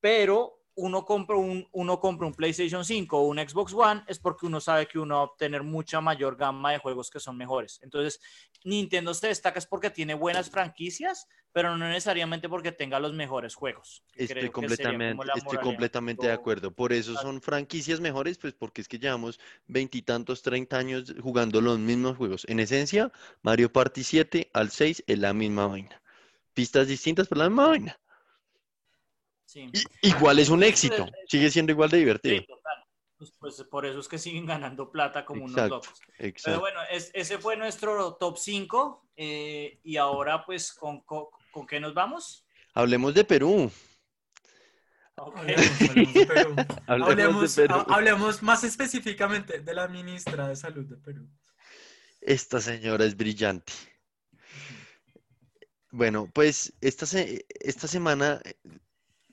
Pero 0.00 0.59
uno 0.74 1.04
compra 1.04 1.36
un, 1.36 1.66
uno 1.72 2.00
compra 2.00 2.26
un 2.26 2.34
PlayStation 2.34 2.84
5 2.84 3.18
o 3.18 3.26
un 3.26 3.38
Xbox 3.38 3.72
One 3.74 4.02
es 4.06 4.18
porque 4.18 4.46
uno 4.46 4.60
sabe 4.60 4.86
que 4.86 4.98
uno 4.98 5.16
va 5.16 5.20
a 5.20 5.24
obtener 5.24 5.62
mucha 5.62 6.00
mayor 6.00 6.36
gama 6.36 6.72
de 6.72 6.78
juegos 6.78 7.10
que 7.10 7.20
son 7.20 7.36
mejores. 7.36 7.80
Entonces, 7.82 8.20
Nintendo 8.64 9.12
se 9.14 9.28
destaca 9.28 9.58
es 9.58 9.66
porque 9.66 9.90
tiene 9.90 10.14
buenas 10.14 10.50
franquicias, 10.50 11.26
pero 11.52 11.76
no 11.76 11.88
necesariamente 11.88 12.48
porque 12.48 12.72
tenga 12.72 13.00
los 13.00 13.12
mejores 13.12 13.54
juegos. 13.54 14.04
Estoy 14.14 14.50
completamente, 14.50 15.24
estoy 15.34 15.58
completamente 15.58 16.26
de 16.26 16.32
acuerdo. 16.32 16.70
Por 16.70 16.92
eso 16.92 17.14
son 17.16 17.42
franquicias 17.42 18.00
mejores, 18.00 18.38
pues 18.38 18.54
porque 18.54 18.80
es 18.80 18.88
que 18.88 18.98
llevamos 18.98 19.40
veintitantos, 19.66 20.42
treinta 20.42 20.78
años 20.78 21.14
jugando 21.20 21.60
los 21.60 21.78
mismos 21.78 22.16
juegos. 22.16 22.44
En 22.48 22.60
esencia, 22.60 23.12
Mario 23.42 23.72
Party 23.72 24.04
7 24.04 24.50
al 24.52 24.70
6 24.70 25.04
es 25.06 25.18
la 25.18 25.34
misma 25.34 25.66
vaina. 25.66 26.00
Pistas 26.54 26.86
distintas, 26.86 27.28
pero 27.28 27.42
la 27.42 27.48
misma 27.48 27.68
vaina. 27.68 28.00
Sí. 29.50 29.70
Igual 30.02 30.38
es 30.38 30.48
un 30.48 30.62
éxito, 30.62 31.06
sigue 31.26 31.50
siendo 31.50 31.72
igual 31.72 31.90
de 31.90 31.98
divertido. 31.98 32.36
Sí, 32.38 32.46
total. 32.46 32.84
Pues, 33.18 33.32
pues 33.38 33.62
por 33.64 33.84
eso 33.84 33.98
es 33.98 34.06
que 34.08 34.16
siguen 34.18 34.46
ganando 34.46 34.90
plata 34.92 35.24
como 35.24 35.44
unos 35.44 35.56
Exacto, 35.56 35.74
locos. 35.76 36.00
Pero 36.16 36.28
exacto. 36.28 36.60
bueno, 36.60 36.80
es- 36.90 37.10
ese 37.14 37.38
fue 37.38 37.56
nuestro 37.56 38.14
top 38.14 38.38
5 38.38 39.08
y 39.16 39.96
ahora 39.96 40.44
pues 40.46 40.72
¿con, 40.72 41.00
con, 41.00 41.24
con 41.50 41.66
qué 41.66 41.80
nos 41.80 41.92
vamos? 41.94 42.46
Hablemos 42.74 43.12
de 43.14 43.24
Perú. 43.24 43.70
Hablemos, 45.16 45.66
hablemos 45.90 46.14
de 46.14 46.26
Perú. 46.26 46.54
Hablemos 46.86 47.10
Hablemos, 47.10 47.56
de 47.56 47.62
Perú. 47.68 47.74
ha- 47.88 47.94
hablemos 47.94 48.42
más 48.42 48.62
específicamente 48.64 49.60
de 49.60 49.74
la 49.74 49.88
ministra 49.88 50.48
de 50.48 50.54
Salud 50.56 50.86
de 50.86 50.96
Perú. 50.96 51.28
Esta 52.22 52.60
señora 52.60 53.04
es 53.04 53.16
brillante. 53.16 53.72
Bueno, 55.90 56.30
pues 56.32 56.72
esta, 56.80 57.04
se- 57.04 57.44
esta 57.48 57.86
semana, 57.88 58.40
eh, 58.44 58.54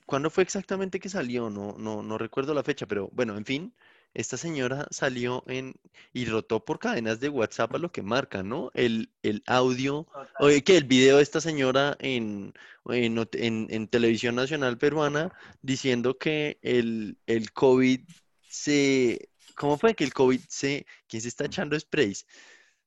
¿cuándo 0.08 0.30
fue 0.30 0.42
exactamente 0.42 0.98
que 0.98 1.08
salió? 1.10 1.50
No, 1.50 1.76
no, 1.78 2.02
no 2.02 2.16
recuerdo 2.18 2.54
la 2.54 2.64
fecha, 2.64 2.86
pero 2.86 3.10
bueno, 3.12 3.36
en 3.36 3.44
fin, 3.44 3.74
esta 4.14 4.38
señora 4.38 4.88
salió 4.90 5.44
en 5.46 5.74
y 6.14 6.24
rotó 6.24 6.64
por 6.64 6.78
cadenas 6.78 7.20
de 7.20 7.28
WhatsApp 7.28 7.74
a 7.74 7.78
lo 7.78 7.92
que 7.92 8.02
marca, 8.02 8.42
¿no? 8.42 8.70
El, 8.72 9.10
el 9.22 9.42
audio, 9.46 10.06
oye, 10.40 10.64
que 10.64 10.78
el 10.78 10.84
video 10.84 11.18
de 11.18 11.22
esta 11.22 11.40
señora 11.42 11.94
en, 12.00 12.54
en, 12.86 13.14
not- 13.14 13.34
en- 13.36 13.66
en 13.70 13.86
televisión 13.86 14.34
nacional 14.34 14.78
peruana 14.78 15.30
diciendo 15.62 16.16
que 16.16 16.58
el, 16.62 17.18
el 17.26 17.52
COVID 17.52 18.00
se, 18.48 19.28
¿cómo 19.54 19.76
fue? 19.76 19.94
Que 19.94 20.04
el 20.04 20.14
COVID 20.14 20.40
se, 20.48 20.86
¿quién 21.06 21.20
se 21.20 21.28
está 21.28 21.44
echando 21.44 21.78
sprays? 21.78 22.26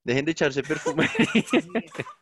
Dejen 0.04 0.24
de 0.24 0.32
echarse 0.32 0.62
perfume. 0.64 1.08
Sí, 1.48 1.70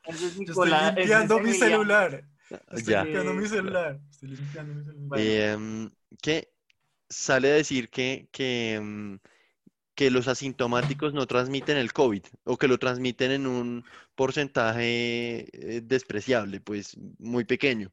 ese 0.04 0.26
es 0.26 0.36
Yo 0.36 0.52
estoy 0.52 0.72
es 0.72 0.94
limpiando 0.96 1.40
mi 1.40 1.54
celular. 1.54 2.24
Estoy 2.72 2.94
Ya. 2.94 3.02
limpiando 3.04 3.34
mi 3.34 3.46
celular. 3.46 4.00
Estoy 4.10 4.28
limpiando 4.30 4.74
mi 4.74 4.84
celular. 4.84 5.08
Bueno. 5.08 5.30
Em, 5.30 5.90
que 6.22 6.52
sale 7.08 7.50
a 7.50 7.54
decir 7.54 7.90
que, 7.90 8.28
que, 8.32 8.74
em, 8.74 9.18
que 9.94 10.10
los 10.10 10.28
asintomáticos 10.28 11.12
no 11.14 11.26
transmiten 11.26 11.76
el 11.76 11.92
COVID 11.92 12.24
o 12.44 12.56
que 12.56 12.68
lo 12.68 12.78
transmiten 12.78 13.32
en 13.32 13.46
un 13.46 13.84
porcentaje 14.14 15.48
eh, 15.52 15.80
despreciable, 15.82 16.60
pues 16.60 16.96
muy 17.18 17.44
pequeño, 17.44 17.92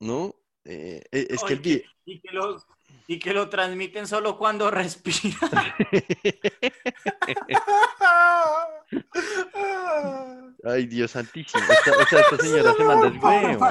¿no? 0.00 0.34
Eh, 0.64 1.02
e- 1.12 1.26
es 1.30 1.42
que 1.44 1.84
y 2.06 2.20
que 2.20 2.32
lo, 2.32 2.62
y 3.06 3.18
que 3.18 3.32
lo 3.34 3.48
transmiten 3.48 4.06
solo 4.06 4.38
cuando 4.38 4.70
respiran. 4.70 5.50
Ay, 10.64 10.86
Dios 10.86 11.10
santísimo. 11.10 11.62
Esta, 11.70 11.92
o 11.92 12.06
sea, 12.06 12.20
esta 12.20 12.38
señora 12.38 12.72
se 12.74 12.84
manda 12.84 13.08
el 13.08 13.18
huevo. 13.18 13.66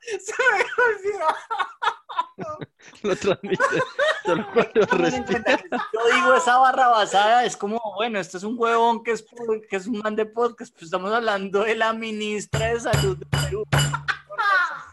Se 0.00 0.32
me 0.52 0.64
olvidó. 0.84 1.26
Lo 3.02 3.16
transmite 3.16 3.64
solo 4.24 4.46
cuando 4.52 4.80
respira. 4.96 5.60
Yo 5.92 6.14
digo 6.14 6.34
esa 6.34 6.58
barra 6.58 6.88
basada, 6.88 7.44
es 7.44 7.56
como, 7.56 7.80
bueno, 7.96 8.18
este 8.18 8.38
es 8.38 8.44
un 8.44 8.54
huevón 8.58 9.02
que 9.02 9.12
es, 9.12 9.26
que 9.68 9.76
es 9.76 9.86
un 9.86 9.98
man 9.98 10.16
de 10.16 10.24
podcast, 10.24 10.72
pues 10.72 10.84
estamos 10.84 11.12
hablando 11.12 11.64
de 11.64 11.74
la 11.74 11.92
ministra 11.92 12.68
de 12.68 12.80
Salud 12.80 13.18
de 13.18 13.26
Perú. 13.26 13.64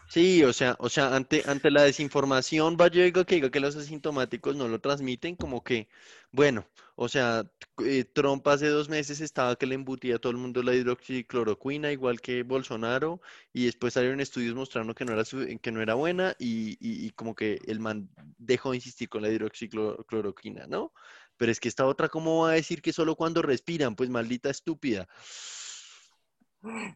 Sí, 0.08 0.44
o 0.44 0.52
sea, 0.52 0.76
o 0.78 0.88
sea, 0.88 1.14
ante, 1.14 1.42
ante 1.46 1.70
la 1.70 1.82
desinformación, 1.82 2.76
vaya 2.76 3.02
digo 3.02 3.24
que 3.26 3.34
diga 3.34 3.50
que 3.50 3.60
los 3.60 3.76
asintomáticos 3.76 4.56
no 4.56 4.68
lo 4.68 4.80
transmiten, 4.80 5.36
como 5.36 5.62
que, 5.64 5.88
bueno, 6.30 6.64
o 6.94 7.08
sea, 7.08 7.44
eh, 7.84 8.04
Trump 8.04 8.46
hace 8.48 8.68
dos 8.68 8.88
meses 8.88 9.20
estaba 9.20 9.56
que 9.56 9.66
le 9.66 9.74
embutía 9.74 10.16
a 10.16 10.18
todo 10.18 10.30
el 10.30 10.38
mundo 10.38 10.62
la 10.62 10.74
hidroxicloroquina, 10.74 11.92
igual 11.92 12.20
que 12.20 12.44
Bolsonaro, 12.44 13.20
y 13.52 13.66
después 13.66 13.94
salieron 13.94 14.20
estudios 14.20 14.54
mostrando 14.54 14.94
que 14.94 15.04
no 15.04 15.12
era, 15.12 15.24
que 15.60 15.72
no 15.72 15.82
era 15.82 15.94
buena, 15.94 16.34
y, 16.38 16.78
y, 16.80 17.06
y 17.06 17.10
como 17.10 17.34
que 17.34 17.60
el 17.66 17.80
man 17.80 18.08
dejó 18.38 18.70
de 18.70 18.76
insistir 18.76 19.08
con 19.08 19.22
la 19.22 19.28
hidroxicloroquina, 19.28 20.66
¿no? 20.66 20.92
Pero 21.36 21.52
es 21.52 21.60
que 21.60 21.68
esta 21.68 21.84
otra, 21.84 22.08
¿cómo 22.08 22.44
va 22.44 22.50
a 22.50 22.54
decir 22.54 22.80
que 22.80 22.92
solo 22.92 23.16
cuando 23.16 23.42
respiran? 23.42 23.96
Pues 23.96 24.08
maldita 24.08 24.50
estúpida. 24.50 25.08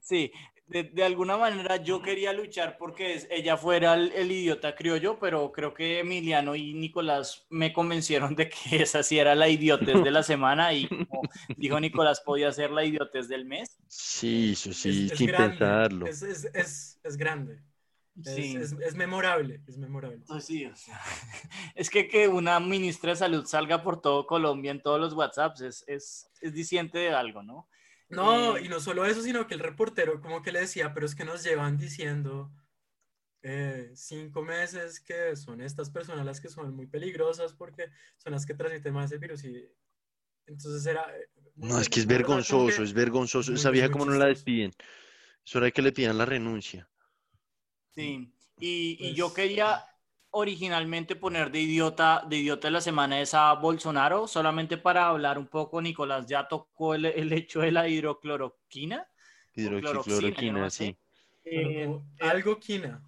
Sí, 0.02 0.32
de, 0.70 0.84
de 0.84 1.02
alguna 1.04 1.36
manera 1.36 1.76
yo 1.76 2.00
quería 2.00 2.32
luchar 2.32 2.76
porque 2.78 3.14
es- 3.14 3.26
ella 3.30 3.56
fuera 3.56 3.94
el, 3.94 4.12
el 4.12 4.30
idiota 4.30 4.74
criollo, 4.76 5.18
pero 5.18 5.50
creo 5.52 5.74
que 5.74 5.98
Emiliano 5.98 6.54
y 6.54 6.74
Nicolás 6.74 7.44
me 7.50 7.72
convencieron 7.72 8.36
de 8.36 8.48
que 8.48 8.82
esa 8.82 9.02
sí 9.02 9.18
era 9.18 9.34
la 9.34 9.48
idiotez 9.48 10.02
de 10.02 10.10
la 10.10 10.22
semana 10.22 10.72
y 10.72 10.86
como 10.86 11.22
dijo 11.56 11.78
Nicolás, 11.80 12.20
podía 12.20 12.52
ser 12.52 12.70
la 12.70 12.84
idiotez 12.84 13.28
del 13.28 13.44
mes. 13.44 13.78
Sí, 13.88 14.52
eso 14.52 14.72
sí, 14.72 15.06
Es- 15.06 15.12
es 15.12 15.18
sin 15.18 15.26
grande, 15.26 15.48
pensarlo. 15.58 16.06
Es, 16.06 16.22
es, 16.22 16.44
es, 16.54 17.00
es 17.02 17.16
grande. 17.16 17.54
Es, 18.24 18.34
Sí. 18.34 18.56
es, 18.56 18.72
es 18.84 18.94
memorable. 18.94 19.62
Es 19.66 19.78
memorable. 19.78 20.20
Pues 20.26 20.44
sí, 20.44 20.66
o 20.66 20.76
sea, 20.76 21.00
es 21.74 21.88
que 21.90 22.06
que 22.06 22.28
una 22.28 22.60
ministra 22.60 23.10
de 23.10 23.16
salud 23.16 23.44
salga 23.46 23.82
por 23.82 24.00
todo 24.00 24.26
Colombia 24.26 24.70
en 24.72 24.82
todos 24.82 25.00
los 25.00 25.14
WhatsApps 25.14 25.62
es, 25.62 25.84
es, 25.86 26.30
es 26.40 26.52
diciente 26.52 26.98
de 26.98 27.10
algo, 27.14 27.42
¿no? 27.42 27.68
No, 28.10 28.56
Eh, 28.56 28.64
y 28.64 28.68
no 28.68 28.80
solo 28.80 29.04
eso, 29.06 29.22
sino 29.22 29.46
que 29.46 29.54
el 29.54 29.60
reportero 29.60 30.20
como 30.20 30.42
que 30.42 30.52
le 30.52 30.60
decía, 30.60 30.92
pero 30.92 31.06
es 31.06 31.14
que 31.14 31.24
nos 31.24 31.42
llevan 31.44 31.76
diciendo 31.78 32.52
eh, 33.42 33.90
cinco 33.94 34.42
meses 34.42 35.00
que 35.00 35.34
son 35.36 35.60
estas 35.62 35.90
personas 35.90 36.26
las 36.26 36.40
que 36.40 36.48
son 36.48 36.74
muy 36.74 36.86
peligrosas 36.86 37.54
porque 37.54 37.88
son 38.18 38.32
las 38.32 38.44
que 38.44 38.54
transmiten 38.54 38.92
más 38.92 39.10
el 39.12 39.18
virus 39.18 39.44
y 39.44 39.64
entonces 40.46 40.84
era... 40.86 41.02
eh, 41.16 41.28
No, 41.56 41.78
es 41.80 41.88
que 41.88 42.00
es 42.00 42.06
vergonzoso, 42.06 42.76
que- 42.76 42.82
es 42.82 42.92
vergonzoso. 42.92 43.52
Esa 43.54 43.70
vieja 43.70 43.90
como 43.90 44.04
no 44.04 44.12
la 44.12 44.26
despiden. 44.26 44.72
Es 45.46 45.56
hora 45.56 45.66
de 45.66 45.72
que 45.72 45.80
le 45.82 45.92
pidan 45.92 46.18
la 46.18 46.26
renuncia. 46.26 46.88
Sí, 47.94 48.32
y, 48.58 48.92
y 48.92 48.96
Pues- 48.98 49.14
yo 49.16 49.32
quería 49.32 49.84
originalmente 50.30 51.16
poner 51.16 51.50
de 51.50 51.60
idiota, 51.60 52.24
de 52.28 52.36
idiota 52.38 52.68
de 52.68 52.72
la 52.72 52.80
semana 52.80 53.20
esa 53.20 53.52
Bolsonaro, 53.54 54.26
solamente 54.28 54.76
para 54.78 55.08
hablar 55.08 55.38
un 55.38 55.48
poco, 55.48 55.80
Nicolás 55.82 56.26
ya 56.26 56.48
tocó 56.48 56.94
el, 56.94 57.06
el 57.06 57.32
hecho 57.32 57.60
de 57.60 57.72
la 57.72 57.88
hidrocloroquina. 57.88 59.06
no 60.52 60.70
sé. 60.70 60.84
sí. 60.86 60.98
Eh, 61.44 61.86
Como 61.86 62.06
algo 62.18 62.58
quina. 62.60 63.02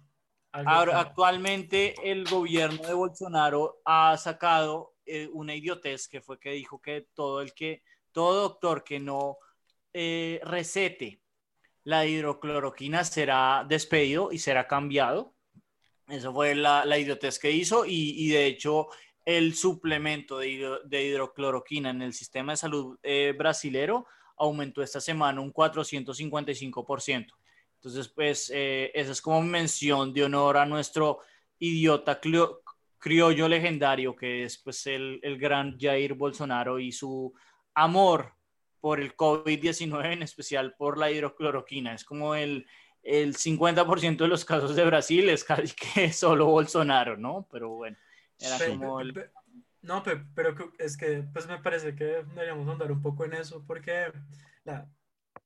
algo 0.51 0.69
Ahora, 0.71 0.91
quina. 0.91 1.01
actualmente 1.01 1.95
el 2.11 2.25
gobierno 2.25 2.83
de 2.87 2.93
Bolsonaro 2.93 3.81
ha 3.85 4.17
sacado 4.17 4.95
eh, 5.05 5.29
una 5.33 5.55
idiotez 5.55 6.07
que 6.07 6.21
fue 6.21 6.39
que 6.39 6.51
dijo 6.51 6.81
que 6.81 7.07
todo 7.13 7.41
el 7.41 7.53
que, 7.53 7.83
todo 8.11 8.41
doctor 8.43 8.83
que 8.83 8.99
no 8.99 9.37
eh, 9.93 10.39
recete 10.43 11.21
la 11.83 12.05
hidrocloroquina 12.05 13.03
será 13.03 13.65
despedido 13.67 14.31
y 14.31 14.39
será 14.39 14.67
cambiado. 14.67 15.35
Eso 16.13 16.33
fue 16.33 16.55
la, 16.55 16.85
la 16.85 16.97
idiotez 16.97 17.39
que 17.39 17.51
hizo 17.51 17.85
y, 17.85 18.15
y 18.17 18.29
de 18.29 18.45
hecho 18.45 18.87
el 19.25 19.55
suplemento 19.55 20.37
de, 20.37 20.47
hidro- 20.49 20.81
de 20.83 21.05
hidrocloroquina 21.05 21.89
en 21.89 22.01
el 22.01 22.13
sistema 22.13 22.53
de 22.53 22.57
salud 22.57 22.97
eh, 23.03 23.33
brasilero 23.37 24.05
aumentó 24.37 24.81
esta 24.83 24.99
semana 24.99 25.39
un 25.41 25.53
455%. 25.53 27.27
Entonces, 27.75 28.07
pues, 28.09 28.51
eh, 28.53 28.91
esa 28.93 29.11
es 29.11 29.21
como 29.21 29.41
mención 29.41 30.13
de 30.13 30.23
honor 30.23 30.57
a 30.57 30.65
nuestro 30.65 31.19
idiota 31.59 32.19
criollo 32.99 33.47
legendario 33.47 34.15
que 34.15 34.43
es 34.43 34.57
pues 34.57 34.87
el, 34.87 35.19
el 35.23 35.37
gran 35.37 35.77
Jair 35.79 36.13
Bolsonaro 36.13 36.79
y 36.79 36.91
su 36.91 37.33
amor 37.73 38.33
por 38.79 38.99
el 38.99 39.15
COVID-19, 39.15 40.13
en 40.13 40.23
especial 40.23 40.75
por 40.75 40.97
la 40.97 41.09
hidrocloroquina. 41.11 41.93
Es 41.93 42.03
como 42.03 42.35
el, 42.35 42.65
el 43.03 43.35
50% 43.35 44.17
de 44.17 44.27
los 44.27 44.45
casos 44.45 44.75
de 44.75 44.85
Brasil 44.85 45.29
es 45.29 45.43
casi 45.43 45.73
que 45.75 46.11
solo 46.11 46.47
Bolsonaro, 46.47 47.17
¿no? 47.17 47.47
Pero 47.51 47.69
bueno, 47.69 47.97
era 48.39 48.57
como 48.67 48.99
el... 49.01 49.29
No, 49.81 50.01
pero, 50.01 50.55
es 50.79 50.95
que 50.95 51.25
pues 51.33 51.45
me 51.45 51.57
parece 51.59 51.93
que 51.93 52.05
deberíamos 52.05 52.67
andar 52.69 52.89
un 52.91 53.01
poco 53.01 53.25
en 53.25 53.33
eso 53.33 53.65
porque 53.67 54.13
la, 54.63 54.89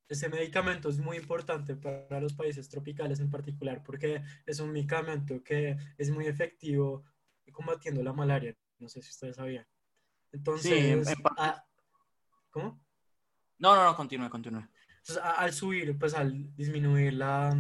ese 0.08 0.30
medicamento 0.30 0.90
es 0.90 1.00
muy 1.00 1.18
importante 1.18 1.76
para 1.76 2.22
los 2.22 2.34
países 2.34 2.70
tropicales 2.70 3.20
en 3.20 3.32
particular 3.32 3.82
porque 3.84 4.22
es 4.46 4.60
un 4.60 4.72
medicamento 4.72 5.44
que 5.44 5.76
es 5.98 6.12
muy 6.12 6.28
efectivo 6.28 7.04
combatiendo 7.52 8.04
la 8.04 8.14
malaria. 8.14 8.56
No 8.78 8.88
sé 8.88 9.02
si 9.02 9.10
ustedes 9.10 9.38
sabían. 9.38 9.66
Entonces, 10.32 11.16
ah, 11.38 11.66
¿cómo? 12.52 12.80
No, 13.58 13.76
no, 13.76 13.84
no, 13.86 13.96
continúe, 13.96 14.30
continúe. 14.30 14.68
Entonces, 15.08 15.24
al 15.38 15.54
subir, 15.54 15.98
pues 15.98 16.14
al 16.14 16.54
disminuir 16.56 17.14
la, 17.14 17.58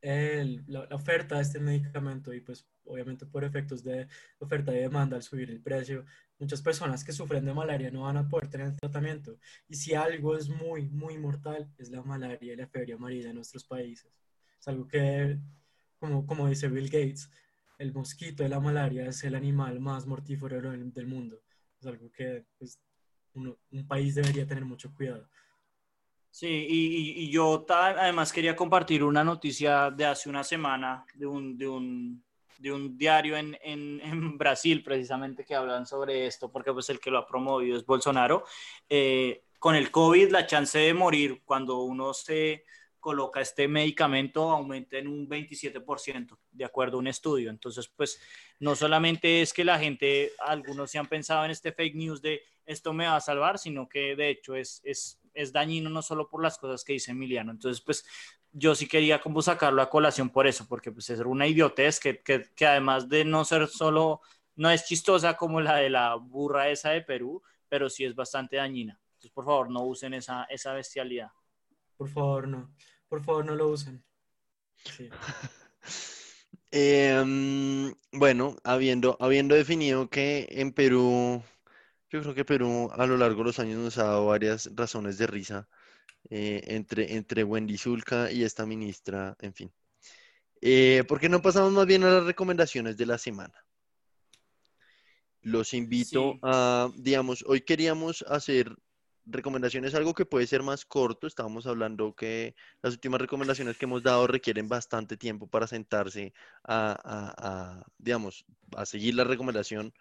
la, 0.00 0.88
oferta 0.92 1.36
de 1.36 1.42
este 1.42 1.60
medicamento 1.60 2.32
y 2.32 2.40
pues 2.40 2.66
obviamente 2.84 3.26
por 3.26 3.44
efectos 3.44 3.84
de 3.84 4.08
oferta 4.38 4.72
y 4.72 4.78
demanda 4.78 5.16
al 5.16 5.22
subir 5.22 5.50
el 5.50 5.60
precio, 5.60 6.06
muchas 6.38 6.62
personas 6.62 7.04
que 7.04 7.12
sufren 7.12 7.44
de 7.44 7.52
malaria 7.52 7.90
no 7.90 8.02
van 8.02 8.16
a 8.16 8.26
poder 8.26 8.48
tener 8.48 8.68
el 8.68 8.76
tratamiento. 8.76 9.38
Y 9.68 9.76
si 9.76 9.92
algo 9.94 10.34
es 10.34 10.48
muy, 10.48 10.88
muy 10.88 11.18
mortal, 11.18 11.70
es 11.76 11.90
la 11.90 12.02
malaria 12.02 12.54
y 12.54 12.56
la 12.56 12.68
fiebre 12.68 12.94
amarilla 12.94 13.28
en 13.28 13.36
nuestros 13.36 13.64
países. 13.64 14.10
Es 14.58 14.68
algo 14.68 14.88
que, 14.88 15.38
como, 15.98 16.26
como 16.26 16.48
dice 16.48 16.68
Bill 16.68 16.88
Gates, 16.88 17.28
el 17.78 17.92
mosquito 17.92 18.42
de 18.42 18.48
la 18.48 18.60
malaria 18.60 19.06
es 19.08 19.22
el 19.24 19.34
animal 19.34 19.78
más 19.80 20.06
mortífero 20.06 20.58
del 20.70 21.06
mundo. 21.06 21.42
Es 21.78 21.86
algo 21.86 22.10
que 22.12 22.46
pues, 22.56 22.80
un 23.34 23.86
país 23.86 24.14
debería 24.14 24.46
tener 24.46 24.64
mucho 24.64 24.94
cuidado. 24.94 25.28
Sí, 26.30 26.66
y, 26.68 27.30
yo 27.30 27.64
además 27.68 28.32
quería 28.32 28.54
compartir 28.54 29.02
una 29.02 29.24
noticia 29.24 29.90
de 29.90 30.04
hace 30.04 30.28
una 30.28 30.44
semana 30.44 31.06
de 31.14 31.26
un, 31.26 31.56
de 31.56 31.66
un, 31.66 32.22
de 32.58 32.72
un 32.72 32.96
diario 32.98 33.36
en, 33.36 33.56
en, 33.62 34.00
en, 34.04 34.36
Brasil 34.36 34.82
precisamente 34.82 35.44
que 35.44 35.54
hablan 35.54 35.86
sobre 35.86 36.26
esto, 36.26 36.50
porque 36.50 36.72
pues 36.72 36.90
el 36.90 37.00
que 37.00 37.10
lo 37.10 37.18
ha 37.18 37.26
promovido 37.26 37.76
es 37.76 37.86
Bolsonaro. 37.86 38.44
Eh, 38.88 39.44
con 39.58 39.74
el 39.74 39.90
COVID 39.90 40.30
la 40.30 40.46
chance 40.46 40.78
de 40.78 40.94
morir 40.94 41.42
cuando 41.44 41.80
uno 41.80 42.12
se 42.12 42.64
coloca 43.06 43.40
este 43.40 43.68
medicamento 43.68 44.50
aumenta 44.50 44.98
en 44.98 45.06
un 45.06 45.28
27%, 45.28 46.36
de 46.50 46.64
acuerdo 46.64 46.96
a 46.96 47.00
un 47.00 47.06
estudio. 47.06 47.50
Entonces, 47.50 47.88
pues 47.88 48.20
no 48.58 48.74
solamente 48.74 49.42
es 49.42 49.52
que 49.52 49.64
la 49.64 49.78
gente, 49.78 50.32
algunos 50.40 50.90
se 50.90 50.98
han 50.98 51.06
pensado 51.06 51.44
en 51.44 51.52
este 51.52 51.70
fake 51.70 51.94
news 51.94 52.20
de 52.20 52.42
esto 52.64 52.92
me 52.92 53.06
va 53.06 53.14
a 53.14 53.20
salvar, 53.20 53.60
sino 53.60 53.88
que 53.88 54.16
de 54.16 54.30
hecho 54.30 54.56
es, 54.56 54.80
es 54.82 55.20
es 55.36 55.52
dañino 55.52 55.90
no 55.90 56.02
solo 56.02 56.28
por 56.28 56.42
las 56.42 56.58
cosas 56.58 56.82
que 56.82 56.94
dice 56.94 57.12
Emiliano. 57.12 57.52
Entonces, 57.52 57.82
pues 57.84 58.04
yo 58.52 58.74
sí 58.74 58.88
quería 58.88 59.20
como 59.20 59.42
sacarlo 59.42 59.82
a 59.82 59.90
colación 59.90 60.30
por 60.30 60.46
eso, 60.46 60.66
porque 60.68 60.90
pues 60.90 61.10
es 61.10 61.20
una 61.20 61.46
idiotez 61.46 62.00
que, 62.00 62.22
que, 62.22 62.44
que 62.56 62.66
además 62.66 63.08
de 63.08 63.24
no 63.24 63.44
ser 63.44 63.68
solo, 63.68 64.20
no 64.54 64.70
es 64.70 64.86
chistosa 64.86 65.36
como 65.36 65.60
la 65.60 65.76
de 65.76 65.90
la 65.90 66.14
burra 66.16 66.68
esa 66.70 66.90
de 66.90 67.02
Perú, 67.02 67.42
pero 67.68 67.88
sí 67.88 68.04
es 68.04 68.14
bastante 68.14 68.56
dañina. 68.56 68.98
Entonces, 69.12 69.30
por 69.30 69.44
favor, 69.44 69.70
no 69.70 69.84
usen 69.84 70.14
esa, 70.14 70.44
esa 70.44 70.72
bestialidad. 70.72 71.30
Por 71.96 72.08
favor, 72.08 72.48
no. 72.48 72.74
Por 73.08 73.22
favor, 73.22 73.44
no 73.44 73.54
lo 73.54 73.68
usen. 73.68 74.04
Em, 76.72 77.94
bueno, 78.12 78.56
habiendo, 78.64 79.16
habiendo 79.20 79.54
definido 79.54 80.10
que 80.10 80.46
en 80.50 80.72
Perú 80.72 81.42
yo 82.16 82.22
creo 82.22 82.34
que 82.34 82.44
Perú 82.44 82.90
a 82.92 83.06
lo 83.06 83.16
largo 83.16 83.38
de 83.38 83.44
los 83.44 83.58
años 83.58 83.78
nos 83.78 83.98
ha 83.98 84.04
dado 84.04 84.26
varias 84.26 84.70
razones 84.74 85.18
de 85.18 85.26
risa 85.26 85.68
eh, 86.30 86.62
entre, 86.68 87.14
entre 87.14 87.44
Wendy 87.44 87.76
Zulka 87.76 88.32
y 88.32 88.42
esta 88.42 88.64
ministra, 88.64 89.36
en 89.40 89.52
fin. 89.52 89.72
Eh, 90.62 91.04
¿Por 91.06 91.20
qué 91.20 91.28
no 91.28 91.42
pasamos 91.42 91.72
más 91.72 91.86
bien 91.86 92.04
a 92.04 92.10
las 92.10 92.24
recomendaciones 92.24 92.96
de 92.96 93.06
la 93.06 93.18
semana? 93.18 93.54
Los 95.42 95.74
invito 95.74 96.38
a, 96.42 96.90
digamos, 96.96 97.44
hoy 97.46 97.60
queríamos 97.60 98.22
hacer 98.22 98.74
recomendaciones, 99.26 99.94
algo 99.94 100.14
que 100.14 100.24
puede 100.24 100.46
ser 100.46 100.62
más 100.62 100.84
corto. 100.84 101.26
Estábamos 101.26 101.66
hablando 101.66 102.14
que 102.14 102.54
las 102.82 102.94
últimas 102.94 103.20
recomendaciones 103.20 103.76
que 103.76 103.84
hemos 103.84 104.02
dado 104.02 104.26
requieren 104.26 104.68
bastante 104.68 105.16
tiempo 105.16 105.46
para 105.46 105.66
sentarse 105.66 106.32
a 106.64 107.84
digamos, 107.98 108.44
a 108.74 108.86
seguir 108.86 109.14
la 109.14 109.24
recomendación 109.24 109.92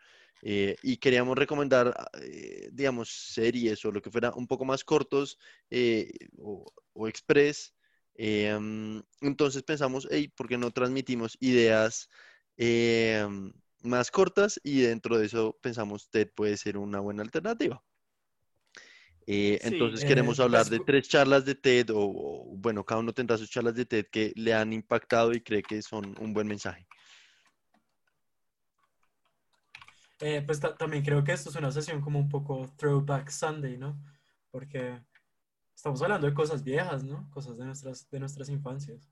eh, 0.42 0.76
y 0.84 0.98
queríamos 0.98 1.38
recomendar, 1.38 1.94
eh, 2.22 2.70
digamos, 2.72 3.10
series 3.10 3.84
o 3.86 3.92
lo 3.92 4.02
que 4.02 4.12
fuera 4.12 4.32
un 4.36 4.48
poco 4.48 4.66
más 4.66 4.84
cortos 4.84 5.38
eh, 5.70 6.12
o, 6.38 6.72
o, 6.94 7.08
express. 7.08 7.74
Mm, 8.18 9.00
entonces 9.22 9.64
pensamos, 9.64 10.08
hey, 10.12 10.28
¿por 10.36 10.48
qué 10.48 10.58
no 10.58 10.72
transmitimos 10.72 11.38
ideas 11.40 12.10
más 13.84 14.12
cortas? 14.12 14.60
Y 14.64 14.82
dentro 14.82 15.18
de 15.18 15.26
eso 15.26 15.58
pensamos, 15.62 16.10
TED 16.10 16.30
puede 16.36 16.58
ser 16.58 16.78
una 16.78 17.00
buena 17.00 17.24
alternativa. 17.24 17.84
entonces 19.28 20.06
queremos 20.06 20.40
hablar 20.40 20.70
de 20.70 20.80
tres 20.86 21.10
charlas 21.10 21.44
de 21.46 21.56
TED 21.56 21.90
o, 21.90 22.02
o, 22.02 22.56
bueno, 22.56 22.86
cada 22.86 23.02
uno 23.02 23.14
tendrá 23.14 23.38
sus 23.38 23.50
charlas 23.50 23.76
de 23.76 23.86
TED 23.86 24.06
que 24.12 24.32
le 24.36 24.54
han 24.54 24.74
impactado 24.74 25.34
y 25.34 25.42
cree 25.42 25.64
que 25.64 25.82
son 25.82 26.16
un 26.20 26.34
buen 26.34 26.48
mensaje. 26.48 26.88
Eh, 30.22 30.42
pues 30.46 30.62
también 30.78 31.04
creo 31.04 31.24
que 31.24 31.34
esto 31.34 31.50
es 31.50 31.56
una 31.56 31.72
sesión 31.72 32.02
como 32.02 32.20
un 32.20 32.30
poco 32.30 32.72
Throwback 32.78 33.30
Sunday, 33.30 33.78
¿no? 33.78 34.02
Porque 34.50 35.02
estamos 35.76 36.02
hablando 36.02 36.28
de 36.28 36.34
cosas 36.34 36.64
viejas, 36.64 37.04
¿no? 37.04 37.30
Cosas 37.32 37.58
de 37.58 37.66
nuestras, 37.66 38.10
de 38.10 38.20
nuestras 38.20 38.50
infancias. 38.50 39.10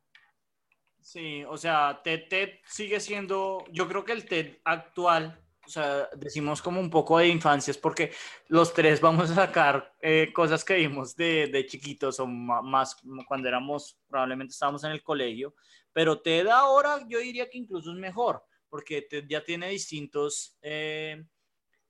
Sí, 1.01 1.43
o 1.43 1.57
sea, 1.57 1.99
TED, 2.01 2.61
sigue 2.65 3.01
siendo, 3.01 3.65
yo 3.69 3.89
creo 3.89 4.05
que 4.05 4.13
el 4.13 4.23
TED 4.23 4.59
actual, 4.63 5.37
o 5.65 5.69
sea, 5.69 6.07
decimos 6.15 6.61
como 6.61 6.79
un 6.79 6.89
poco 6.89 7.17
de 7.17 7.27
infancias, 7.27 7.77
porque 7.77 8.13
los 8.47 8.73
tres 8.73 9.01
vamos 9.01 9.29
a 9.31 9.35
sacar 9.35 9.93
eh, 10.01 10.31
cosas 10.33 10.63
que 10.63 10.75
vimos 10.75 11.13
de, 11.17 11.47
de, 11.47 11.65
chiquitos 11.65 12.21
o 12.21 12.27
más 12.27 12.95
cuando 13.27 13.49
éramos, 13.49 13.99
probablemente 14.07 14.53
estábamos 14.53 14.85
en 14.85 14.91
el 14.91 15.03
colegio, 15.03 15.53
pero 15.91 16.21
TED 16.21 16.47
ahora 16.47 17.05
yo 17.09 17.19
diría 17.19 17.49
que 17.49 17.57
incluso 17.57 17.91
es 17.91 17.97
mejor 17.97 18.41
porque 18.73 19.07
ya 19.29 19.43
tiene 19.43 19.69
distintos, 19.69 20.57
eh, 20.63 21.23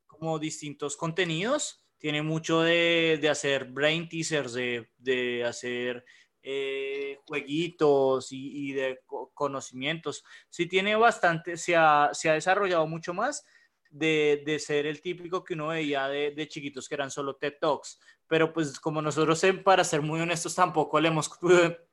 como 0.05 0.38
distintos 0.38 0.97
contenidos. 0.97 1.81
Tiene 1.97 2.21
mucho 2.21 2.59
de, 2.59 3.17
de 3.21 3.29
hacer 3.29 3.71
brain 3.71 4.09
teasers, 4.09 4.51
de, 4.51 4.89
de 4.97 5.45
hacer 5.45 6.03
eh, 6.41 7.19
jueguitos 7.25 8.34
y, 8.34 8.71
y, 8.71 8.73
de 8.73 8.99
conocimientos. 9.34 10.25
Sí 10.49 10.65
tiene 10.65 10.97
bastante, 10.97 11.55
se 11.55 11.73
ha, 11.77 12.09
se 12.11 12.29
ha 12.29 12.34
desarrollado 12.34 12.86
mucho 12.86 13.13
más 13.13 13.45
de, 13.89 14.43
de, 14.45 14.59
ser 14.59 14.86
el 14.86 14.99
típico 14.99 15.41
que 15.41 15.53
uno 15.53 15.67
veía 15.67 16.09
de, 16.09 16.31
de, 16.31 16.47
chiquitos 16.49 16.89
que 16.89 16.95
eran 16.95 17.11
solo 17.11 17.38
TED 17.38 17.59
Talks. 17.61 17.97
Pero 18.34 18.51
pues 18.51 18.79
como 18.79 18.99
nosotros, 18.99 19.39
para 19.63 19.84
ser 19.84 20.01
muy 20.01 20.19
honestos, 20.19 20.55
tampoco 20.55 20.99
le 20.99 21.09
hemos 21.09 21.29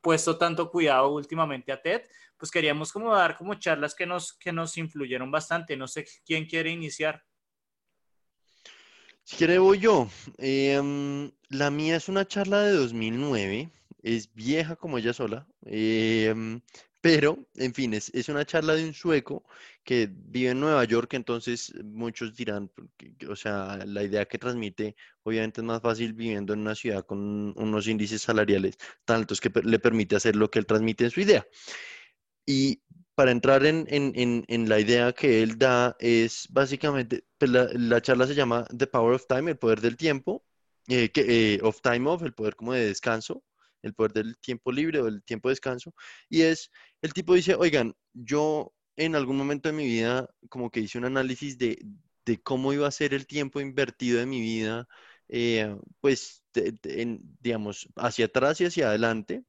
puesto 0.01 0.39
tanto 0.39 0.71
cuidado 0.71 1.13
últimamente 1.13 1.71
a 1.71 1.79
TED, 1.79 2.01
pues 2.35 2.49
queríamos 2.49 2.91
como 2.91 3.13
dar 3.13 3.37
como 3.37 3.53
charlas 3.53 3.93
que 3.93 4.07
nos, 4.07 4.33
que 4.33 4.51
nos 4.51 4.75
influyeron 4.75 5.29
bastante. 5.29 5.77
No 5.77 5.87
sé 5.87 6.03
quién 6.25 6.47
quiere 6.47 6.71
iniciar. 6.71 7.23
Si 9.23 9.35
quiere 9.35 9.59
voy 9.59 9.77
yo. 9.77 10.09
Em, 10.39 11.31
la 11.49 11.69
mía 11.69 11.97
es 11.97 12.09
una 12.09 12.27
charla 12.27 12.61
de 12.61 12.71
2009. 12.71 13.69
Es 14.01 14.33
vieja 14.33 14.75
como 14.75 14.97
ella 14.97 15.13
sola. 15.13 15.45
Em, 15.63 16.59
pero, 17.01 17.47
en 17.55 17.73
fin, 17.73 17.93
es, 17.95 18.11
es, 18.13 18.29
una 18.29 18.45
charla 18.45 18.75
de 18.75 18.85
un 18.85 18.93
sueco 18.93 19.43
que 19.83 20.07
vive 20.11 20.51
en 20.51 20.59
Nueva 20.59 20.83
York, 20.85 21.13
entonces 21.15 21.73
muchos 21.83 22.35
dirán, 22.35 22.71
o 23.27 23.35
sea, 23.35 23.79
la 23.85 24.03
idea 24.03 24.25
que 24.25 24.37
transmite 24.37 24.95
obviamente 25.23 25.61
es 25.61 25.65
más 25.65 25.81
fácil 25.81 26.13
viviendo 26.13 26.53
en 26.53 26.61
una 26.61 26.75
ciudad 26.75 27.05
con 27.05 27.53
unos 27.57 27.87
índices 27.87 28.21
salariales 28.21 28.77
tan 29.05 29.17
altos 29.17 29.41
que 29.41 29.51
le 29.63 29.79
permite 29.79 30.15
hacer 30.15 30.35
lo 30.35 30.49
que 30.51 30.59
él 30.59 30.65
transmite 30.67 31.05
en 31.05 31.11
su 31.11 31.21
idea. 31.21 31.45
Y 32.45 32.81
para 33.15 33.31
entrar 33.31 33.65
en, 33.65 34.69
la 34.69 34.79
idea 34.79 35.13
que 35.13 35.43
él 35.43 35.57
da, 35.57 35.95
es 35.99 36.47
básicamente, 36.51 37.25
pues, 37.37 37.51
la, 37.51 38.01
charla 38.01 38.27
se 38.27 38.35
llama 38.35 38.65
The 38.75 38.87
Power 38.87 39.15
of 39.15 39.27
Time, 39.27 39.51
el 39.51 39.57
poder 39.57 39.81
del 39.81 39.97
tiempo, 39.97 40.43
eh, 40.87 41.09
que, 41.09 41.55
eh, 41.55 41.59
of 41.63 41.81
time 41.81 42.09
off, 42.09 42.23
el 42.23 42.33
poder 42.33 42.55
como 42.55 42.73
de 42.73 42.85
descanso, 42.85 43.43
el 43.83 43.93
poder 43.93 44.13
del 44.13 44.37
tiempo 44.39 44.71
libre 44.71 45.01
o 45.01 45.07
el 45.07 45.23
tiempo 45.23 45.49
de 45.49 45.53
descanso. 45.53 45.93
Y 46.29 46.41
es, 46.43 46.71
el 47.01 47.13
tipo 47.13 47.33
dice, 47.33 47.55
oigan, 47.55 47.93
yo 48.13 48.73
en 48.95 49.15
algún 49.15 49.37
momento 49.37 49.69
de 49.69 49.73
mi 49.73 49.85
vida 49.85 50.29
como 50.49 50.69
que 50.71 50.81
hice 50.81 50.97
un 50.97 51.05
análisis 51.05 51.57
de, 51.57 51.77
cómo 52.43 52.73
iba 52.73 52.87
a 52.87 52.91
ser 52.91 53.13
el 53.13 53.27
tiempo 53.27 53.59
invertido 53.61 54.19
de 54.19 54.25
mi 54.25 54.41
vida, 54.41 54.87
eh, 55.29 55.75
pues, 55.99 56.43
digamos, 57.39 57.87
hacia 57.95 58.25
atrás 58.25 58.61
y 58.61 58.65
hacia 58.65 58.89
adelante 58.89 59.43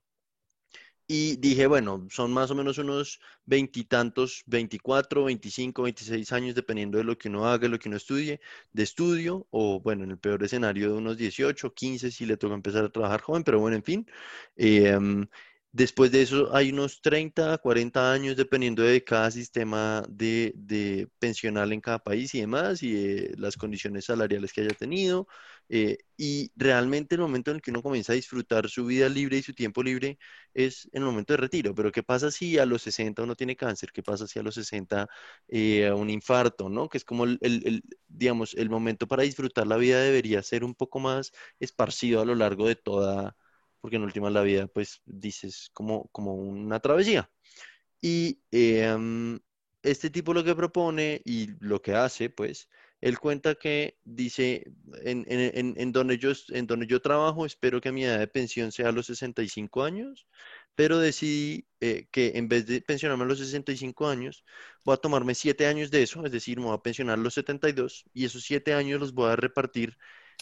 y 1.12 1.36
dije, 1.36 1.66
bueno, 1.66 2.06
son 2.10 2.32
más 2.32 2.50
o 2.50 2.54
menos 2.54 2.78
unos 2.78 3.20
veintitantos, 3.44 4.42
24, 4.46 5.24
25, 5.24 5.82
26 5.82 6.32
años, 6.32 6.54
dependiendo 6.54 6.98
de 6.98 7.04
lo 7.04 7.18
que 7.18 7.28
uno 7.28 7.46
haga, 7.46 7.68
lo 7.68 7.78
que 7.78 7.88
uno 7.88 7.98
estudie, 7.98 8.40
de 8.72 8.82
estudio, 8.82 9.46
o 9.50 9.80
bueno, 9.80 10.04
en 10.04 10.12
el 10.12 10.18
peor 10.18 10.42
escenario 10.42 10.90
de 10.92 10.98
unos 10.98 11.16
18, 11.18 11.74
15, 11.74 12.10
si 12.10 12.24
le 12.26 12.36
toca 12.38 12.54
empezar 12.54 12.84
a 12.84 12.88
trabajar 12.90 13.20
joven, 13.20 13.44
pero 13.44 13.60
bueno, 13.60 13.76
en 13.76 13.84
fin. 13.84 14.06
Em, 14.56 15.26
Después 15.74 16.12
de 16.12 16.20
eso 16.22 16.54
hay 16.54 16.70
unos 16.70 17.00
30, 17.00 17.56
40 17.56 18.12
años 18.12 18.36
dependiendo 18.36 18.82
de 18.82 19.02
cada 19.02 19.30
sistema 19.30 20.02
de, 20.08 21.08
pensional 21.18 21.72
en 21.72 21.80
cada 21.80 21.98
país 21.98 22.34
y 22.34 22.40
demás 22.40 22.82
y 22.82 23.28
las 23.38 23.56
condiciones 23.56 24.04
salariales 24.04 24.52
que 24.52 24.60
haya 24.60 24.74
tenido. 24.74 25.26
Eh, 25.74 25.96
y 26.18 26.52
realmente 26.54 27.14
el 27.14 27.22
momento 27.22 27.50
en 27.50 27.56
el 27.56 27.62
que 27.62 27.70
uno 27.70 27.82
comienza 27.82 28.12
a 28.12 28.16
disfrutar 28.16 28.68
su 28.68 28.84
vida 28.84 29.08
libre 29.08 29.38
y 29.38 29.42
su 29.42 29.54
tiempo 29.54 29.82
libre 29.82 30.18
es 30.52 30.86
en 30.92 31.02
el 31.02 31.08
momento 31.08 31.32
de 31.32 31.38
retiro. 31.38 31.74
Pero 31.74 31.90
¿qué 31.90 32.02
pasa 32.02 32.30
si 32.30 32.58
a 32.58 32.66
los 32.66 32.82
60 32.82 33.22
uno 33.22 33.34
tiene 33.36 33.56
cáncer? 33.56 33.90
¿Qué 33.90 34.02
pasa 34.02 34.26
si 34.26 34.38
a 34.38 34.42
los 34.42 34.54
60 34.54 35.08
eh, 35.48 35.90
un 35.92 36.10
infarto? 36.10 36.68
¿no? 36.68 36.88
Que 36.90 36.98
es 36.98 37.04
como 37.04 37.24
el, 37.24 37.82
digamos, 38.08 38.52
el 38.54 38.68
momento 38.68 39.08
para 39.08 39.22
disfrutar 39.22 39.66
la 39.66 39.78
vida 39.78 40.00
debería 40.00 40.42
ser 40.42 40.62
un 40.62 40.74
poco 40.74 41.00
más 41.00 41.32
esparcido 41.58 42.20
a 42.20 42.26
lo 42.26 42.34
largo 42.34 42.68
de 42.68 42.76
toda 42.76 43.34
porque 43.80 43.96
en 43.96 44.04
última 44.04 44.30
la 44.30 44.42
vida, 44.42 44.68
pues 44.68 45.02
dices 45.06 45.70
como, 45.74 46.08
como 46.12 46.34
una 46.34 46.78
travesía. 46.80 47.30
Y 48.00 48.40
em, 48.50 49.40
este 49.82 50.10
tipo 50.10 50.34
lo 50.34 50.44
que 50.44 50.54
propone 50.54 51.22
y 51.24 51.48
lo 51.60 51.82
que 51.82 51.94
hace, 51.94 52.30
pues, 52.30 52.68
él 53.02 53.18
cuenta 53.18 53.56
que 53.56 53.98
dice, 54.04 54.64
en, 55.04 55.26
en, 55.28 55.74
en, 55.76 55.92
donde 55.92 56.18
yo, 56.18 56.32
en 56.50 56.66
donde 56.66 56.86
yo 56.86 57.02
trabajo, 57.02 57.44
espero 57.44 57.80
que 57.80 57.92
mi 57.92 58.04
edad 58.04 58.18
de 58.18 58.28
pensión 58.28 58.72
sea 58.72 58.88
a 58.88 58.92
los 58.92 59.06
65 59.06 59.82
años, 59.82 60.26
pero 60.74 60.98
decidí 60.98 61.66
eh, 61.80 62.06
que 62.10 62.32
en 62.36 62.48
vez 62.48 62.66
de 62.66 62.80
pensionarme 62.80 63.24
a 63.24 63.26
los 63.26 63.38
65 63.40 64.08
años, 64.08 64.44
voy 64.84 64.94
a 64.94 64.98
tomarme 64.98 65.34
7 65.34 65.66
años 65.66 65.90
de 65.90 66.02
eso, 66.04 66.24
es 66.24 66.32
decir, 66.32 66.58
me 66.58 66.66
voy 66.66 66.74
a 66.76 66.78
pensionar 66.78 67.18
a 67.18 67.22
los 67.22 67.34
72 67.34 68.04
y 68.14 68.24
esos 68.24 68.44
7 68.44 68.72
años 68.74 69.00
los 69.00 69.12
voy 69.12 69.30
a 69.30 69.36
repartir 69.36 69.98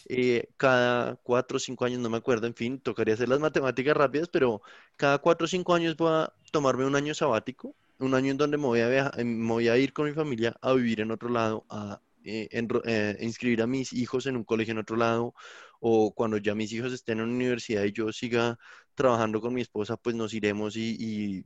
eh, 0.08 0.48
cada 0.56 1.16
cuatro 1.16 1.56
o 1.56 1.60
cinco 1.60 1.84
años, 1.84 2.00
no 2.00 2.10
me 2.10 2.16
acuerdo, 2.18 2.46
en 2.46 2.54
fin, 2.54 2.80
tocaría 2.80 3.14
hacer 3.14 3.28
las 3.28 3.40
matemáticas 3.40 3.96
rápidas, 3.96 4.28
pero 4.28 4.62
cada 4.96 5.18
cuatro 5.18 5.44
o 5.44 5.48
cinco 5.48 5.74
años 5.74 5.96
voy 5.96 6.12
a 6.12 6.32
tomarme 6.52 6.84
un 6.86 6.96
año 6.96 7.14
sabático, 7.14 7.74
un 7.98 8.14
año 8.14 8.30
en 8.30 8.36
donde 8.38 8.56
me 8.56 8.66
voy 8.66 8.80
a, 8.80 9.08
eh, 9.16 9.24
me 9.24 9.52
voy 9.52 9.68
a 9.68 9.76
ir 9.78 9.92
con 9.92 10.06
mi 10.06 10.12
familia 10.12 10.56
a 10.62 10.72
vivir 10.72 11.00
en 11.00 11.10
otro 11.10 11.28
lado, 11.28 11.66
a 11.70 12.00
eh, 12.24 13.16
inscribir 13.20 13.62
a 13.62 13.66
mis 13.66 13.92
hijos 13.92 14.26
en 14.26 14.36
un 14.36 14.44
colegio 14.44 14.72
en 14.72 14.78
otro 14.78 14.96
lado, 14.96 15.34
o 15.80 16.12
cuando 16.14 16.36
ya 16.38 16.54
mis 16.54 16.72
hijos 16.72 16.92
estén 16.92 17.20
en 17.20 17.28
la 17.28 17.34
universidad 17.34 17.84
y 17.84 17.92
yo 17.92 18.12
siga 18.12 18.58
trabajando 18.94 19.40
con 19.40 19.54
mi 19.54 19.62
esposa, 19.62 19.96
pues 19.96 20.14
nos 20.16 20.34
iremos 20.34 20.76
y, 20.76 21.44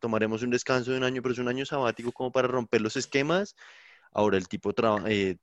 tomaremos 0.00 0.42
un 0.42 0.50
descanso 0.50 0.90
de 0.90 0.98
un 0.98 1.04
año, 1.04 1.22
pero 1.22 1.32
es 1.32 1.38
un 1.38 1.48
año 1.48 1.64
sabático 1.64 2.10
como 2.12 2.32
para 2.32 2.48
romper 2.48 2.80
los 2.80 2.96
esquemas 2.96 3.54
Ahora 4.12 4.36
el 4.36 4.48
tipo 4.48 4.74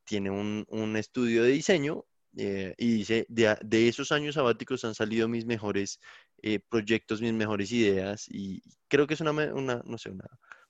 tiene 0.03 0.29
un, 0.29 0.95
estudio 0.95 1.43
de 1.43 1.49
diseño 1.49 2.05
eh, 2.37 2.75
y 2.77 2.97
dice, 2.97 3.25
de, 3.27 3.87
esos 3.87 4.11
años 4.11 4.35
sabáticos 4.35 4.85
han 4.85 4.93
salido 4.93 5.27
mis 5.27 5.45
mejores 5.45 5.99
eh, 6.43 6.59
proyectos, 6.59 7.21
mis 7.21 7.33
mejores 7.33 7.71
ideas 7.71 8.27
y 8.29 8.61
creo 8.87 9.07
que 9.07 9.15
es 9.15 9.21
una, 9.21 9.33
no 9.33 9.97
sé, 9.97 10.11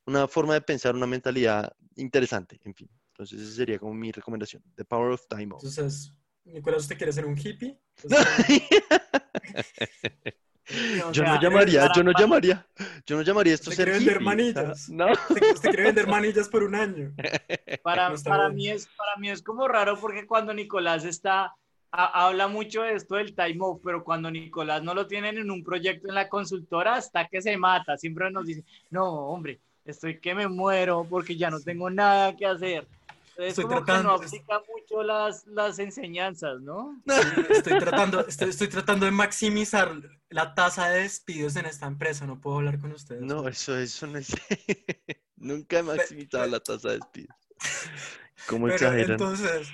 una, 0.05 0.27
forma 0.29 0.53
de 0.53 0.61
pensar, 0.61 0.95
una 0.95 1.07
mentalidad 1.07 1.73
interesante, 1.95 2.59
en 2.63 2.73
fin. 2.73 2.89
Entonces 3.19 3.41
esa 3.41 3.55
sería 3.57 3.77
como 3.77 3.93
mi 3.93 4.13
recomendación, 4.13 4.63
The 4.75 4.85
Power 4.85 5.11
of 5.11 5.27
Time. 5.27 5.43
Entonces, 5.43 6.13
Nicolás, 6.45 6.83
¿usted 6.83 6.97
quiere 6.97 7.11
ser 7.11 7.25
un 7.25 7.37
hippie? 7.37 7.77
yo 11.13 11.23
no 11.23 11.41
llamaría, 11.41 11.91
yo 11.93 12.01
no 12.01 12.13
llamaría, 12.17 12.65
yo 13.05 13.17
no 13.17 13.23
llamaría 13.23 13.55
esto 13.55 13.71
ser 13.71 13.91
vender 13.91 14.21
manillas. 14.21 14.87
No. 14.87 15.11
Usted, 15.11 15.59
quiere 15.63 15.83
vender 15.83 16.07
manillas 16.07 16.47
por 16.47 16.63
un 16.63 16.75
año. 16.75 17.13
Para, 17.83 18.13
para, 18.23 18.47
mí 18.47 18.69
es, 18.69 18.87
para 18.95 19.17
mí 19.17 19.29
es 19.29 19.43
como 19.43 19.67
raro 19.67 19.99
porque 19.99 20.25
cuando 20.25 20.53
Nicolás 20.53 21.03
está, 21.03 21.53
habla 21.91 22.47
mucho 22.47 22.83
de 22.83 22.93
esto 22.93 23.15
del 23.15 23.35
time 23.35 23.57
off, 23.59 23.81
pero 23.83 24.05
cuando 24.05 24.31
Nicolás 24.31 24.81
no 24.81 24.93
lo 24.93 25.07
tienen 25.07 25.39
en 25.39 25.51
un 25.51 25.61
proyecto 25.61 26.07
en 26.07 26.15
la 26.15 26.29
consultora, 26.29 26.95
hasta 26.95 27.27
que 27.27 27.41
se 27.41 27.57
mata. 27.57 27.97
Siempre 27.97 28.31
nos 28.31 28.45
dice, 28.45 28.63
no, 28.89 29.27
hombre, 29.27 29.59
estoy 29.85 30.19
que 30.19 30.35
me 30.35 30.47
muero 30.47 31.05
porque 31.09 31.37
ya 31.37 31.49
no 31.49 31.59
tengo 31.59 31.89
nada 31.89 32.35
que 32.35 32.45
hacer 32.45 32.87
estoy 33.47 33.67
tratando, 33.67 34.03
no 34.03 34.15
aplica 34.15 34.61
mucho 34.67 35.03
las, 35.03 35.45
las 35.47 35.79
enseñanzas, 35.79 36.61
¿no? 36.61 37.01
estoy, 37.49 37.79
tratando, 37.79 38.25
estoy, 38.27 38.67
tratando 38.67 39.05
de 39.05 39.11
maximizar 39.11 39.95
la 40.29 40.53
tasa 40.53 40.89
de 40.89 41.03
despidos 41.03 41.55
en 41.55 41.65
esta 41.65 41.87
empresa, 41.87 42.25
no 42.25 42.39
puedo 42.39 42.57
hablar 42.57 42.79
con 42.79 42.91
ustedes. 42.91 43.21
No, 43.21 43.47
eso, 43.47 43.77
eso 43.77 44.07
no 44.07 44.17
es... 44.17 44.29
Nunca 45.37 45.79
he 45.79 45.83
maximizado 45.83 46.45
la 46.47 46.59
tasa 46.59 46.89
de 46.89 46.95
despidos. 46.95 47.35
¿Cómo 48.47 48.67
exageran? 48.67 49.11
Entonces, 49.11 49.69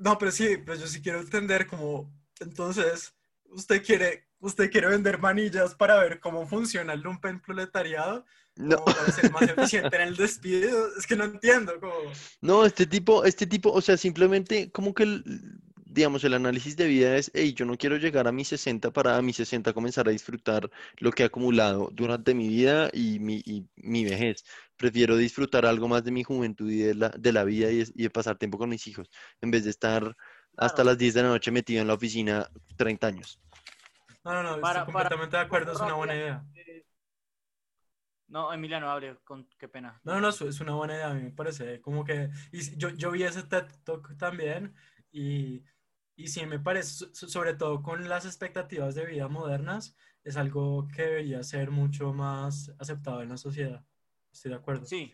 no, 0.00 0.18
pero 0.18 0.30
sí, 0.30 0.58
pues 0.58 0.80
yo 0.80 0.86
sí 0.86 1.00
quiero 1.00 1.20
entender 1.20 1.66
como, 1.66 2.12
entonces, 2.40 3.14
usted 3.44 3.82
quiere, 3.82 4.28
usted 4.40 4.70
quiere 4.70 4.88
vender 4.88 5.18
manillas 5.18 5.74
para 5.74 5.96
ver 5.96 6.20
cómo 6.20 6.46
funciona 6.46 6.92
el 6.92 7.00
lumpen 7.00 7.40
proletariado 7.40 8.26
no. 8.56 8.84
Para 8.84 9.12
ser 9.12 9.30
más 9.30 9.42
eficiente 9.42 9.96
en 9.96 10.02
el 10.02 10.16
despido. 10.16 10.88
Es 10.98 11.06
que 11.06 11.16
no 11.16 11.24
entiendo 11.24 11.78
cómo. 11.78 11.94
No, 12.40 12.64
este 12.64 12.86
tipo, 12.86 13.24
este 13.24 13.46
tipo, 13.46 13.70
o 13.70 13.80
sea, 13.80 13.96
simplemente 13.96 14.70
como 14.70 14.94
que, 14.94 15.02
el, 15.02 15.24
digamos, 15.84 16.24
el 16.24 16.34
análisis 16.34 16.76
de 16.76 16.86
vida 16.86 17.16
es, 17.16 17.30
hey, 17.34 17.52
yo 17.54 17.66
no 17.66 17.76
quiero 17.76 17.96
llegar 17.96 18.26
a 18.26 18.32
mis 18.32 18.48
60 18.48 18.90
para 18.92 19.16
a 19.16 19.22
mis 19.22 19.36
60 19.36 19.72
comenzar 19.72 20.08
a 20.08 20.10
disfrutar 20.10 20.70
lo 20.98 21.10
que 21.10 21.22
he 21.22 21.26
acumulado 21.26 21.90
durante 21.92 22.34
mi 22.34 22.48
vida 22.48 22.90
y 22.92 23.18
mi, 23.18 23.42
y 23.44 23.66
mi 23.76 24.04
vejez. 24.04 24.44
Prefiero 24.76 25.16
disfrutar 25.16 25.66
algo 25.66 25.88
más 25.88 26.04
de 26.04 26.10
mi 26.10 26.22
juventud 26.22 26.70
y 26.70 26.78
de 26.78 26.94
la, 26.94 27.08
de 27.10 27.32
la 27.32 27.44
vida 27.44 27.70
y 27.70 27.84
de, 27.84 28.10
pasar 28.10 28.36
tiempo 28.36 28.58
con 28.58 28.70
mis 28.70 28.86
hijos, 28.86 29.10
en 29.40 29.50
vez 29.50 29.64
de 29.64 29.70
estar 29.70 30.16
hasta 30.56 30.84
las 30.84 30.96
10 30.96 31.14
de 31.14 31.22
la 31.22 31.28
noche 31.28 31.50
metido 31.50 31.82
en 31.82 31.88
la 31.88 31.94
oficina 31.94 32.48
30 32.76 33.06
años. 33.06 33.40
No, 34.24 34.32
no, 34.32 34.42
no, 34.42 34.56
estoy 34.56 34.84
completamente 34.84 35.36
de 35.36 35.42
acuerdo, 35.42 35.72
es 35.72 35.80
una 35.80 35.94
buena 35.94 36.14
idea. 36.14 36.44
No, 38.28 38.52
Emiliano, 38.52 38.90
abre, 38.90 39.16
con, 39.24 39.48
qué 39.58 39.68
pena. 39.68 40.00
No, 40.04 40.20
no, 40.20 40.28
es 40.28 40.60
una 40.60 40.74
buena 40.74 40.94
idea, 40.94 41.10
a 41.10 41.14
mí 41.14 41.22
me 41.22 41.30
parece. 41.30 41.80
Como 41.80 42.04
que, 42.04 42.30
y 42.52 42.76
yo, 42.76 42.90
yo 42.90 43.10
vi 43.12 43.22
ese 43.22 43.44
TED 43.44 43.66
Talk 43.84 44.16
también 44.16 44.74
y, 45.12 45.62
y 46.16 46.28
sí 46.28 46.44
me 46.46 46.58
parece, 46.58 47.06
sobre 47.12 47.54
todo 47.54 47.82
con 47.82 48.08
las 48.08 48.24
expectativas 48.26 48.94
de 48.94 49.06
vida 49.06 49.28
modernas, 49.28 49.96
es 50.24 50.36
algo 50.36 50.88
que 50.88 51.02
debería 51.02 51.42
ser 51.44 51.70
mucho 51.70 52.12
más 52.12 52.72
aceptado 52.78 53.22
en 53.22 53.28
la 53.28 53.36
sociedad. 53.36 53.84
Estoy 54.32 54.50
de 54.50 54.56
acuerdo. 54.56 54.84
Sí, 54.86 55.12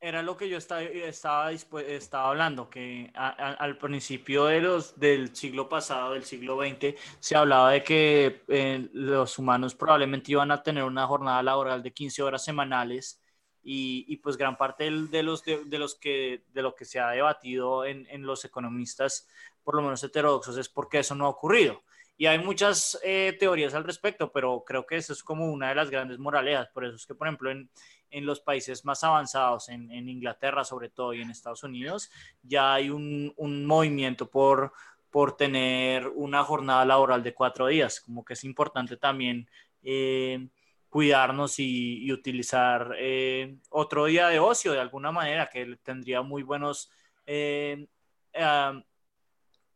era 0.00 0.22
lo 0.22 0.36
que 0.36 0.48
yo 0.48 0.56
estaba, 0.56 0.82
estaba, 0.82 1.52
estaba 1.52 2.30
hablando, 2.30 2.70
que 2.70 3.10
al 3.14 3.76
principio 3.76 4.46
de 4.46 4.60
los, 4.60 4.98
del 4.98 5.36
siglo 5.36 5.68
pasado, 5.68 6.14
del 6.14 6.24
siglo 6.24 6.58
XX, 6.58 6.94
se 7.18 7.36
hablaba 7.36 7.72
de 7.72 7.84
que 7.84 8.42
eh, 8.48 8.88
los 8.94 9.38
humanos 9.38 9.74
probablemente 9.74 10.32
iban 10.32 10.50
a 10.50 10.62
tener 10.62 10.84
una 10.84 11.06
jornada 11.06 11.42
laboral 11.42 11.82
de 11.82 11.92
15 11.92 12.22
horas 12.22 12.42
semanales 12.42 13.20
y, 13.62 14.06
y 14.08 14.16
pues 14.16 14.38
gran 14.38 14.56
parte 14.56 14.84
de, 14.84 15.22
los, 15.22 15.44
de, 15.44 15.78
los 15.78 15.94
que, 15.96 16.44
de 16.48 16.62
lo 16.62 16.74
que 16.74 16.86
se 16.86 16.98
ha 16.98 17.10
debatido 17.10 17.84
en, 17.84 18.06
en, 18.08 18.22
los 18.22 18.44
economistas, 18.46 19.28
por 19.62 19.74
lo 19.74 19.82
menos 19.82 20.02
heterodoxos, 20.02 20.56
es 20.56 20.70
porque 20.70 21.00
eso 21.00 21.14
no 21.14 21.26
ha 21.26 21.28
ocurrido. 21.28 21.82
Y 22.16 22.26
hay 22.26 22.38
muchas 22.38 22.98
eh, 23.02 23.34
teorías 23.38 23.72
al 23.74 23.84
respecto, 23.84 24.30
pero 24.30 24.62
creo 24.66 24.86
que 24.86 24.96
eso 24.96 25.12
es 25.14 25.22
como 25.22 25.50
una 25.50 25.70
de 25.70 25.74
las 25.74 25.90
grandes 25.90 26.18
moralejas. 26.18 26.68
Por 26.68 26.84
eso 26.84 26.96
es 26.96 27.06
que, 27.06 27.14
por 27.14 27.26
ejemplo, 27.26 27.50
en, 27.50 27.70
en 28.10 28.26
los 28.26 28.40
países 28.40 28.84
más 28.84 29.04
avanzados, 29.04 29.68
en, 29.68 30.08
Inglaterra 30.08 30.64
sobre 30.64 30.88
todo 30.88 31.14
y 31.14 31.22
en 31.22 31.30
Estados 31.30 31.62
Unidos, 31.62 32.10
ya 32.42 32.74
hay 32.74 32.90
un, 32.90 33.34
movimiento 33.66 34.28
por, 34.28 34.72
por 35.10 35.36
tener 35.36 36.08
una 36.08 36.44
jornada 36.44 36.84
laboral 36.84 37.22
de 37.22 37.34
cuatro 37.34 37.66
días, 37.66 38.00
como 38.00 38.24
que 38.24 38.34
es 38.34 38.44
importante 38.44 38.96
también 38.96 39.48
eh, 39.82 40.48
cuidarnos 40.88 41.58
y, 41.58 42.10
utilizar 42.12 42.94
eh, 42.98 43.56
otro 43.70 44.06
día 44.06 44.28
de 44.28 44.40
ocio 44.40 44.72
de 44.72 44.80
alguna 44.80 45.12
manera 45.12 45.48
que 45.48 45.76
tendría 45.82 46.22
muy 46.22 46.42
buenos 46.42 46.90
eh, 47.26 47.86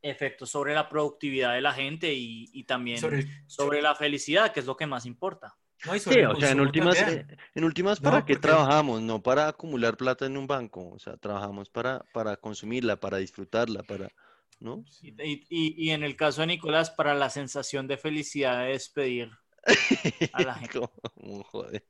efectos 0.03 0.51
sobre 0.51 0.75
la 0.75 0.89
productividad 0.89 1.55
de 1.55 1.61
la 1.61 1.73
gente 1.73 2.13
y, 2.13 2.65
también 2.65 3.01
sobre 3.47 3.81
la 3.81 3.95
felicidad, 3.95 4.53
que 4.53 4.61
es 4.61 4.67
lo 4.67 4.77
que 4.77 4.87
más 4.87 5.07
importa 5.07 5.57
sí, 5.99 6.23
o 6.25 6.37
sea, 6.37 6.51
en 6.51 6.61
últimas, 6.61 7.01
eh, 7.01 7.27
en 7.55 7.65
últimas, 7.65 8.01
¿para 8.01 8.25
qué 8.25 8.37
trabajamos? 8.37 9.03
No 9.03 9.23
para 9.23 9.49
acumular 9.49 9.97
plata 9.97 10.27
en 10.27 10.37
un 10.37 10.47
banco, 10.47 10.91
o 10.91 10.99
sea, 10.99 11.17
trabajamos 11.17 11.71
para, 11.71 12.05
para 12.13 12.37
consumirla, 12.37 12.97
para 12.97 13.19
disfrutarla, 13.19 13.83
para, 13.83 14.11
¿no? 14.61 14.85
Y, 15.03 15.45
y, 15.49 15.91
en 15.91 16.03
el 16.03 16.17
caso 16.17 16.41
de 16.41 16.49
Nicolás, 16.49 16.91
para 16.91 17.15
la 17.15 17.31
sensación 17.31 17.87
de 17.87 17.97
felicidad 17.97 18.65
de 18.65 18.73
despedir 18.73 19.31
a 20.33 20.43
la 20.43 20.55
gente. 20.55 20.81
joder. 21.51 21.85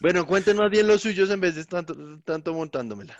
Bueno, 0.00 0.26
cuéntenos 0.26 0.70
bien 0.70 0.86
los 0.86 1.02
suyos 1.02 1.30
en 1.30 1.40
vez 1.40 1.54
de 1.54 1.64
tanto, 1.64 2.20
tanto 2.24 2.54
montándomela. 2.54 3.16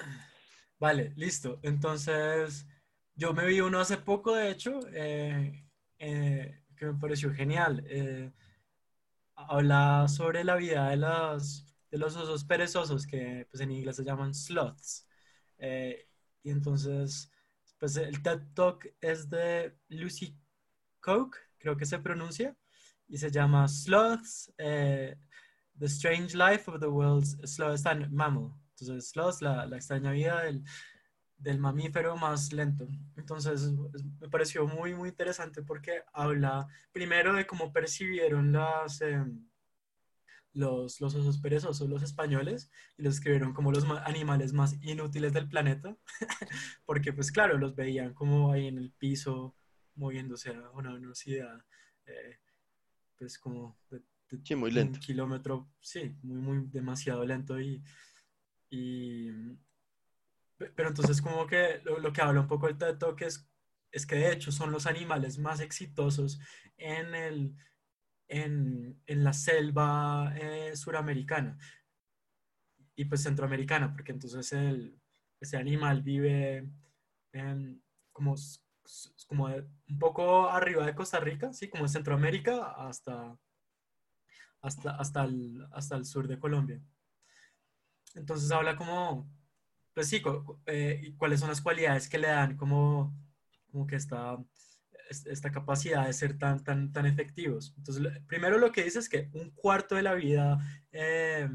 Vale, 0.79 1.13
listo. 1.17 1.59
Entonces, 1.63 2.67
yo 3.15 3.35
me 3.35 3.47
vi 3.47 3.61
uno 3.61 3.81
hace 3.81 3.99
poco, 3.99 4.35
de 4.35 4.51
hecho, 4.51 4.81
eh, 4.93 5.65
eh, 5.99 6.63
que 6.77 6.87
me 6.87 6.95
pareció 6.95 7.33
genial. 7.35 7.85
Eh, 7.87 8.33
habla 9.49 10.07
sobre 10.09 10.45
la 10.45 10.57
vida 10.57 10.91
de 10.91 10.97
los, 10.97 11.67
de 11.91 11.99
los 11.99 12.17
osos 12.17 12.45
perezosos, 12.45 13.07
que 13.07 13.47
pues 13.51 13.61
en 13.61 13.71
inglés 13.71 13.97
se 13.97 14.05
llaman 14.05 14.35
sloths. 14.35 15.07
Eh, 15.59 16.09
y 16.43 16.51
entonces, 16.51 17.31
pues 17.79 17.97
el 17.97 18.23
TED 18.23 18.41
Talk 18.55 18.87
es 19.01 19.29
de 19.29 19.77
Lucy 19.89 20.39
Coke, 21.01 21.39
creo 21.59 21.77
que 21.77 21.87
se 21.87 21.99
pronuncia, 21.99 22.57
y 23.09 23.19
se 23.19 23.31
llama 23.31 23.67
Sloths, 23.69 24.53
eh, 24.59 25.17
The 25.79 25.87
Strange 25.87 26.37
Life 26.37 26.71
of 26.71 26.81
the 26.81 26.87
World's 26.87 27.37
Slowest 27.45 27.87
Mammal. 28.11 28.53
Entonces, 28.71 29.11
Sloths, 29.11 29.43
la, 29.43 29.67
la 29.67 29.77
extraña 29.77 30.13
vida 30.13 30.43
del, 30.43 30.63
del 31.41 31.59
mamífero 31.59 32.17
más 32.17 32.53
lento. 32.53 32.87
Entonces, 33.17 33.73
me 34.21 34.29
pareció 34.29 34.67
muy, 34.67 34.95
muy 34.95 35.09
interesante 35.09 35.63
porque 35.63 36.03
habla 36.13 36.69
primero 36.93 37.35
de 37.35 37.47
cómo 37.47 37.73
percibieron 37.73 38.53
las, 38.53 39.01
em, 39.01 39.49
los, 40.53 41.01
los 41.01 41.15
osos 41.15 41.39
perezosos, 41.39 41.89
los 41.89 42.03
españoles, 42.03 42.71
y 42.99 43.03
los 43.03 43.15
escribieron 43.15 43.53
como 43.55 43.73
los 43.73 43.85
animales 44.05 44.53
más 44.53 44.77
inútiles 44.83 45.33
del 45.33 45.49
planeta, 45.49 45.97
porque 46.85 47.13
pues 47.13 47.33
claro, 47.33 47.59
los 47.59 47.75
veían 47.75 48.15
como 48.15 48.53
ahí 48.53 48.67
en 48.67 48.79
el 48.79 48.91
piso, 48.93 49.57
moviéndose 49.95 50.51
a 50.51 50.71
una 50.71 50.93
velocidad, 50.93 51.65
eh, 52.07 52.39
pues 53.19 53.39
como 53.39 53.79
de, 53.91 54.57
muy 54.57 54.71
lento. 54.71 54.99
un 54.99 55.01
kilómetro, 55.01 55.71
sí, 55.81 56.15
muy, 56.23 56.39
muy 56.39 56.67
demasiado 56.71 57.25
lento 57.25 57.61
y, 57.61 57.83
y 58.71 59.31
pero 60.75 60.89
entonces 60.89 61.23
como 61.23 61.47
que 61.47 61.81
lo, 61.85 62.13
que 62.13 62.21
habla 62.21 62.41
un 62.41 62.47
poco 62.47 62.69
el 62.69 62.77
TED 62.77 62.99
Talk 62.99 63.23
es, 63.23 63.49
es 63.91 64.07
que 64.07 64.17
de 64.17 64.33
hecho 64.33 64.53
son 64.53 64.73
los 64.73 64.87
animales 64.87 65.39
más 65.39 65.61
exitosos 65.61 66.41
en, 66.77 67.15
el, 67.15 67.55
en, 68.29 69.01
en 69.07 69.25
la 69.25 69.33
selva 69.33 70.33
eh, 70.37 70.77
suramericana 70.77 71.59
y 72.95 73.07
pues 73.07 73.23
centroamericana, 73.23 73.93
porque 73.93 74.13
entonces 74.13 74.53
el, 74.53 75.01
ese 75.41 75.57
animal 75.57 76.03
vive 76.03 76.69
como, 78.13 78.35
como 79.27 79.47
un 79.47 79.99
poco 79.99 80.51
arriba 80.51 80.85
de 80.85 80.95
Costa 80.95 81.19
Rica, 81.19 81.53
¿sí? 81.53 81.71
como 81.71 81.85
en 81.85 81.89
Centroamérica 81.89 82.73
hasta, 82.73 83.39
hasta, 84.61 84.91
hasta, 84.97 85.25
el, 85.25 85.67
hasta 85.73 85.97
el 85.97 86.05
sur 86.05 86.29
de 86.29 86.39
Colombia. 86.39 86.83
Entonces 88.15 88.51
habla 88.51 88.77
como 88.77 89.31
pues 90.01 90.09
sí, 90.09 90.23
eh, 90.65 91.15
cuáles 91.19 91.41
son 91.41 91.51
las 91.51 91.61
cualidades 91.61 92.09
que 92.09 92.17
le 92.17 92.29
dan 92.29 92.57
como, 92.57 93.15
como 93.71 93.87
que 93.87 93.97
esta, 93.97 94.43
esta 95.11 95.53
capacidad 95.53 96.07
de 96.07 96.15
ser 96.15 96.39
tan, 96.39 96.65
tan, 96.65 96.91
tan 96.91 97.05
efectivos. 97.05 97.75
Entonces, 97.77 98.11
primero 98.27 98.57
lo 98.57 98.73
que 98.73 98.83
dice 98.83 98.99
es 98.99 99.11
que 99.11 99.29
un 99.35 99.51
cuarto 99.51 99.97
de 99.97 100.03
la 100.03 100.15
vida, 100.15 100.59
eh, 100.91 101.51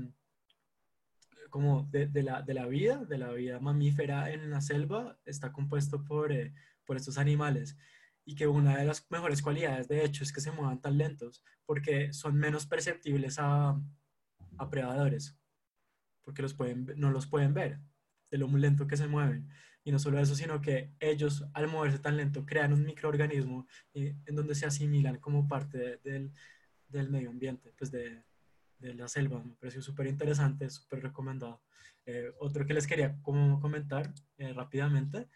como 1.50 1.88
de, 1.90 2.06
de, 2.06 2.22
la, 2.22 2.44
de, 2.44 2.54
la, 2.54 2.68
vida, 2.68 3.04
de 3.06 3.18
la 3.18 3.32
vida 3.32 3.60
mamífera 3.60 4.30
en 4.30 4.52
la 4.52 4.62
selva, 4.62 5.18
está 5.26 5.52
compuesto 5.52 6.04
por, 6.04 6.32
eh, 6.32 6.54
por 6.86 6.98
estos 6.98 7.18
animales. 7.18 7.76
Y 8.26 8.36
que 8.36 8.46
una 8.46 8.78
de 8.78 8.86
las 8.86 9.08
mejores 9.10 9.42
cualidades, 9.42 9.88
de 9.88 10.06
hecho, 10.06 10.24
es 10.24 10.32
que 10.32 10.42
se 10.42 10.52
muevan 10.52 10.82
tan 10.82 11.00
lentos, 11.00 11.44
porque 11.66 12.14
son 12.14 12.36
menos 12.36 12.68
perceptibles 12.68 13.40
a, 13.40 13.76
a 14.60 14.70
predadores, 14.70 15.36
porque 16.24 16.44
los 16.44 16.54
pueden, 16.54 16.94
no 16.96 17.10
los 17.10 17.26
pueden 17.26 17.56
ver 17.56 17.80
de 18.36 18.40
lo 18.40 18.50
muy 18.50 18.60
lento 18.60 18.86
que 18.86 18.98
se 18.98 19.08
mueven. 19.08 19.48
Y 19.86 19.92
no 19.92 20.00
solo 20.00 20.20
eso, 20.20 20.36
sino 20.36 20.60
que 20.60 20.92
ellos 21.00 21.46
al 21.54 21.70
moverse 21.70 22.00
tan 22.00 22.18
lento 22.18 22.46
crean 22.46 22.74
un 22.74 22.84
microorganismo 22.84 23.66
en 23.94 24.36
donde 24.36 24.56
se 24.56 24.66
asimilan 24.66 25.20
como 25.20 25.48
parte 25.48 26.00
del, 26.04 26.34
del, 26.90 27.10
medio 27.10 27.30
ambiente, 27.30 27.72
pues 27.78 27.92
de, 27.92 28.24
de, 28.80 28.94
la 28.94 29.08
selva. 29.08 29.42
Me 29.42 29.56
pareció 29.56 29.82
súper 29.82 30.08
interesante, 30.08 30.70
súper 30.70 31.02
recomendado. 31.02 31.62
Eh, 32.06 32.30
otro 32.40 32.66
que 32.66 32.74
les 32.74 32.88
quería 32.88 33.18
como 33.22 33.60
comentar 33.62 34.14
eh, 34.38 34.52
rápidamente 34.52 35.30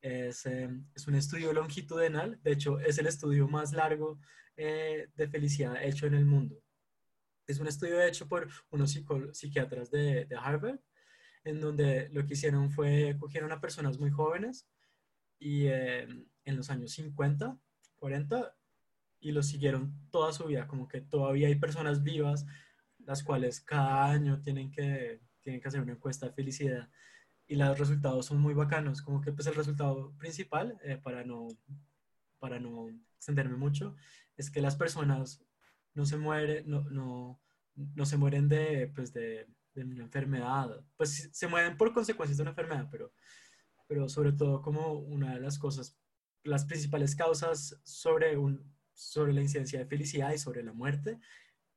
es, 0.00 0.46
eh, 0.46 0.70
es, 0.94 1.06
un 1.06 1.14
estudio 1.16 1.52
longitudinal, 1.52 2.40
de 2.42 2.52
hecho 2.52 2.78
es 2.80 2.96
el 2.98 3.06
estudio 3.06 3.48
más 3.48 3.72
largo 3.72 4.18
de 4.56 5.28
felicidad 5.30 5.84
hecho 5.84 6.06
en 6.06 6.14
el 6.14 6.24
mundo. 6.24 6.62
Es 7.46 7.60
un 7.60 7.66
estudio 7.66 8.00
hecho 8.00 8.26
por 8.26 8.48
unos 8.70 8.98
psiquiatras 9.32 9.90
de, 9.90 10.24
de 10.24 10.36
Harvard 10.36 10.80
en 11.46 11.60
donde 11.60 12.08
lo 12.10 12.26
que 12.26 12.34
hicieron 12.34 12.70
fue 12.70 13.16
cogieron 13.18 13.52
a 13.52 13.60
personas 13.60 13.98
muy 13.98 14.10
jóvenes 14.10 14.66
y 15.38 15.66
eh, 15.66 16.08
en 16.44 16.56
los 16.56 16.70
años 16.70 16.92
50, 16.92 17.56
40 17.96 18.56
y 19.20 19.30
los 19.30 19.46
siguieron 19.46 19.94
toda 20.10 20.32
su 20.32 20.46
vida, 20.46 20.66
como 20.66 20.88
que 20.88 21.00
todavía 21.00 21.46
hay 21.46 21.54
personas 21.54 22.02
vivas 22.02 22.46
las 22.98 23.22
cuales 23.22 23.60
cada 23.60 24.10
año 24.10 24.42
tienen 24.42 24.72
que, 24.72 25.20
tienen 25.40 25.60
que 25.60 25.68
hacer 25.68 25.80
una 25.80 25.92
encuesta 25.92 26.26
de 26.26 26.32
felicidad 26.32 26.90
y 27.46 27.54
los 27.54 27.78
resultados 27.78 28.26
son 28.26 28.40
muy 28.40 28.52
bacanos, 28.52 29.00
como 29.00 29.20
que 29.20 29.30
pues 29.30 29.46
el 29.46 29.54
resultado 29.54 30.12
principal, 30.18 30.76
eh, 30.82 30.96
para, 30.96 31.24
no, 31.24 31.46
para 32.40 32.58
no 32.58 32.88
extenderme 33.14 33.56
mucho, 33.56 33.94
es 34.36 34.50
que 34.50 34.60
las 34.60 34.74
personas 34.74 35.40
no 35.94 36.04
se 36.06 36.16
mueren, 36.16 36.68
no, 36.68 36.82
no, 36.90 37.40
no 37.76 38.04
se 38.04 38.16
mueren 38.16 38.48
de, 38.48 38.90
pues 38.92 39.12
de 39.12 39.46
de 39.84 39.94
una 39.94 40.04
enfermedad. 40.04 40.84
Pues 40.96 41.28
se 41.32 41.48
mueven 41.48 41.76
por 41.76 41.92
consecuencias 41.92 42.36
de 42.36 42.42
una 42.42 42.50
enfermedad, 42.50 42.88
pero, 42.90 43.12
pero 43.86 44.08
sobre 44.08 44.32
todo 44.32 44.62
como 44.62 44.92
una 44.92 45.34
de 45.34 45.40
las 45.40 45.58
cosas, 45.58 45.96
las 46.42 46.64
principales 46.64 47.16
causas 47.16 47.80
sobre, 47.84 48.36
un, 48.36 48.74
sobre 48.94 49.32
la 49.32 49.42
incidencia 49.42 49.78
de 49.78 49.86
felicidad 49.86 50.32
y 50.32 50.38
sobre 50.38 50.62
la 50.62 50.72
muerte 50.72 51.18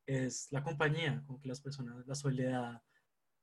es 0.05 0.51
la 0.51 0.63
compañía, 0.63 1.23
como 1.27 1.39
que 1.39 1.47
las 1.47 1.61
personas, 1.61 2.05
la 2.07 2.15
soledad 2.15 2.81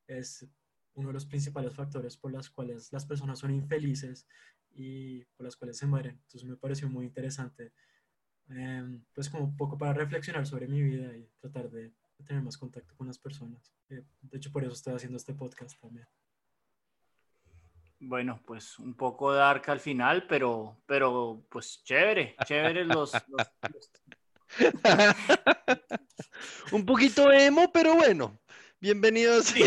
es 0.06 0.46
uno 0.94 1.08
de 1.08 1.14
los 1.14 1.26
principales 1.26 1.74
factores 1.74 2.16
por 2.16 2.32
los 2.32 2.50
cuales 2.50 2.92
las 2.92 3.06
personas 3.06 3.38
son 3.38 3.52
infelices 3.52 4.26
y 4.70 5.24
por 5.36 5.44
las 5.44 5.56
cuales 5.56 5.76
se 5.78 5.86
mueren. 5.86 6.14
Entonces 6.14 6.44
me 6.44 6.56
pareció 6.56 6.88
muy 6.88 7.04
interesante, 7.04 7.72
em, 8.48 9.04
pues 9.12 9.28
como 9.28 9.44
un 9.44 9.56
poco 9.56 9.78
para 9.78 9.92
reflexionar 9.92 10.46
sobre 10.46 10.68
mi 10.68 10.82
vida 10.82 11.16
y 11.16 11.28
tratar 11.40 11.70
de 11.70 11.92
tener 12.24 12.42
más 12.42 12.56
contacto 12.56 12.94
con 12.96 13.06
las 13.06 13.18
personas. 13.18 13.72
Eh, 13.88 14.02
de 14.22 14.36
hecho, 14.36 14.50
por 14.50 14.64
eso 14.64 14.72
estoy 14.72 14.94
haciendo 14.94 15.16
este 15.16 15.34
podcast 15.34 15.78
también. 15.80 16.06
Bueno, 17.98 18.40
pues 18.44 18.78
un 18.78 18.94
poco 18.94 19.32
dark 19.32 19.70
al 19.70 19.80
final, 19.80 20.26
pero, 20.26 20.76
pero 20.86 21.42
pues 21.48 21.82
chévere, 21.82 22.36
chévere 22.44 22.84
los... 22.84 23.12
un 26.72 26.84
poquito 26.84 27.32
emo, 27.32 27.72
pero 27.72 27.94
bueno. 27.94 28.38
Bienvenidos. 28.78 29.46
Sí. 29.46 29.64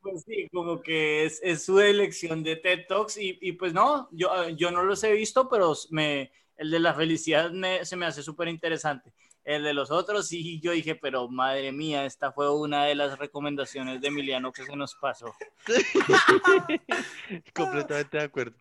pues 0.00 0.22
sí, 0.24 0.48
como 0.52 0.80
que 0.80 1.26
es, 1.26 1.40
es, 1.42 1.64
su 1.64 1.80
elección 1.80 2.44
de 2.44 2.56
TED 2.56 2.86
Talks 2.86 3.18
y, 3.18 3.36
y, 3.40 3.52
pues 3.52 3.74
no, 3.74 4.08
yo, 4.12 4.48
yo 4.50 4.70
no 4.70 4.84
los 4.84 5.02
he 5.02 5.12
visto, 5.12 5.48
pero 5.48 5.74
me, 5.90 6.30
el 6.56 6.70
de 6.70 6.78
la 6.78 6.94
felicidad 6.94 7.50
me, 7.50 7.84
se 7.84 7.96
me 7.96 8.06
hace 8.06 8.22
súper 8.22 8.46
interesante 8.46 9.12
el 9.48 9.62
de 9.62 9.72
los 9.72 9.90
otros 9.90 10.28
sí 10.28 10.60
yo 10.60 10.72
dije, 10.72 10.94
pero 10.94 11.26
madre 11.26 11.72
mía, 11.72 12.04
esta 12.04 12.32
fue 12.32 12.54
una 12.54 12.84
de 12.84 12.94
las 12.94 13.18
recomendaciones 13.18 13.98
de 14.02 14.08
Emiliano 14.08 14.52
que 14.52 14.62
se 14.62 14.76
nos 14.76 14.94
pasó. 14.94 15.34
Completamente 17.54 18.18
de 18.18 18.24
acuerdo. 18.24 18.58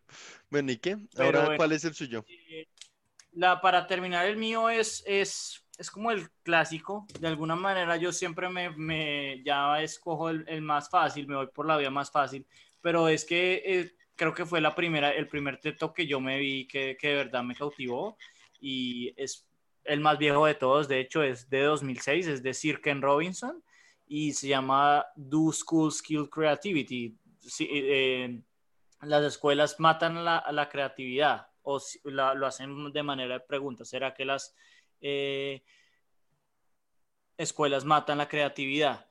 Bueno, 0.50 0.72
¿y 0.72 0.78
qué? 0.78 0.98
Ahora, 1.18 1.58
¿cuál 1.58 1.74
es 1.74 1.84
el 1.84 1.94
suyo? 1.94 2.24
Eh, 2.30 2.70
la, 3.34 3.60
para 3.60 3.86
terminar, 3.86 4.28
el 4.28 4.38
mío 4.38 4.70
es, 4.70 5.04
es, 5.06 5.62
es 5.78 5.92
como 5.92 6.10
el 6.10 6.30
clásico. 6.44 7.06
De 7.20 7.28
alguna 7.28 7.58
manera 7.58 7.98
yo 7.98 8.14
siempre 8.14 8.48
me, 8.48 8.70
me 8.70 9.44
ya 9.44 9.82
escojo 9.82 10.30
el, 10.30 10.62
más 10.62 10.90
fácil, 10.90 11.28
me 11.28 11.36
voy 11.36 11.48
por 11.48 11.68
la 11.68 11.76
vía 11.76 11.90
más 11.90 12.12
fácil, 12.12 12.48
pero 12.80 13.10
es 13.10 13.26
que 13.26 13.62
eh, 13.66 13.92
creo 14.16 14.34
que 14.34 14.46
fue 14.46 14.62
la 14.62 14.74
primera, 14.74 15.12
el 15.12 15.28
primer 15.28 15.60
teto 15.60 15.94
que 15.94 16.08
yo 16.08 16.22
me 16.22 16.40
vi 16.40 16.66
que, 16.66 16.96
que 16.98 17.10
de 17.10 17.16
verdad 17.16 17.44
me 17.44 17.56
cautivó 17.56 18.18
y 18.62 19.14
es 19.18 19.47
el 19.88 20.00
más 20.00 20.18
viejo 20.18 20.46
de 20.46 20.56
todos, 20.56 20.88
de 20.88 21.00
hecho 21.00 21.24
es 21.24 21.50
de 21.50 21.62
2006, 21.62 22.28
es 22.28 22.44
de 22.44 22.54
Sir 22.54 22.82
Ken 22.82 23.02
Robinson 23.02 23.64
y 24.06 24.34
se 24.34 24.48
llama 24.48 25.06
Do 25.16 25.52
School 25.52 25.92
Skill 25.92 26.30
Creativity. 26.30 27.18
Eh, 27.60 28.42
las 29.02 29.24
escuelas 29.24 29.80
matan 29.80 30.24
la, 30.24 30.46
la 30.52 30.70
creatividad 30.70 31.48
o 31.64 31.82
lo 32.06 32.48
hacen 32.48 32.92
de 32.92 33.04
manera 33.04 33.36
de 33.36 33.40
pregunta. 33.42 33.84
¿Será 33.84 34.14
que 34.14 34.24
las 34.24 34.56
eh, 35.02 35.64
escuelas 37.38 37.84
matan 37.84 38.20
la 38.20 38.30
creatividad? 38.30 39.06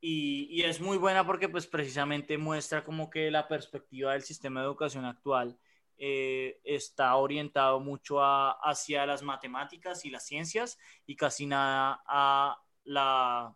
Y, 0.00 0.46
y, 0.50 0.62
es 0.62 0.80
muy 0.80 0.96
buena 0.96 1.26
porque 1.26 1.48
pues 1.48 1.66
precisamente 1.66 2.38
muestra 2.38 2.84
como 2.84 3.10
que 3.10 3.32
la 3.32 3.48
perspectiva 3.48 4.12
del 4.12 4.22
sistema 4.22 4.60
de 4.60 4.66
educación 4.66 5.04
actual 5.04 5.58
eh, 6.00 6.60
está 6.62 7.16
orientado 7.16 7.80
mucho 7.80 8.20
hacia 8.22 9.04
las 9.04 9.22
matemáticas 9.22 10.04
y 10.04 10.10
las 10.10 10.24
ciencias 10.24 10.78
y 11.06 11.16
casi 11.16 11.46
nada 11.46 12.00
a 12.06 12.56
las 12.84 13.52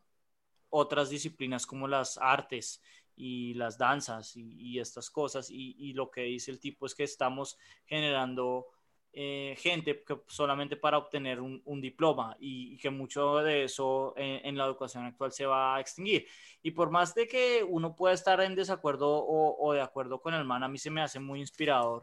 otras 0.71 1.09
disciplinas 1.09 1.67
como 1.67 1.87
las 1.87 2.19
artes 2.19 2.83
y 3.15 3.55
las 3.55 3.79
danzas 3.79 4.33
y, 4.35 4.79
estas 4.81 5.09
cosas. 5.11 5.49
Y, 5.51 5.93
lo 5.93 6.11
que 6.11 6.23
dice 6.23 6.51
el 6.51 6.59
tipo 6.59 6.87
es 6.87 6.95
que 6.95 7.05
estamos 7.05 7.57
generando 7.85 8.67
eh, 9.13 9.55
gente 9.59 10.03
solamente 10.27 10.77
para 10.77 10.99
obtener 10.99 11.41
un, 11.41 11.81
diploma 11.81 12.37
y, 12.41 12.77
que 12.79 12.91
mucho 12.91 13.37
de 13.37 13.65
eso 13.65 14.15
en, 14.17 14.57
la 14.57 14.65
educación 14.65 15.05
actual 15.05 15.31
se 15.31 15.47
va 15.47 15.77
a 15.77 15.81
extinguir. 15.81 16.27
Y 16.63 16.73
por 16.73 16.91
más 16.91 17.15
de 17.15 17.29
que 17.29 17.65
uno 17.69 17.95
pueda 17.95 18.15
estar 18.15 18.41
en 18.41 18.57
desacuerdo 18.57 19.25
o, 19.25 19.73
de 19.73 19.81
acuerdo 19.81 20.21
con 20.21 20.35
el 20.35 20.45
man, 20.45 20.65
a 20.65 20.69
mí 20.69 20.79
se 20.79 20.91
me 20.91 21.03
hace 21.03 21.21
muy 21.21 21.39
inspirador 21.39 22.03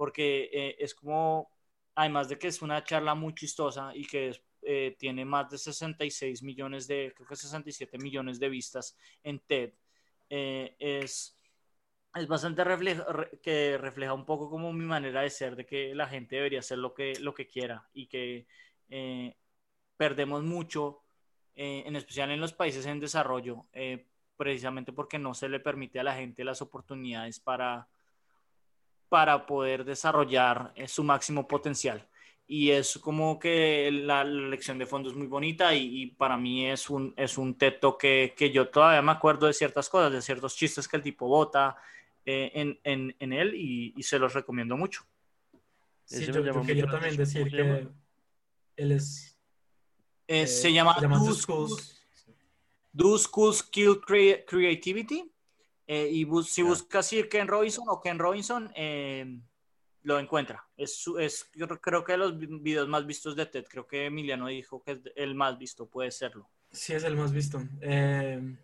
porque 0.00 0.48
eh, 0.50 0.76
es 0.78 0.94
como, 0.94 1.50
además 1.94 2.30
de 2.30 2.38
que 2.38 2.48
es 2.48 2.62
una 2.62 2.82
charla 2.82 3.14
muy 3.14 3.34
chistosa 3.34 3.92
y 3.94 4.06
que 4.06 4.32
eh, 4.62 4.96
tiene 4.98 5.26
más 5.26 5.50
de 5.50 5.58
66 5.58 6.42
millones 6.42 6.86
de, 6.86 7.12
creo 7.14 7.28
que 7.28 7.36
67 7.36 7.98
millones 7.98 8.40
de 8.40 8.48
vistas 8.48 8.96
en 9.22 9.40
TED, 9.40 9.72
es 10.30 11.36
es 12.14 12.26
bastante 12.26 12.64
refleja, 12.64 13.04
que 13.42 13.78
refleja 13.78 14.14
un 14.14 14.24
poco 14.24 14.48
como 14.50 14.72
mi 14.72 14.84
manera 14.84 15.20
de 15.22 15.30
ser, 15.30 15.54
de 15.54 15.66
que 15.66 15.94
la 15.94 16.06
gente 16.06 16.36
debería 16.36 16.60
hacer 16.60 16.78
lo 16.78 16.94
que, 16.94 17.12
lo 17.20 17.34
que 17.34 17.46
quiera 17.46 17.88
y 17.92 18.06
que 18.06 18.46
eh, 18.88 19.36
perdemos 19.98 20.42
mucho, 20.42 21.02
eh, 21.54 21.84
en 21.86 21.96
especial 21.96 22.30
en 22.30 22.40
los 22.40 22.52
países 22.52 22.86
en 22.86 23.00
desarrollo, 23.00 23.66
eh, 23.72 24.06
precisamente 24.36 24.92
porque 24.92 25.18
no 25.18 25.34
se 25.34 25.48
le 25.50 25.60
permite 25.60 26.00
a 26.00 26.04
la 26.04 26.16
gente 26.16 26.44
las 26.44 26.62
oportunidades 26.62 27.38
para, 27.38 27.88
para 29.10 29.44
poder 29.44 29.84
desarrollar 29.84 30.72
su 30.86 31.04
máximo 31.04 31.46
potencial. 31.46 32.08
Y 32.46 32.70
es 32.70 32.98
como 32.98 33.38
que 33.38 33.90
la, 33.92 34.24
lección 34.24 34.78
de 34.78 34.86
fondo 34.86 35.10
es 35.10 35.14
muy 35.14 35.26
bonita 35.26 35.74
y, 35.74 36.06
para 36.06 36.36
mí 36.36 36.66
es 36.66 36.88
un, 36.88 37.12
es 37.16 37.36
un 37.36 37.56
teto 37.58 37.98
que, 37.98 38.34
que 38.36 38.50
yo 38.50 38.68
todavía 38.68 39.02
me 39.02 39.12
acuerdo 39.12 39.46
de 39.46 39.52
ciertas 39.52 39.88
cosas, 39.88 40.12
de 40.12 40.22
ciertos 40.22 40.56
chistes 40.56 40.88
que 40.88 40.96
el 40.96 41.02
tipo 41.02 41.28
bota, 41.28 41.76
eh, 42.26 42.50
en, 42.54 42.80
en, 42.84 43.16
en, 43.18 43.32
él 43.32 43.54
y, 43.54 44.02
se 44.02 44.18
los 44.18 44.34
recomiendo 44.34 44.76
mucho. 44.76 45.04
Sí, 46.04 46.26
yo, 46.26 46.62
quería 46.62 46.86
también 46.86 47.16
decir 47.16 47.50
que 47.50 47.88
él 48.76 48.92
es... 48.92 49.38
Eh, 50.26 50.46
se 50.46 50.72
llama, 50.72 50.96
Do, 51.00 51.34
Schools. 51.34 52.00
Do 52.92 53.18
Schools 53.18 53.62
Kill 53.62 54.00
Creativity. 54.00 55.29
Eh, 55.92 56.08
y 56.08 56.24
si 56.44 56.62
buscas 56.62 57.10
Ken 57.28 57.48
Robinson 57.48 57.84
o 57.88 58.00
Ken 58.00 58.16
Robinson, 58.16 58.72
lo 60.02 60.20
encuentra. 60.20 60.64
Es, 60.76 61.04
es, 61.18 61.50
yo 61.52 61.66
creo 61.66 62.04
que 62.04 62.12
de 62.12 62.18
los 62.18 62.38
videos 62.38 62.86
más 62.86 63.04
vistos 63.04 63.34
de 63.34 63.46
TED, 63.46 63.66
creo 63.68 63.88
que 63.88 64.06
Emiliano 64.06 64.46
dijo 64.46 64.80
que 64.80 64.92
es 64.92 65.00
el 65.16 65.34
más 65.34 65.58
visto, 65.58 65.88
puede 65.88 66.12
serlo. 66.12 66.48
Sí, 66.70 66.92
es 66.92 67.02
el 67.02 67.16
más 67.16 67.32
visto. 67.32 67.60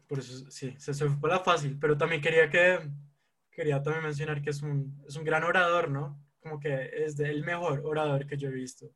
por 0.06 0.20
eso, 0.20 0.48
sí, 0.52 0.76
se, 0.78 0.94
se 0.94 1.08
fue 1.08 1.28
la 1.28 1.40
fácil, 1.40 1.76
pero 1.80 1.98
también 1.98 2.22
quería 2.22 2.48
que 2.48 2.88
quería 3.50 3.82
también 3.82 4.04
mencionar 4.04 4.40
que 4.40 4.50
es 4.50 4.62
un, 4.62 5.02
es 5.08 5.16
un 5.16 5.24
gran 5.24 5.42
orador, 5.42 5.90
¿no? 5.90 6.22
Como 6.38 6.60
que 6.60 6.90
es 6.92 7.18
el 7.18 7.42
mejor 7.42 7.80
orador 7.84 8.24
que 8.24 8.36
yo 8.36 8.50
he 8.50 8.52
visto. 8.52 8.88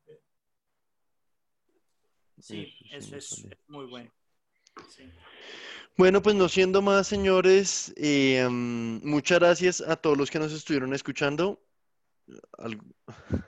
Sí, 2.39 2.73
eso 2.91 3.17
es, 3.17 3.45
muy 3.67 3.87
bueno. 3.87 4.09
Bueno, 5.97 6.21
pues 6.21 6.35
no 6.35 6.49
siendo 6.49 6.81
más, 6.81 7.07
señores, 7.07 7.93
eh, 7.95 8.47
muchas 8.49 9.39
gracias 9.39 9.81
a 9.81 9.95
todos 9.95 10.17
los 10.17 10.31
que 10.31 10.39
nos 10.39 10.51
estuvieron 10.53 10.93
escuchando. 10.93 11.61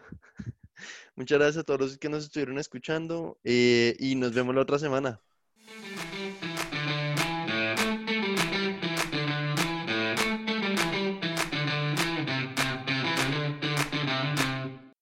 muchas 1.16 1.40
gracias 1.40 1.58
a 1.58 1.64
todos 1.64 1.80
los 1.80 1.98
que 1.98 2.10
nos 2.10 2.26
estuvieron 2.26 2.60
escuchando 2.60 3.40
eh, 3.44 3.96
y 4.00 4.16
nos 4.16 4.34
vemos 4.34 4.54
la 4.56 4.62
otra 4.62 4.78
semana. 4.78 5.22